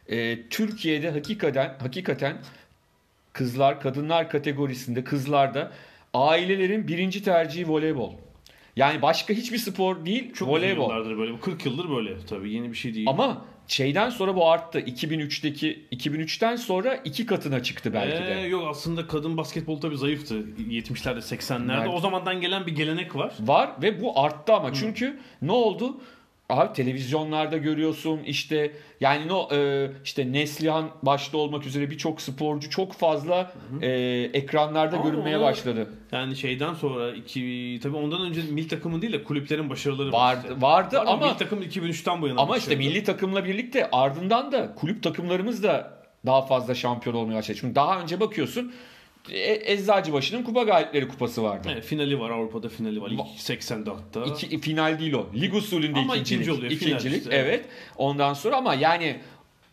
E, 0.08 0.48
Türkiye'de 0.50 1.12
hakikaten 1.12 1.76
hakikaten 1.80 2.38
kızlar 3.34 3.82
kadınlar 3.82 4.30
kategorisinde 4.30 5.04
kızlarda 5.04 5.72
ailelerin 6.14 6.88
birinci 6.88 7.24
tercihi 7.24 7.70
voleybol. 7.70 8.14
Yani 8.76 9.02
başka 9.02 9.34
hiçbir 9.34 9.58
spor 9.58 10.06
değil 10.06 10.34
çok 10.34 10.50
voleybol. 10.50 10.84
yıllardır 10.84 11.18
böyle. 11.18 11.34
Bu 11.34 11.40
40 11.40 11.66
yıldır 11.66 11.90
böyle 11.90 12.26
tabii 12.26 12.54
yeni 12.54 12.72
bir 12.72 12.78
şey 12.78 12.94
değil. 12.94 13.08
Ama 13.10 13.46
şeyden 13.72 14.10
sonra 14.10 14.36
bu 14.36 14.50
arttı. 14.50 14.80
2003'teki 14.80 15.86
2003'ten 15.92 16.56
sonra 16.56 16.96
iki 16.96 17.26
katına 17.26 17.64
çıktı 17.64 17.94
belki 17.94 18.26
de. 18.26 18.42
Ee, 18.42 18.48
yok 18.48 18.68
aslında 18.70 19.08
kadın 19.08 19.38
basketbol 19.38 19.82
tabii 19.82 19.98
zayıftı 19.98 20.36
70'lerde 20.36 21.18
80'lerde. 21.20 21.68
Nerede? 21.68 21.90
O 21.90 22.00
zamandan 22.00 22.42
gelen 22.42 22.66
bir 22.68 22.76
gelenek 22.76 23.16
var. 23.16 23.34
Var 23.40 23.72
ve 23.82 24.02
bu 24.02 24.20
arttı 24.20 24.54
ama 24.54 24.74
çünkü 24.74 25.20
ne 25.42 25.52
oldu? 25.52 26.02
Abi 26.52 26.74
televizyonlarda 26.74 27.58
görüyorsun 27.58 28.20
işte 28.26 28.72
yani 29.00 29.28
no 29.28 29.48
e, 29.52 29.88
işte 30.04 30.32
Neslihan 30.34 30.90
başta 31.04 31.38
olmak 31.38 31.66
üzere 31.66 31.90
birçok 31.90 32.22
sporcu 32.22 32.70
çok 32.70 32.94
fazla 32.94 33.54
e, 33.82 33.90
ekranlarda 34.34 34.96
Ama 34.98 35.10
görünmeye 35.10 35.38
onu- 35.38 35.44
başladı. 35.46 35.90
Yani 36.12 36.36
şeyden 36.36 36.74
sonra 36.74 37.12
iki 37.12 37.80
tabii 37.84 37.96
ondan 37.98 38.22
önce 38.22 38.42
milli 38.42 38.68
takımın 38.68 39.02
değil 39.02 39.14
de 39.14 39.24
kulüplerin 39.24 39.70
başarıları 39.70 40.12
Vardı 40.12 40.44
var. 40.44 40.50
işte. 40.50 40.62
vardı 40.62 40.96
Var 40.98 41.06
ama 41.08 41.26
milli 41.28 41.38
takım 41.38 41.62
2003'ten 41.62 42.22
bu 42.22 42.28
yana. 42.28 42.42
ama 42.42 42.58
işte 42.58 42.76
milli 42.76 43.04
takımla 43.04 43.46
birlikte 43.46 43.90
ardından 43.92 44.52
da 44.52 44.76
kulüp 44.76 45.04
takımlarımız 45.04 45.64
da 45.64 46.02
daha 46.26 46.42
fazla 46.42 46.76
şampiyon 46.76 47.16
olmaya 47.16 47.36
başladı. 47.36 47.58
Çünkü 47.62 47.76
daha 47.76 48.02
önce 48.02 48.20
bakıyorsun 48.20 48.74
e, 49.30 49.74
Eczacıbaşı'nın 49.74 50.44
kupa 50.44 50.64
galipleri 50.64 51.08
kupası 51.08 51.44
vardı. 51.44 51.70
Evet, 51.74 51.84
finali 51.84 52.20
var 52.20 52.30
Avrupa'da 52.30 52.70
finali 52.70 53.02
var. 53.02 53.10
İlk 53.12 53.20
Va- 53.20 53.38
80'de 53.38 53.90
hatta. 53.90 54.24
İki, 54.34 54.60
final 54.60 55.00
değil 55.00 55.14
o. 55.14 55.28
Lig 55.36 55.54
usulünde 55.54 56.00
Ama 56.00 56.16
ikincilik. 56.16 56.42
ikinci 56.42 56.52
oluyor, 56.52 56.72
final 56.72 56.92
İkincilik 56.92 57.24
işte, 57.24 57.36
evet. 57.36 57.66
Ondan 57.98 58.34
sonra 58.34 58.56
ama 58.56 58.74
yani 58.76 59.20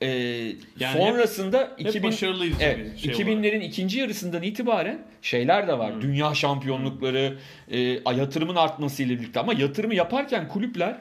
e, 0.00 0.08
Yani 0.08 0.98
sonrasında 0.98 1.72
hep 1.78 1.87
2000 1.87 2.02
başarılıydı 2.02 2.56
evet, 2.61 2.98
şey 2.98 3.12
2000'lerin 3.12 3.61
ikinci 3.61 3.98
yarısından 3.98 4.42
itibaren 4.42 5.06
şeyler 5.22 5.68
de 5.68 5.78
var. 5.78 6.00
Dünya 6.00 6.34
şampiyonlukları, 6.34 7.38
e, 7.70 7.78
yatırımın 8.16 8.56
artmasıyla 8.56 9.18
birlikte 9.18 9.40
ama 9.40 9.52
yatırımı 9.52 9.94
yaparken 9.94 10.48
kulüpler 10.48 10.96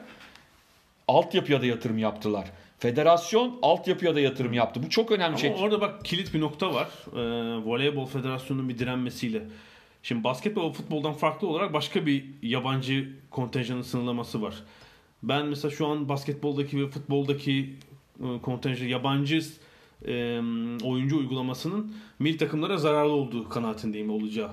altyapıya 1.08 1.62
da 1.62 1.66
yatırım 1.66 1.98
yaptılar. 1.98 2.48
Federasyon 2.78 3.58
altyapıya 3.62 4.14
da 4.14 4.20
yatırım 4.20 4.52
yaptı. 4.52 4.82
Bu 4.82 4.90
çok 4.90 5.10
önemli 5.10 5.26
Ama 5.26 5.36
şey. 5.36 5.54
orada 5.58 5.80
bak 5.80 6.04
kilit 6.04 6.34
bir 6.34 6.40
nokta 6.40 6.74
var. 6.74 6.88
Ee, 7.12 7.18
Voleybol 7.64 8.06
Federasyonu'nun 8.06 8.68
bir 8.68 8.78
direnmesiyle. 8.78 9.42
Şimdi 10.02 10.24
basketbol 10.24 10.68
ve 10.68 10.72
futboldan 10.72 11.12
farklı 11.12 11.48
olarak 11.48 11.72
başka 11.72 12.06
bir 12.06 12.24
yabancı 12.42 13.08
kontenjanın 13.30 13.82
sınırlaması 13.82 14.42
var. 14.42 14.54
Ben 15.22 15.46
mesela 15.46 15.70
şu 15.70 15.86
an 15.86 16.08
basketboldaki 16.08 16.82
ve 16.82 16.90
futboldaki 16.90 17.76
e, 18.20 18.40
kontenjan 18.42 18.86
yabancı 18.86 19.42
e, 20.06 20.40
oyuncu 20.84 21.18
uygulamasının 21.18 21.94
milli 22.18 22.36
takımlara 22.36 22.76
zararlı 22.76 23.12
olduğu 23.12 23.48
kanaatindeyim 23.48 24.10
olacağı. 24.10 24.50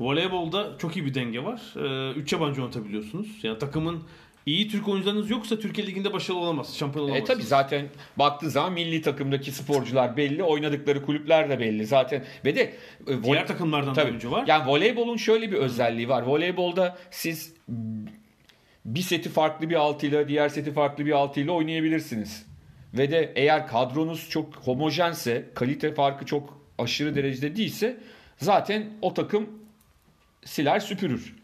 Voleybolda 0.00 0.78
çok 0.78 0.96
iyi 0.96 1.06
bir 1.06 1.14
denge 1.14 1.44
var. 1.44 1.74
3 2.16 2.32
yabancı 2.32 2.62
oynatabiliyorsunuz. 2.62 3.38
Yani 3.42 3.58
takımın 3.58 4.02
iyi 4.46 4.68
Türk 4.68 4.88
oyuncularınız 4.88 5.30
yoksa 5.30 5.58
Türkiye 5.58 5.86
Ligi'nde 5.86 6.12
başarılı 6.12 6.40
olamaz. 6.40 6.76
Şampiyon 6.76 7.08
E 7.08 7.10
olamaz. 7.10 7.28
tabi 7.28 7.42
zaten 7.42 7.86
baktığın 8.16 8.48
zaman 8.48 8.72
milli 8.72 9.02
takımdaki 9.02 9.52
sporcular 9.52 10.16
belli, 10.16 10.42
oynadıkları 10.42 11.02
kulüpler 11.02 11.50
de 11.50 11.60
belli 11.60 11.86
zaten. 11.86 12.24
Ve 12.44 12.56
de 12.56 12.60
e, 13.06 13.10
vol- 13.12 13.22
Diğer 13.24 13.46
takımlardan 13.46 13.88
da 13.90 13.92
Tabii. 13.94 14.08
oyuncu 14.10 14.30
var. 14.30 14.44
Yani 14.46 14.70
voleybolun 14.70 15.16
şöyle 15.16 15.50
bir 15.52 15.56
özelliği 15.56 16.08
var. 16.08 16.22
Voleybolda 16.22 16.96
siz 17.10 17.52
bir 18.84 19.00
seti 19.02 19.28
farklı 19.28 19.70
bir 19.70 19.74
altıyla, 19.74 20.28
diğer 20.28 20.48
seti 20.48 20.72
farklı 20.72 21.06
bir 21.06 21.12
altıyla 21.12 21.52
oynayabilirsiniz. 21.52 22.46
Ve 22.94 23.10
de 23.10 23.32
eğer 23.36 23.66
kadronuz 23.66 24.30
çok 24.30 24.54
homojense, 24.56 25.44
kalite 25.54 25.94
farkı 25.94 26.26
çok 26.26 26.60
aşırı 26.78 27.14
derecede 27.14 27.56
değilse 27.56 27.96
zaten 28.38 28.86
o 29.02 29.14
takım 29.14 29.46
siler 30.44 30.80
süpürür. 30.80 31.34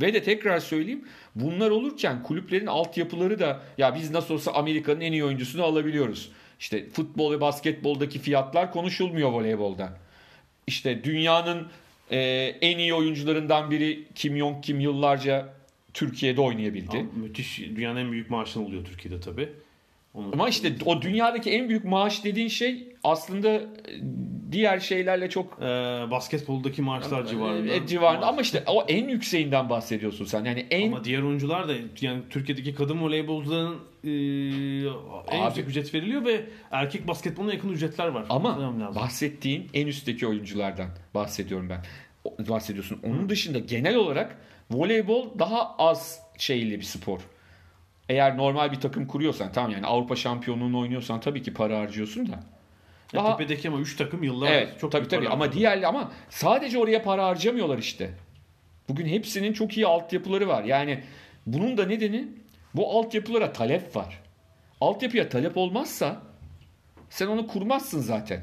Ve 0.00 0.14
de 0.14 0.22
tekrar 0.22 0.60
söyleyeyim 0.60 1.04
bunlar 1.34 1.70
olurken 1.70 2.22
kulüplerin 2.22 2.66
altyapıları 2.66 3.38
da 3.38 3.62
ya 3.78 3.94
biz 3.94 4.10
nasıl 4.10 4.34
olsa 4.34 4.52
Amerika'nın 4.52 5.00
en 5.00 5.12
iyi 5.12 5.24
oyuncusunu 5.24 5.62
alabiliyoruz. 5.62 6.30
İşte 6.60 6.90
futbol 6.90 7.32
ve 7.32 7.40
basketboldaki 7.40 8.18
fiyatlar 8.18 8.72
konuşulmuyor 8.72 9.30
voleybolda. 9.30 9.98
İşte 10.66 11.04
dünyanın 11.04 11.66
e, 12.10 12.18
en 12.60 12.78
iyi 12.78 12.94
oyuncularından 12.94 13.70
biri 13.70 14.04
Kim 14.14 14.38
Jong 14.38 14.64
Kim 14.64 14.80
yıllarca 14.80 15.54
Türkiye'de 15.94 16.40
oynayabildi. 16.40 16.96
Ama 16.98 17.10
müthiş. 17.14 17.58
Dünyanın 17.58 18.00
en 18.00 18.12
büyük 18.12 18.30
maaşını 18.30 18.66
oluyor 18.66 18.84
Türkiye'de 18.84 19.20
tabii. 19.20 19.48
Onu- 20.16 20.30
Ama 20.32 20.48
işte 20.48 20.72
o 20.84 21.02
dünyadaki 21.02 21.50
en 21.50 21.68
büyük 21.68 21.84
maaş 21.84 22.24
dediğin 22.24 22.48
şey 22.48 22.88
aslında 23.04 23.48
e, 23.48 23.62
diğer 24.52 24.80
şeylerle 24.80 25.30
çok 25.30 25.58
Ee, 25.60 25.64
basketboldaki 26.10 26.82
maaşlar 26.82 27.26
civarında. 27.26 27.72
e, 27.74 27.86
civarında 27.86 28.26
ama 28.26 28.40
işte 28.40 28.62
o 28.66 28.84
en 28.88 29.08
yükseğinden 29.08 29.70
bahsediyorsun 29.70 30.24
sen. 30.24 30.44
Yani 30.44 30.66
en 30.70 30.92
Ama 30.92 31.04
diğer 31.04 31.22
oyuncular 31.22 31.68
da 31.68 31.72
yani 32.00 32.22
Türkiye'deki 32.30 32.74
kadın 32.74 33.00
voleybolcuların 33.02 33.74
e, 34.04 34.10
en 35.36 35.40
Abi- 35.40 35.46
yüksek 35.46 35.68
ücret 35.68 35.94
veriliyor 35.94 36.24
ve 36.24 36.40
erkek 36.70 37.08
basketboluna 37.08 37.52
yakın 37.52 37.68
ücretler 37.68 38.06
var. 38.08 38.24
Ama 38.28 38.74
bahsettiğin 38.94 39.68
en 39.74 39.86
üstteki 39.86 40.26
oyunculardan 40.26 40.88
bahsediyorum 41.14 41.70
ben. 41.70 41.82
Bahsediyorsun. 42.48 42.98
Onun 43.04 43.28
dışında 43.28 43.58
genel 43.58 43.96
olarak 43.96 44.38
voleybol 44.70 45.38
daha 45.38 45.76
az 45.76 46.20
şeyli 46.38 46.78
bir 46.78 46.84
spor. 46.84 47.20
Eğer 48.08 48.36
normal 48.36 48.72
bir 48.72 48.80
takım 48.80 49.06
kuruyorsan 49.06 49.52
tamam 49.52 49.70
yani 49.70 49.86
Avrupa 49.86 50.16
şampiyonluğunu 50.16 50.78
oynuyorsan 50.80 51.20
tabii 51.20 51.42
ki 51.42 51.54
para 51.54 51.78
harcıyorsun 51.78 52.26
da. 52.26 52.40
Ya 53.12 53.24
Daha 53.24 53.36
tepedeki 53.36 53.68
ama 53.68 53.78
3 53.78 53.96
takım 53.96 54.22
yıllardır 54.22 54.54
evet 54.54 54.80
çok 54.80 54.92
tabii 54.92 55.08
tabii 55.08 55.28
ama 55.28 55.44
harcadı. 55.44 55.58
diğer 55.58 55.82
ama 55.82 56.12
sadece 56.30 56.78
oraya 56.78 57.02
para 57.02 57.26
harcamıyorlar 57.26 57.78
işte. 57.78 58.10
Bugün 58.88 59.06
hepsinin 59.06 59.52
çok 59.52 59.76
iyi 59.76 59.86
altyapıları 59.86 60.48
var. 60.48 60.64
Yani 60.64 61.02
bunun 61.46 61.76
da 61.76 61.86
nedeni 61.86 62.28
bu 62.74 62.98
altyapılara 62.98 63.52
talep 63.52 63.96
var. 63.96 64.22
Altyapıya 64.80 65.28
talep 65.28 65.56
olmazsa 65.56 66.22
sen 67.10 67.26
onu 67.26 67.46
kurmazsın 67.46 68.00
zaten. 68.00 68.40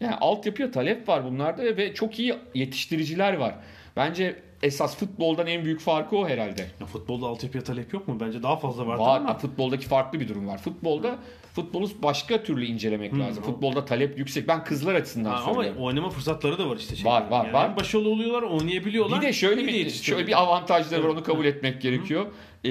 Yani 0.00 0.14
altyapıya 0.14 0.70
talep 0.70 1.08
var 1.08 1.24
bunlarda 1.24 1.62
ve 1.76 1.94
çok 1.94 2.18
iyi 2.18 2.34
yetiştiriciler 2.54 3.32
var. 3.34 3.54
Bence 3.96 4.42
esas 4.62 4.96
futboldan 4.96 5.46
en 5.46 5.64
büyük 5.64 5.80
farkı 5.80 6.16
o 6.16 6.28
herhalde. 6.28 6.66
Ya 6.80 6.86
futbolda 6.86 7.26
altyapıya 7.26 7.64
talep 7.64 7.92
yok 7.94 8.08
mu? 8.08 8.16
Bence 8.20 8.42
daha 8.42 8.56
fazla 8.56 8.86
vardır 8.86 9.02
Var, 9.02 9.16
ama 9.16 9.38
futboldaki 9.38 9.86
farklı 9.86 10.20
bir 10.20 10.28
durum 10.28 10.48
var. 10.48 10.58
Futbolda 10.58 11.18
futbolu 11.54 11.88
başka 12.02 12.42
türlü 12.42 12.64
incelemek 12.66 13.18
lazım. 13.18 13.42
o- 13.42 13.46
Futbolda 13.46 13.84
talep 13.84 14.18
yüksek. 14.18 14.48
Ben 14.48 14.64
kızlar 14.64 14.94
açısından 14.94 15.30
Ha, 15.30 15.36
ama 15.44 15.54
söylüyorum. 15.54 15.82
oynama 15.82 16.10
fırsatları 16.10 16.58
da 16.58 16.68
var 16.68 16.76
işte. 16.76 16.96
Şey. 16.96 17.10
Var, 17.10 17.30
var, 17.30 17.44
yani 17.44 17.52
var. 17.54 17.76
başarılı 17.76 18.08
oluyorlar, 18.08 18.42
oynayabiliyorlar. 18.42 19.20
Bir 19.20 19.26
de 19.26 19.32
şöyle 19.32 19.66
bir 19.66 19.90
şöyle 19.90 20.26
bir 20.26 20.40
avantajları 20.42 21.04
var 21.04 21.08
onu 21.08 21.22
kabul 21.22 21.44
etmek 21.44 21.82
gerekiyor. 21.82 22.26
Ee, 22.64 22.68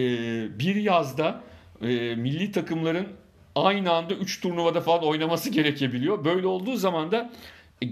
bir 0.60 0.76
yazda 0.76 1.42
e, 1.82 1.86
milli 2.16 2.52
takımların 2.52 3.08
aynı 3.56 3.92
anda 3.92 4.14
3 4.14 4.42
turnuvada 4.42 4.82
falan 4.82 5.04
oynaması 5.04 5.50
gerekebiliyor. 5.50 6.26
Böyle 6.26 6.48
olduğu 6.48 6.76
zaman 6.76 7.12
da 7.12 7.32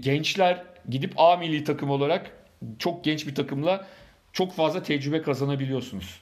gençler 0.00 0.62
gidip 0.88 1.12
A 1.16 1.36
milli 1.36 1.64
takım 1.64 1.90
olarak 1.90 2.39
çok 2.78 3.04
genç 3.04 3.26
bir 3.26 3.34
takımla 3.34 3.86
çok 4.32 4.52
fazla 4.52 4.82
tecrübe 4.82 5.22
kazanabiliyorsunuz. 5.22 6.20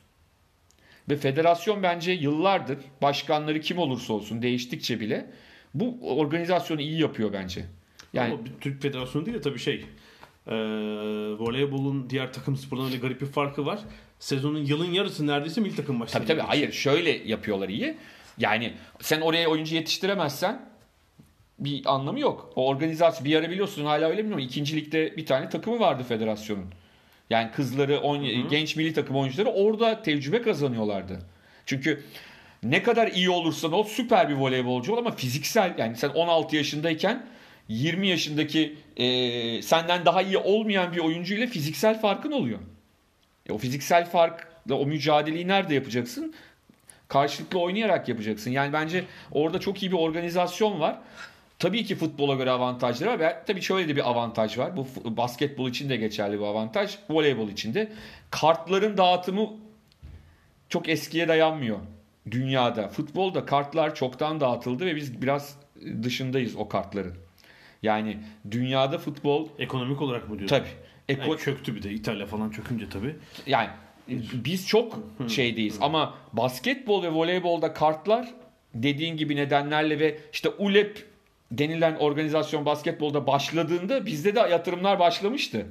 Ve 1.08 1.16
federasyon 1.16 1.82
bence 1.82 2.12
yıllardır 2.12 2.78
başkanları 3.02 3.60
kim 3.60 3.78
olursa 3.78 4.12
olsun 4.12 4.42
değiştikçe 4.42 5.00
bile 5.00 5.30
bu 5.74 5.98
organizasyonu 6.18 6.80
iyi 6.80 7.00
yapıyor 7.00 7.32
bence. 7.32 7.64
Yani 8.12 8.32
Ama 8.34 8.42
Türk 8.60 8.82
Federasyonu 8.82 9.26
değil 9.26 9.36
de 9.36 9.40
tabii 9.40 9.58
şey. 9.58 9.86
E, 10.46 10.54
voleybolun 11.38 12.10
diğer 12.10 12.32
takım 12.32 12.56
sporlarıyla 12.56 12.98
garip 12.98 13.20
bir 13.20 13.26
farkı 13.26 13.66
var. 13.66 13.80
Sezonun 14.18 14.64
yılın 14.64 14.92
yarısı 14.92 15.26
neredeyse 15.26 15.60
milli 15.60 15.76
takım 15.76 15.96
maçları. 15.96 16.26
Tabii 16.26 16.38
tabii 16.38 16.46
hayır 16.46 16.72
şöyle 16.72 17.10
yapıyorlar 17.10 17.68
iyi. 17.68 17.96
Yani 18.38 18.72
sen 19.00 19.20
oraya 19.20 19.48
oyuncu 19.48 19.74
yetiştiremezsen 19.74 20.68
bir 21.58 21.94
anlamı 21.94 22.20
yok. 22.20 22.52
O 22.56 22.66
organizasyon 22.66 23.24
bir 23.24 23.36
ara 23.36 23.50
biliyorsun 23.50 23.84
hala 23.84 24.08
öyle 24.08 24.18
bilmiyorum. 24.18 24.44
İkinci 24.44 24.76
ligde 24.76 25.16
bir 25.16 25.26
tane 25.26 25.48
takımı 25.48 25.80
vardı 25.80 26.02
federasyonun. 26.08 26.66
Yani 27.30 27.50
kızları, 27.50 28.00
on, 28.00 28.48
genç 28.50 28.76
milli 28.76 28.92
takım 28.92 29.16
oyuncuları 29.16 29.48
orada 29.48 30.02
tecrübe 30.02 30.42
kazanıyorlardı. 30.42 31.18
Çünkü 31.66 32.04
ne 32.62 32.82
kadar 32.82 33.08
iyi 33.08 33.30
olursan 33.30 33.72
ol 33.72 33.84
süper 33.84 34.28
bir 34.28 34.34
voleybolcu 34.34 34.92
ol 34.94 34.98
ama 34.98 35.10
fiziksel 35.10 35.74
yani 35.78 35.96
sen 35.96 36.08
16 36.08 36.56
yaşındayken 36.56 37.26
20 37.68 38.08
yaşındaki 38.08 38.76
e, 38.96 39.62
senden 39.62 40.04
daha 40.04 40.22
iyi 40.22 40.38
olmayan 40.38 40.92
bir 40.92 40.98
oyuncu 40.98 41.34
ile 41.34 41.46
fiziksel 41.46 42.00
farkın 42.00 42.32
oluyor. 42.32 42.58
E, 43.48 43.52
o 43.52 43.58
fiziksel 43.58 44.10
farkla 44.10 44.74
o 44.74 44.86
mücadeleyi 44.86 45.48
nerede 45.48 45.74
yapacaksın? 45.74 46.34
Karşılıklı 47.08 47.58
oynayarak 47.58 48.08
yapacaksın. 48.08 48.50
Yani 48.50 48.72
bence 48.72 49.04
orada 49.32 49.60
çok 49.60 49.82
iyi 49.82 49.92
bir 49.92 49.96
organizasyon 49.96 50.80
var. 50.80 50.98
Tabii 51.58 51.84
ki 51.84 51.96
futbola 51.96 52.34
göre 52.34 52.50
avantajları 52.50 53.10
var. 53.10 53.18
Ve 53.18 53.36
tabii 53.46 53.62
şöyle 53.62 53.88
de 53.88 53.96
bir 53.96 54.10
avantaj 54.10 54.58
var. 54.58 54.76
Bu 54.76 54.86
basketbol 55.16 55.68
için 55.68 55.88
de 55.88 55.96
geçerli 55.96 56.38
bir 56.38 56.44
avantaj. 56.44 56.98
Voleybol 57.10 57.48
için 57.48 57.74
de. 57.74 57.92
Kartların 58.30 58.96
dağıtımı 58.96 59.48
çok 60.68 60.88
eskiye 60.88 61.28
dayanmıyor 61.28 61.78
dünyada. 62.30 62.88
Futbolda 62.88 63.44
kartlar 63.44 63.94
çoktan 63.94 64.40
dağıtıldı 64.40 64.86
ve 64.86 64.96
biz 64.96 65.22
biraz 65.22 65.56
dışındayız 66.02 66.56
o 66.56 66.68
kartların. 66.68 67.14
Yani 67.82 68.18
dünyada 68.50 68.98
futbol 68.98 69.48
Ekonomik 69.58 70.02
olarak 70.02 70.28
mı 70.28 70.38
diyorsun? 70.38 70.56
tabii. 70.56 70.68
Eko, 71.08 71.30
Yani 71.30 71.38
çöktü 71.40 71.74
bir 71.74 71.82
de 71.82 71.90
İtalya 71.90 72.26
falan 72.26 72.50
çökünce 72.50 72.88
tabii. 72.88 73.16
yani 73.46 73.68
biz 74.32 74.66
çok 74.66 74.98
şeydeyiz 75.28 75.78
ama 75.80 76.14
basketbol 76.32 77.02
ve 77.02 77.10
voleybolda 77.10 77.72
kartlar 77.72 78.34
dediğin 78.74 79.16
gibi 79.16 79.36
nedenlerle 79.36 79.98
ve 79.98 80.18
işte 80.32 80.48
ULEP 80.48 81.07
denilen 81.50 81.96
organizasyon 81.96 82.64
basketbolda 82.66 83.26
başladığında 83.26 84.06
bizde 84.06 84.34
de 84.34 84.40
yatırımlar 84.40 84.98
başlamıştı. 84.98 85.66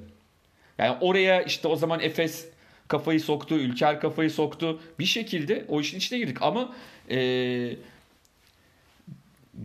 Yani 0.78 0.98
oraya 1.02 1.42
işte 1.42 1.68
o 1.68 1.76
zaman 1.76 2.00
Efes 2.00 2.48
kafayı 2.88 3.20
soktu, 3.22 3.56
Ülker 3.56 4.00
kafayı 4.00 4.32
soktu. 4.32 4.80
Bir 5.00 5.06
şekilde 5.06 5.66
o 5.68 5.82
işin 5.82 5.98
içine 5.98 6.20
girdik 6.20 6.42
ama 6.42 6.74
e, 7.10 7.18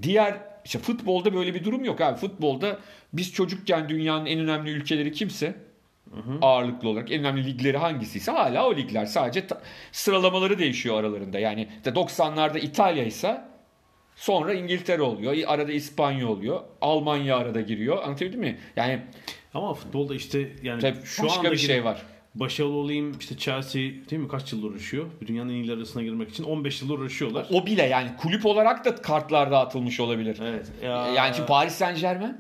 diğer 0.03 0.39
işte 0.65 0.79
futbolda 0.79 1.35
böyle 1.35 1.55
bir 1.55 1.65
durum 1.65 1.85
yok 1.85 2.01
abi. 2.01 2.19
Futbolda 2.19 2.79
biz 3.13 3.33
çocukken 3.33 3.89
dünyanın 3.89 4.27
en 4.27 4.39
önemli 4.41 4.71
ülkeleri 4.71 5.13
kimse 5.13 5.55
ağırlıklı 6.43 6.89
olarak 6.89 7.11
en 7.13 7.21
önemli 7.21 7.47
ligleri 7.47 7.77
hangisiyse 7.79 8.33
hala 8.33 8.67
o 8.67 8.77
ligler 8.77 9.07
sadece 9.07 9.47
ta- 9.47 9.63
sıralamaları 9.93 10.59
değişiyor 10.59 11.01
aralarında. 11.01 11.39
Yani 11.39 11.69
işte 11.77 11.91
90'larda 11.91 12.59
İtalya 12.59 13.05
ise 13.05 13.41
sonra 14.23 14.55
İngiltere 14.55 15.03
oluyor. 15.03 15.37
Arada 15.47 15.73
İspanya 15.73 16.29
oluyor. 16.29 16.61
Almanya 16.81 17.37
arada 17.37 17.61
giriyor. 17.61 18.03
Anlatabildim 18.03 18.41
mi? 18.41 18.59
Yani 18.77 19.03
Ama 19.55 19.75
futbolda 19.75 20.15
işte 20.15 20.49
yani 20.63 20.81
tabii 20.81 21.05
şu 21.05 21.23
başka 21.23 21.39
anda 21.39 21.53
bir 21.53 21.57
şey 21.57 21.85
var. 21.85 22.03
başarılı 22.35 22.73
olayım 22.73 23.19
işte 23.21 23.37
Chelsea 23.37 23.83
değil 23.83 24.23
mi 24.23 24.29
kaç 24.29 24.53
yıldır 24.53 24.71
uğraşıyor? 24.71 25.07
Dünyanın 25.27 25.49
en 25.49 25.55
iyileri 25.55 25.77
arasına 25.77 26.03
girmek 26.03 26.31
için 26.31 26.45
15 26.45 26.83
yıldır 26.83 26.99
uğraşıyorlar. 26.99 27.47
O 27.53 27.67
bile 27.67 27.83
yani 27.83 28.11
kulüp 28.19 28.47
olarak 28.47 28.85
da 28.85 28.95
kartlar 28.95 29.51
dağıtılmış 29.51 30.01
olabilir. 30.01 30.39
Evet. 30.43 30.73
Yani 31.17 31.35
şimdi 31.35 31.49
Paris 31.49 31.75
Saint 31.75 32.01
Germain 32.01 32.37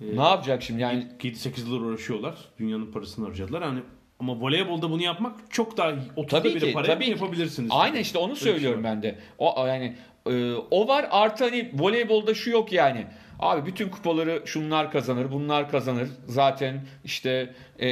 ne 0.00 0.22
yapacak 0.22 0.62
şimdi 0.62 0.82
yani 0.82 1.06
7-8 1.22 1.60
yıldır 1.60 1.80
uğraşıyorlar. 1.80 2.34
Dünyanın 2.58 2.92
parasını 2.92 3.26
harcadılar. 3.26 3.62
Yani 3.62 3.80
ama 4.20 4.40
voleybolda 4.40 4.90
bunu 4.90 5.02
yapmak 5.02 5.50
çok 5.50 5.76
daha 5.76 5.90
30'da 5.90 6.26
Tabii 6.26 6.54
biri 6.54 6.66
ki, 6.66 6.72
paraya 6.72 6.86
tabii 6.86 7.10
yapabilirsiniz. 7.10 7.70
Aynen 7.72 8.00
işte 8.00 8.18
onu 8.18 8.36
şey 8.36 8.52
söylüyorum 8.52 8.84
ben 8.84 9.02
de. 9.02 9.18
O 9.38 9.66
yani 9.66 9.96
e, 10.30 10.52
o 10.70 10.88
var 10.88 11.06
artı 11.10 11.44
hani 11.44 11.70
voleybolda 11.74 12.34
şu 12.34 12.50
yok 12.50 12.72
yani. 12.72 13.06
Abi 13.38 13.66
bütün 13.66 13.88
kupaları 13.88 14.42
şunlar 14.46 14.90
kazanır, 14.90 15.32
bunlar 15.32 15.70
kazanır. 15.70 16.08
Zaten 16.26 16.86
işte 17.04 17.54
e, 17.80 17.88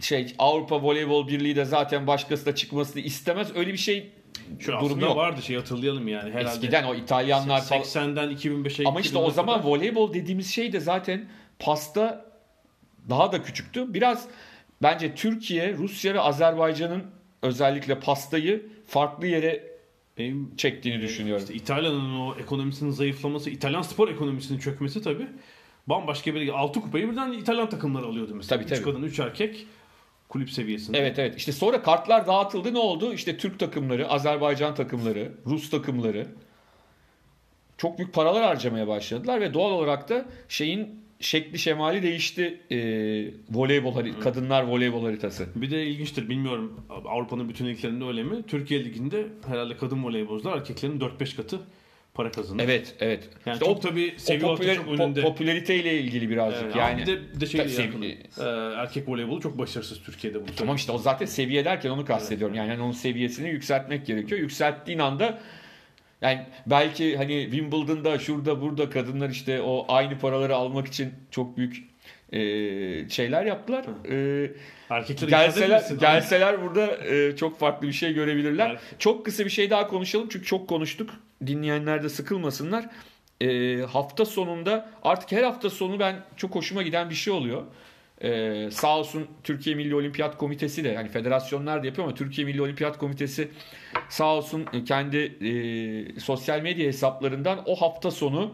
şey 0.00 0.34
Avrupa 0.38 0.82
Voleybol 0.82 1.28
Birliği 1.28 1.56
de 1.56 1.64
zaten 1.64 2.06
başkası 2.06 2.46
da 2.46 2.54
çıkmasını 2.54 3.02
istemez. 3.02 3.56
Öyle 3.56 3.72
bir 3.72 3.78
şey 3.78 4.12
Şu 4.58 4.72
durumu 4.72 5.02
yok. 5.02 5.16
vardı 5.16 5.42
şey 5.42 5.56
hatırlayalım 5.56 6.08
yani 6.08 6.30
herhalde. 6.30 6.48
Eskiden 6.50 6.84
o 6.84 6.94
İtalyanlar 6.94 7.62
falan. 7.62 7.82
80'den 7.82 8.30
2005'e 8.30 8.88
Ama 8.88 9.00
işte 9.00 9.18
o 9.18 9.22
2010'a 9.22 9.30
zaman 9.30 9.56
kadar- 9.58 9.68
voleybol 9.70 10.14
dediğimiz 10.14 10.50
şey 10.54 10.72
de 10.72 10.80
zaten 10.80 11.24
pasta 11.58 12.24
daha 13.10 13.32
da 13.32 13.42
küçüktü. 13.42 13.94
Biraz 13.94 14.26
bence 14.82 15.14
Türkiye, 15.14 15.72
Rusya 15.72 16.14
ve 16.14 16.20
Azerbaycan'ın 16.20 17.04
özellikle 17.42 18.00
pastayı 18.00 18.66
farklı 18.86 19.26
yere 19.26 19.73
Benim 20.18 20.56
çektiğini 20.56 21.02
düşünüyorum. 21.02 21.42
İşte 21.42 21.54
İtalya'nın 21.54 22.20
o 22.20 22.34
ekonomisinin 22.40 22.90
zayıflaması, 22.90 23.50
İtalyan 23.50 23.82
spor 23.82 24.08
ekonomisinin 24.08 24.58
çökmesi 24.58 25.02
tabii. 25.02 25.26
Bambaşka 25.86 26.34
bir 26.34 26.48
6 26.48 26.80
kupayı 26.80 27.10
birden 27.10 27.32
İtalyan 27.32 27.68
takımları 27.68 28.06
alıyordu 28.06 28.34
mesela. 28.34 28.56
Tabii, 28.60 28.72
3 28.72 28.78
tabii. 28.78 28.84
kadın 28.84 29.02
3 29.02 29.18
erkek 29.18 29.66
kulüp 30.28 30.50
seviyesinde. 30.50 30.98
Evet 30.98 31.18
evet. 31.18 31.36
İşte 31.36 31.52
sonra 31.52 31.82
kartlar 31.82 32.26
dağıtıldı. 32.26 32.74
Ne 32.74 32.78
oldu? 32.78 33.12
İşte 33.12 33.36
Türk 33.36 33.58
takımları, 33.58 34.08
Azerbaycan 34.08 34.74
takımları, 34.74 35.32
Rus 35.46 35.70
takımları 35.70 36.26
çok 37.76 37.98
büyük 37.98 38.12
paralar 38.12 38.44
harcamaya 38.44 38.88
başladılar 38.88 39.40
ve 39.40 39.54
doğal 39.54 39.70
olarak 39.70 40.08
da 40.08 40.24
şeyin 40.48 41.03
şekli 41.20 41.58
şemali 41.58 42.02
değişti. 42.02 42.60
Ee, 42.70 42.76
voleybol 43.50 43.94
hari- 43.94 44.20
kadınlar 44.20 44.62
voleybol 44.62 45.04
haritası. 45.04 45.46
Bir 45.54 45.70
de 45.70 45.86
ilginçtir 45.86 46.28
bilmiyorum 46.28 46.80
Avrupa'nın 47.04 47.48
bütün 47.48 47.66
liglerinde 47.66 48.04
öyle 48.04 48.22
mi? 48.22 48.42
Türkiye 48.48 48.84
liginde 48.84 49.26
herhalde 49.46 49.76
kadın 49.76 50.04
voleybolcular 50.04 50.56
erkeklerin 50.56 51.00
4-5 51.00 51.36
katı 51.36 51.60
para 52.14 52.30
kazanıyor. 52.30 52.68
Evet, 52.68 52.94
evet. 53.00 53.28
Yani 53.46 53.54
İşte 53.54 53.66
çok 53.66 53.76
o, 53.76 53.80
tabii 53.80 54.14
seviye 54.16 54.50
popüler, 54.50 54.76
çok 54.76 54.86
po- 54.86 55.02
önünde. 55.02 55.22
popülariteyle 55.22 56.00
ilgili 56.00 56.30
birazcık 56.30 56.62
Evet, 56.64 56.76
yani. 56.76 57.00
bir 57.02 57.06
de, 57.06 57.20
bir 57.34 57.40
de 57.40 57.46
şey 57.46 57.60
yakın. 57.60 57.72
sevi- 57.72 58.18
Ee, 58.40 58.42
erkek 58.76 59.08
voleybolu 59.08 59.40
çok 59.40 59.58
başarısız 59.58 60.02
Türkiye'de 60.02 60.40
bunu. 60.40 60.46
Tamam 60.56 60.76
işte 60.76 60.92
o 60.92 60.98
zaten 60.98 61.26
seviye 61.26 61.64
derken 61.64 61.90
onu 61.90 62.04
kastediyorum. 62.04 62.56
Yani 62.56 62.82
onun 62.82 62.92
seviyesini 62.92 63.48
yükseltmek 63.48 64.06
gerekiyor. 64.06 64.40
Yükselttiğin 64.40 64.98
anda 64.98 65.40
yani 66.24 66.46
belki 66.66 67.16
hani 67.16 67.48
Wimbledon'da 67.50 68.18
şurada 68.18 68.60
burada 68.60 68.90
kadınlar 68.90 69.30
işte 69.30 69.62
o 69.62 69.84
aynı 69.88 70.18
paraları 70.18 70.56
almak 70.56 70.86
için 70.86 71.12
çok 71.30 71.56
büyük 71.56 71.84
e, 72.32 72.38
şeyler 73.08 73.44
yaptılar. 73.44 73.84
E, 74.10 74.50
Erkekleri 74.90 75.30
gelseler 75.30 75.82
gelseler 76.00 76.62
burada 76.62 77.06
e, 77.06 77.36
çok 77.36 77.58
farklı 77.58 77.88
bir 77.88 77.92
şey 77.92 78.14
görebilirler. 78.14 78.68
Belki. 78.68 78.82
Çok 78.98 79.24
kısa 79.24 79.44
bir 79.44 79.50
şey 79.50 79.70
daha 79.70 79.86
konuşalım 79.86 80.28
çünkü 80.32 80.46
çok 80.46 80.68
konuştuk. 80.68 81.10
Dinleyenler 81.46 82.02
de 82.02 82.08
sıkılmasınlar. 82.08 82.86
E, 83.40 83.78
hafta 83.78 84.24
sonunda 84.24 84.90
artık 85.02 85.32
her 85.32 85.42
hafta 85.42 85.70
sonu 85.70 85.98
ben 85.98 86.16
çok 86.36 86.54
hoşuma 86.54 86.82
giden 86.82 87.10
bir 87.10 87.14
şey 87.14 87.32
oluyor. 87.32 87.62
Ee, 88.22 88.68
sağ 88.70 88.98
olsun 88.98 89.26
Türkiye 89.44 89.76
Milli 89.76 89.94
Olimpiyat 89.94 90.38
Komitesi 90.38 90.84
de 90.84 90.88
yani 90.88 91.08
federasyonlar 91.08 91.82
da 91.82 91.86
yapıyor 91.86 92.08
ama 92.08 92.16
Türkiye 92.16 92.44
Milli 92.46 92.62
Olimpiyat 92.62 92.98
Komitesi 92.98 93.48
sağ 94.08 94.34
olsun 94.34 94.66
e, 94.72 94.84
kendi 94.84 95.16
e, 95.16 96.20
sosyal 96.20 96.60
medya 96.60 96.86
hesaplarından 96.86 97.62
o 97.66 97.76
hafta 97.76 98.10
sonu 98.10 98.52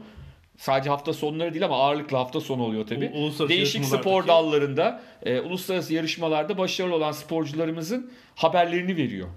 sadece 0.56 0.90
hafta 0.90 1.12
sonları 1.12 1.54
değil 1.54 1.64
ama 1.64 1.76
ağırlıklı 1.76 2.16
hafta 2.16 2.40
sonu 2.40 2.62
oluyor 2.62 2.86
uluslararası 3.12 3.48
Değişik 3.48 3.84
spor 3.84 4.26
dallarında 4.26 5.02
e, 5.22 5.40
uluslararası 5.40 5.94
yarışmalarda 5.94 6.58
başarılı 6.58 6.94
olan 6.94 7.12
sporcularımızın 7.12 8.10
haberlerini 8.34 8.96
veriyor. 8.96 9.28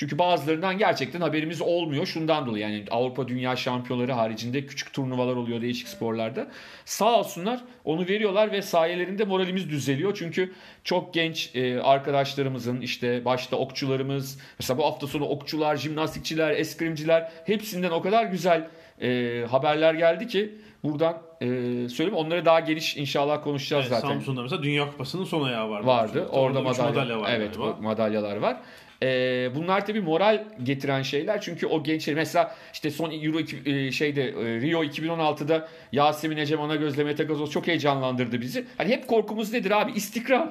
Çünkü 0.00 0.18
bazılarından 0.18 0.78
gerçekten 0.78 1.20
haberimiz 1.20 1.60
olmuyor. 1.60 2.06
Şundan 2.06 2.46
dolayı 2.46 2.62
yani 2.62 2.84
Avrupa 2.90 3.28
Dünya 3.28 3.56
Şampiyonları 3.56 4.12
haricinde 4.12 4.66
küçük 4.66 4.92
turnuvalar 4.92 5.36
oluyor 5.36 5.60
değişik 5.60 5.88
sporlarda. 5.88 6.46
Sağ 6.84 7.18
olsunlar 7.18 7.60
onu 7.84 8.08
veriyorlar 8.08 8.52
ve 8.52 8.62
sayelerinde 8.62 9.24
moralimiz 9.24 9.70
düzeliyor. 9.70 10.16
Çünkü 10.18 10.52
çok 10.84 11.14
genç 11.14 11.56
e, 11.56 11.80
arkadaşlarımızın 11.80 12.80
işte 12.80 13.24
başta 13.24 13.56
okçularımız 13.56 14.38
mesela 14.60 14.78
bu 14.78 14.84
hafta 14.84 15.06
sonu 15.06 15.24
okçular, 15.24 15.76
jimnastikçiler, 15.76 16.50
eskrimciler 16.50 17.32
hepsinden 17.46 17.90
o 17.90 18.02
kadar 18.02 18.24
güzel 18.24 18.68
e, 19.02 19.44
haberler 19.50 19.94
geldi 19.94 20.26
ki 20.26 20.54
buradan 20.84 21.22
e, 21.40 21.46
söyleyeyim 21.88 22.14
onları 22.14 22.44
daha 22.44 22.60
geniş 22.60 22.96
inşallah 22.96 23.44
konuşacağız 23.44 23.86
Evet, 23.88 24.00
zaten 24.00 24.14
Samsun'da 24.14 24.42
mesela 24.42 24.62
Dünya 24.62 24.90
Kupası'nın 24.90 25.24
son 25.24 25.44
ayağı 25.44 25.70
vardı. 25.70 25.86
vardı. 25.86 26.28
Orada, 26.32 26.60
üç 26.60 26.78
madalya, 26.78 27.20
var 27.20 27.30
evet, 27.32 27.56
galiba. 27.56 27.76
madalyalar 27.80 28.36
var. 28.36 28.60
Ee, 29.02 29.50
bunlar 29.54 29.86
tabii 29.86 30.00
moral 30.00 30.44
getiren 30.62 31.02
şeyler 31.02 31.40
çünkü 31.40 31.66
o 31.66 31.82
gençler 31.82 32.14
mesela 32.14 32.56
işte 32.72 32.90
son 32.90 33.10
Euro 33.10 33.40
e, 33.66 33.92
şeyde 33.92 34.22
e, 34.24 34.60
Rio 34.60 34.84
2016'da 34.84 35.68
Yasemin 35.92 36.36
Ecem 36.36 36.60
Anagöz'le 36.60 36.98
Mete 36.98 37.24
Gazoz 37.24 37.50
çok 37.50 37.66
heyecanlandırdı 37.66 38.40
bizi. 38.40 38.64
Hani 38.78 38.88
hep 38.90 39.08
korkumuz 39.08 39.52
nedir 39.52 39.70
abi? 39.70 39.92
İstikrar. 39.92 40.48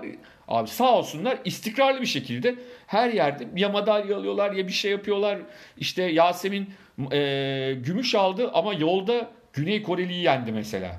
Abi 0.47 0.67
sağ 0.67 0.97
olsunlar 0.97 1.37
istikrarlı 1.45 2.01
bir 2.01 2.05
şekilde 2.05 2.55
her 2.87 3.09
yerde 3.09 3.47
ya 3.55 3.69
madalya 3.69 4.17
alıyorlar 4.17 4.51
ya 4.51 4.67
bir 4.67 4.73
şey 4.73 4.91
yapıyorlar. 4.91 5.39
İşte 5.77 6.03
Yasemin 6.03 6.69
e, 7.11 7.75
gümüş 7.83 8.15
aldı 8.15 8.51
ama 8.53 8.73
yolda 8.73 9.31
Güney 9.53 9.83
Koreli'yi 9.83 10.23
yendi 10.23 10.51
mesela 10.51 10.95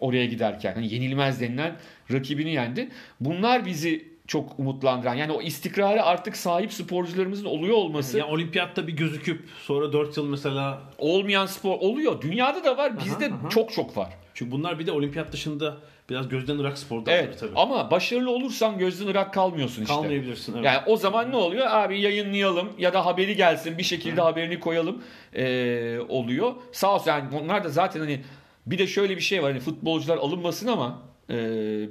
oraya 0.00 0.26
giderken. 0.26 0.74
Hani 0.74 0.94
yenilmez 0.94 1.40
denilen 1.40 1.76
rakibini 2.12 2.50
yendi. 2.50 2.88
Bunlar 3.20 3.66
bizi 3.66 4.11
çok 4.32 4.58
umutlandıran. 4.58 5.14
Yani 5.14 5.32
o 5.32 5.42
istikrara 5.42 6.02
artık 6.02 6.36
sahip 6.36 6.72
sporcularımızın 6.72 7.44
oluyor 7.44 7.76
olması 7.76 8.18
Ya 8.18 8.26
olimpiyatta 8.26 8.86
bir 8.86 8.92
gözüküp 8.92 9.48
sonra 9.62 9.92
4 9.92 10.16
yıl 10.16 10.26
mesela 10.28 10.80
olmayan 10.98 11.46
spor 11.46 11.78
oluyor. 11.80 12.20
Dünyada 12.20 12.64
da 12.64 12.76
var. 12.76 12.98
Bizde 13.04 13.26
Aha, 13.26 13.34
aha. 13.34 13.48
çok 13.48 13.72
çok 13.72 13.96
var. 13.96 14.08
çünkü 14.34 14.52
bunlar 14.52 14.78
bir 14.78 14.86
de 14.86 14.92
olimpiyat 14.92 15.32
dışında 15.32 15.76
biraz 16.10 16.28
gözden 16.28 16.58
ırak 16.58 16.78
spor 16.78 17.06
dalları 17.06 17.16
Evet. 17.16 17.40
tabii. 17.40 17.52
Ama 17.56 17.90
başarılı 17.90 18.30
olursan 18.30 18.78
gözden 18.78 19.06
ırak 19.06 19.34
kalmıyorsun 19.34 19.82
işte. 19.82 19.94
Kalmayabilirsin. 19.94 20.54
Evet. 20.54 20.64
Yani 20.64 20.78
o 20.86 20.96
zaman 20.96 21.30
ne 21.30 21.36
oluyor? 21.36 21.66
Abi 21.70 22.00
yayınlayalım 22.00 22.68
ya 22.78 22.94
da 22.94 23.06
haberi 23.06 23.36
gelsin 23.36 23.78
bir 23.78 23.82
şekilde 23.82 24.20
haberini 24.20 24.60
koyalım 24.60 25.02
ee, 25.34 25.98
oluyor. 26.08 26.52
Sağ 26.72 26.94
olsun 26.94 27.10
yani 27.10 27.36
onlar 27.42 27.64
da 27.64 27.68
zaten 27.68 28.00
hani 28.00 28.20
bir 28.66 28.78
de 28.78 28.86
şöyle 28.86 29.16
bir 29.16 29.22
şey 29.22 29.42
var 29.42 29.52
hani 29.52 29.60
futbolcular 29.60 30.16
alınmasın 30.16 30.66
ama 30.66 31.11
e, 31.32 31.36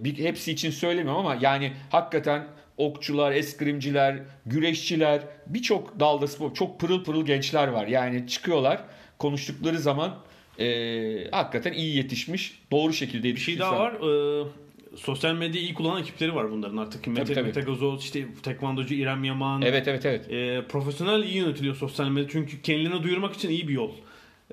bir, 0.04 0.18
hepsi 0.18 0.52
için 0.52 0.72
söylemiyorum 0.72 1.20
ama 1.20 1.38
yani 1.42 1.72
hakikaten 1.90 2.48
okçular, 2.78 3.32
eskrimciler, 3.32 4.20
güreşçiler 4.46 5.22
birçok 5.48 6.00
dalda 6.00 6.28
spor 6.28 6.54
çok 6.54 6.80
pırıl 6.80 7.04
pırıl 7.04 7.26
gençler 7.26 7.68
var. 7.68 7.88
Yani 7.88 8.28
çıkıyorlar 8.28 8.82
konuştukları 9.20 9.80
zaman 9.80 10.18
e, 10.60 11.32
hakikaten 11.32 11.74
iyi 11.74 11.98
yetişmiş 11.98 12.62
doğru 12.72 12.94
şekilde 12.94 13.24
bir 13.24 13.28
yetişmiş. 13.28 13.56
şey 13.56 13.60
daha 13.60 13.80
var. 13.80 13.94
Ee, 13.94 14.48
sosyal 14.96 15.36
medyayı 15.36 15.68
iyi 15.68 15.74
kullanan 15.74 16.02
ekipleri 16.02 16.36
var 16.36 16.52
bunların 16.52 16.78
artık. 16.78 17.08
Mete, 17.08 17.34
tabii. 17.34 17.46
Mete 17.46 17.62
Gazoz, 17.62 18.04
işte 18.04 18.26
tekvandocu 18.44 18.94
İrem 18.94 19.24
Yaman. 19.24 19.62
Evet 19.62 19.88
evet 19.88 20.06
evet. 20.06 20.32
Ee, 20.32 20.62
profesyonel 20.70 21.24
iyi 21.24 21.38
yönetiliyor 21.38 21.76
sosyal 21.76 22.08
medya. 22.08 22.30
Çünkü 22.30 22.62
kendilerini 22.62 23.04
duyurmak 23.04 23.34
için 23.34 23.50
iyi 23.50 23.68
bir 23.68 23.74
yol. 23.74 23.92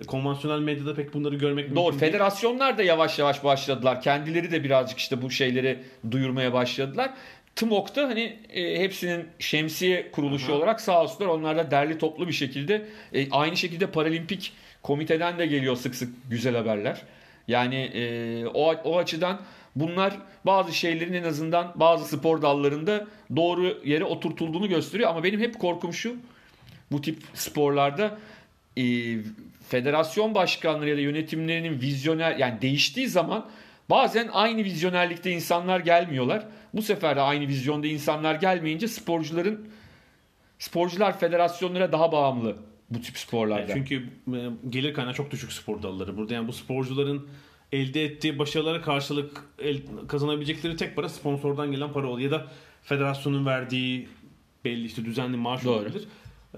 Konvansiyonel 0.07 0.61
medyada 0.61 0.94
pek 0.94 1.14
bunları 1.14 1.34
görmek 1.34 1.76
Doğru. 1.76 1.90
mümkün. 1.90 1.99
Federasyonlar 1.99 2.78
da 2.78 2.82
yavaş 2.82 3.18
yavaş 3.18 3.44
başladılar. 3.44 4.03
Kendileri 4.03 4.51
de 4.51 4.64
birazcık 4.64 4.99
işte 4.99 5.22
bu 5.22 5.30
şeyleri 5.30 5.78
duyurmaya 6.11 6.53
başladılar. 6.53 7.11
TMOK'ta 7.57 8.09
hani 8.09 8.36
e, 8.53 8.80
hepsinin 8.80 9.26
şemsiye 9.38 10.11
kuruluşu 10.11 10.53
Aha. 10.53 10.59
olarak 10.59 10.80
sağ 10.80 11.03
olsunlar 11.03 11.28
onlar 11.28 11.57
da 11.57 11.70
derli 11.70 11.99
toplu 11.99 12.28
bir 12.28 12.32
şekilde 12.32 12.86
e, 13.14 13.30
aynı 13.30 13.57
şekilde 13.57 13.86
paralimpik 13.86 14.53
komiteden 14.82 15.38
de 15.38 15.46
geliyor 15.46 15.76
sık 15.76 15.94
sık 15.94 16.09
güzel 16.30 16.57
haberler. 16.57 17.03
Yani 17.49 17.76
e, 17.76 18.46
o, 18.46 18.74
o 18.84 18.99
açıdan 18.99 19.40
bunlar 19.76 20.18
bazı 20.46 20.74
şeylerin 20.74 21.12
en 21.12 21.24
azından 21.24 21.72
bazı 21.74 22.16
spor 22.16 22.42
dallarında 22.42 23.07
doğru 23.36 23.78
yere 23.84 24.05
oturtulduğunu 24.05 24.68
gösteriyor. 24.68 25.11
Ama 25.11 25.24
benim 25.24 25.40
hep 25.40 25.59
korkum 25.59 25.92
şu 25.92 26.16
bu 26.92 27.01
tip 27.01 27.22
sporlarda 27.34 28.18
e, 28.76 28.82
federasyon 29.69 30.35
başkanları 30.35 30.91
ya 30.91 30.97
da 30.97 31.01
yönetimlerinin 31.01 31.81
vizyoner 31.81 32.37
yani 32.37 32.62
değiştiği 32.62 33.09
zaman 33.09 33.47
bazen 33.91 34.29
aynı 34.33 34.64
vizyonerlikte 34.64 35.31
insanlar 35.31 35.81
gelmiyorlar. 35.81 36.47
Bu 36.75 36.83
sefer 36.83 37.16
de 37.16 37.21
aynı 37.21 37.49
vizyonda 37.49 37.87
insanlar 37.87 38.35
gelmeyince 38.35 38.89
sporcuların 38.89 39.69
sporcular 40.59 41.19
federasyonlara 41.19 41.93
daha 41.93 42.12
bağımlı 42.12 42.57
bu 42.91 43.01
tip 43.01 43.19
sporlarda. 43.19 43.61
Yani 43.61 43.73
çünkü 43.75 43.97
e, 44.37 44.39
gelir 44.69 44.95
kaynağı 44.95 45.14
çok 45.14 45.31
düşük 45.31 45.53
spor 45.53 45.83
dalları. 45.83 46.16
Burada 46.16 46.35
yani 46.35 46.49
bu 46.49 46.53
sporcuların 46.53 47.29
elde 47.73 48.05
ettiği 48.05 48.39
başarılara 48.39 48.83
karşılık 48.83 49.45
el, 49.59 49.81
kazanabilecekleri 50.09 50.77
tek 50.77 50.97
para 50.97 51.09
sponsordan 51.09 51.73
gelen 51.73 51.93
para 51.93 52.07
oluyor. 52.07 52.33
Ya 52.33 52.39
da 52.39 52.47
federasyonun 52.83 53.47
verdiği 53.47 54.09
belli 54.64 54.87
işte 54.87 55.05
düzenli 55.05 55.37
maaş 55.37 55.64
Doğru. 55.64 55.75
olabilir. 55.75 56.09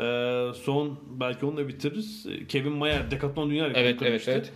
Ee, 0.00 0.52
son 0.62 1.00
belki 1.20 1.46
onunla 1.46 1.68
bitiririz. 1.68 2.26
Kevin 2.48 2.72
Mayer 2.72 3.10
Decathlon 3.10 3.50
Dünya 3.50 3.64
Rekoru 3.64 3.80
Evet 3.80 3.88
evet 3.88 3.98
kırmıştı. 3.98 4.30
evet. 4.30 4.52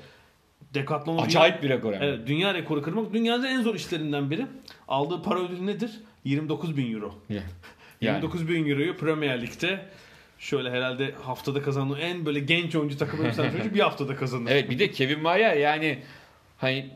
Decathlon 0.74 1.18
Acayip 1.18 1.62
bir 1.62 1.68
rekor 1.68 1.92
yani. 1.92 2.04
Evet, 2.04 2.26
dünya 2.26 2.54
rekoru 2.54 2.82
kırmak 2.82 3.12
dünyanın 3.12 3.44
en 3.44 3.62
zor 3.62 3.74
işlerinden 3.74 4.30
biri. 4.30 4.46
Aldığı 4.88 5.22
para 5.22 5.38
ödülü 5.38 5.66
nedir? 5.66 5.90
29 6.24 6.76
bin 6.76 6.94
euro. 6.94 7.14
Yani. 8.00 8.14
29 8.14 8.48
bin 8.48 8.70
euroyu 8.70 8.96
Premier 8.96 9.42
Lig'de 9.42 9.80
şöyle 10.38 10.70
herhalde 10.70 11.14
haftada 11.22 11.62
kazandığı 11.62 11.98
en 11.98 12.26
böyle 12.26 12.40
genç 12.40 12.74
oyuncu 12.76 12.98
takımı 12.98 13.24
bir 13.74 13.80
haftada 13.80 14.16
kazanır. 14.16 14.50
Evet 14.50 14.70
bir 14.70 14.78
de 14.78 14.90
Kevin 14.90 15.20
Mayer 15.22 15.56
yani 15.56 15.98
hani 16.58 16.90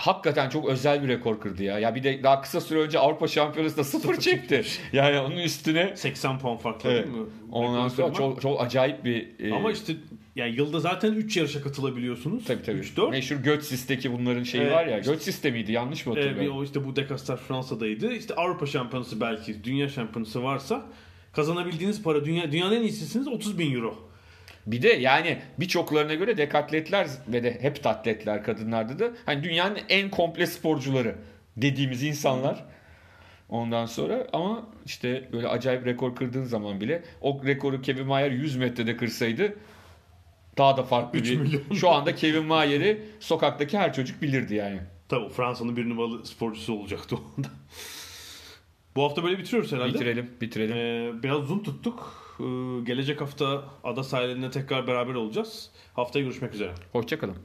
hakikaten 0.00 0.48
çok 0.48 0.68
özel 0.68 1.02
bir 1.02 1.08
rekor 1.08 1.40
kırdı 1.40 1.62
ya. 1.62 1.78
Ya 1.78 1.94
bir 1.94 2.02
de 2.02 2.22
daha 2.22 2.40
kısa 2.40 2.60
süre 2.60 2.78
önce 2.78 2.98
Avrupa 2.98 3.28
Şampiyonası'nda 3.28 3.84
sıfır 3.84 4.16
çekti. 4.16 4.62
Yani 4.92 5.18
onun 5.18 5.36
üstüne 5.36 5.92
80 5.96 6.38
puan 6.38 6.56
farklı 6.56 6.90
Evet. 6.90 7.04
değil 7.06 7.16
mi? 7.16 7.26
ondan 7.52 7.88
sonra 7.88 8.06
kırmak. 8.06 8.16
çok 8.16 8.40
çok 8.42 8.60
acayip 8.60 9.04
bir 9.04 9.28
e, 9.38 9.54
Ama 9.54 9.72
işte 9.72 9.92
yani 10.36 10.54
yılda 10.56 10.80
zaten 10.80 11.12
3 11.12 11.36
yarışa 11.36 11.62
katılabiliyorsunuz. 11.62 12.44
tabii 12.44 12.62
tabii. 12.62 12.78
3-4. 12.80 13.10
Meşhur 13.10 13.36
Götzis'teki 13.36 14.12
bunların 14.12 14.42
şeyi 14.42 14.62
Evet, 14.62 14.72
var 14.72 14.86
ya. 14.86 14.98
işte- 14.98 15.12
Götzis'te 15.12 15.50
miydi? 15.50 15.72
Yanlış 15.72 16.06
mı 16.06 16.12
Ee, 16.12 16.16
bir 16.16 16.22
hatırlıyorum? 16.26 16.58
o 16.58 16.64
işte 16.64 16.84
bu 16.86 16.96
Dekastar 16.96 17.36
Fransa'daydı. 17.36 18.12
İşte 18.14 18.34
Avrupa 18.34 18.66
şampiyonası 18.66 19.20
belki, 19.20 19.64
dünya 19.64 19.88
şampiyonası 19.88 20.42
varsa 20.42 20.86
kazanabildiğiniz 21.32 22.02
para 22.02 22.24
dünya 22.24 22.52
dünyanın 22.52 22.76
en 22.76 22.82
iyisisiniz 22.82 23.28
30 23.28 23.58
bin 23.58 23.74
euro. 23.74 24.09
Bir 24.70 24.82
de 24.82 24.88
yani 24.88 25.38
birçoklarına 25.58 26.14
göre 26.14 26.36
dekatletler 26.36 27.08
ve 27.28 27.42
de 27.42 27.58
heptatletler 27.60 28.44
kadınlarda 28.44 28.98
da 28.98 29.10
hani 29.26 29.44
dünyanın 29.44 29.78
en 29.88 30.10
komple 30.10 30.46
sporcuları 30.46 31.14
dediğimiz 31.56 32.02
insanlar. 32.02 32.64
Ondan 33.48 33.86
sonra 33.86 34.26
ama 34.32 34.66
işte 34.86 35.28
böyle 35.32 35.48
acayip 35.48 35.86
rekor 35.86 36.16
kırdığın 36.16 36.44
zaman 36.44 36.80
bile 36.80 37.02
o 37.20 37.40
rekoru 37.44 37.82
Kevin 37.82 38.06
Mayer 38.06 38.30
100 38.30 38.56
metrede 38.56 38.96
kırsaydı 38.96 39.56
daha 40.58 40.76
da 40.76 40.82
farklı 40.82 41.24
bir. 41.24 41.36
milyon. 41.36 41.62
Şu 41.74 41.90
anda 41.90 42.14
Kevin 42.14 42.44
Mayer'i 42.44 43.02
sokaktaki 43.20 43.78
her 43.78 43.92
çocuk 43.94 44.22
bilirdi 44.22 44.54
yani. 44.54 44.80
Tabii 45.08 45.28
Fransa'nın 45.28 45.76
bir 45.76 45.88
numaralı 45.88 46.26
sporcusu 46.26 46.72
olacaktı 46.72 47.16
onda. 47.16 47.48
Bu 48.96 49.02
hafta 49.02 49.24
böyle 49.24 49.38
bitiriyoruz 49.38 49.72
herhalde. 49.72 49.94
Bitirelim, 49.94 50.30
bitirelim. 50.40 50.76
Ee, 50.76 51.22
biraz 51.22 51.38
uzun 51.38 51.58
tuttuk. 51.58 52.19
Ee, 52.40 52.80
gelecek 52.84 53.20
hafta 53.20 53.64
ada 53.84 54.02
sahilinde 54.04 54.50
tekrar 54.50 54.86
beraber 54.86 55.14
olacağız. 55.14 55.70
Haftaya 55.94 56.24
görüşmek 56.24 56.54
üzere. 56.54 56.74
Hoşçakalın. 56.92 57.36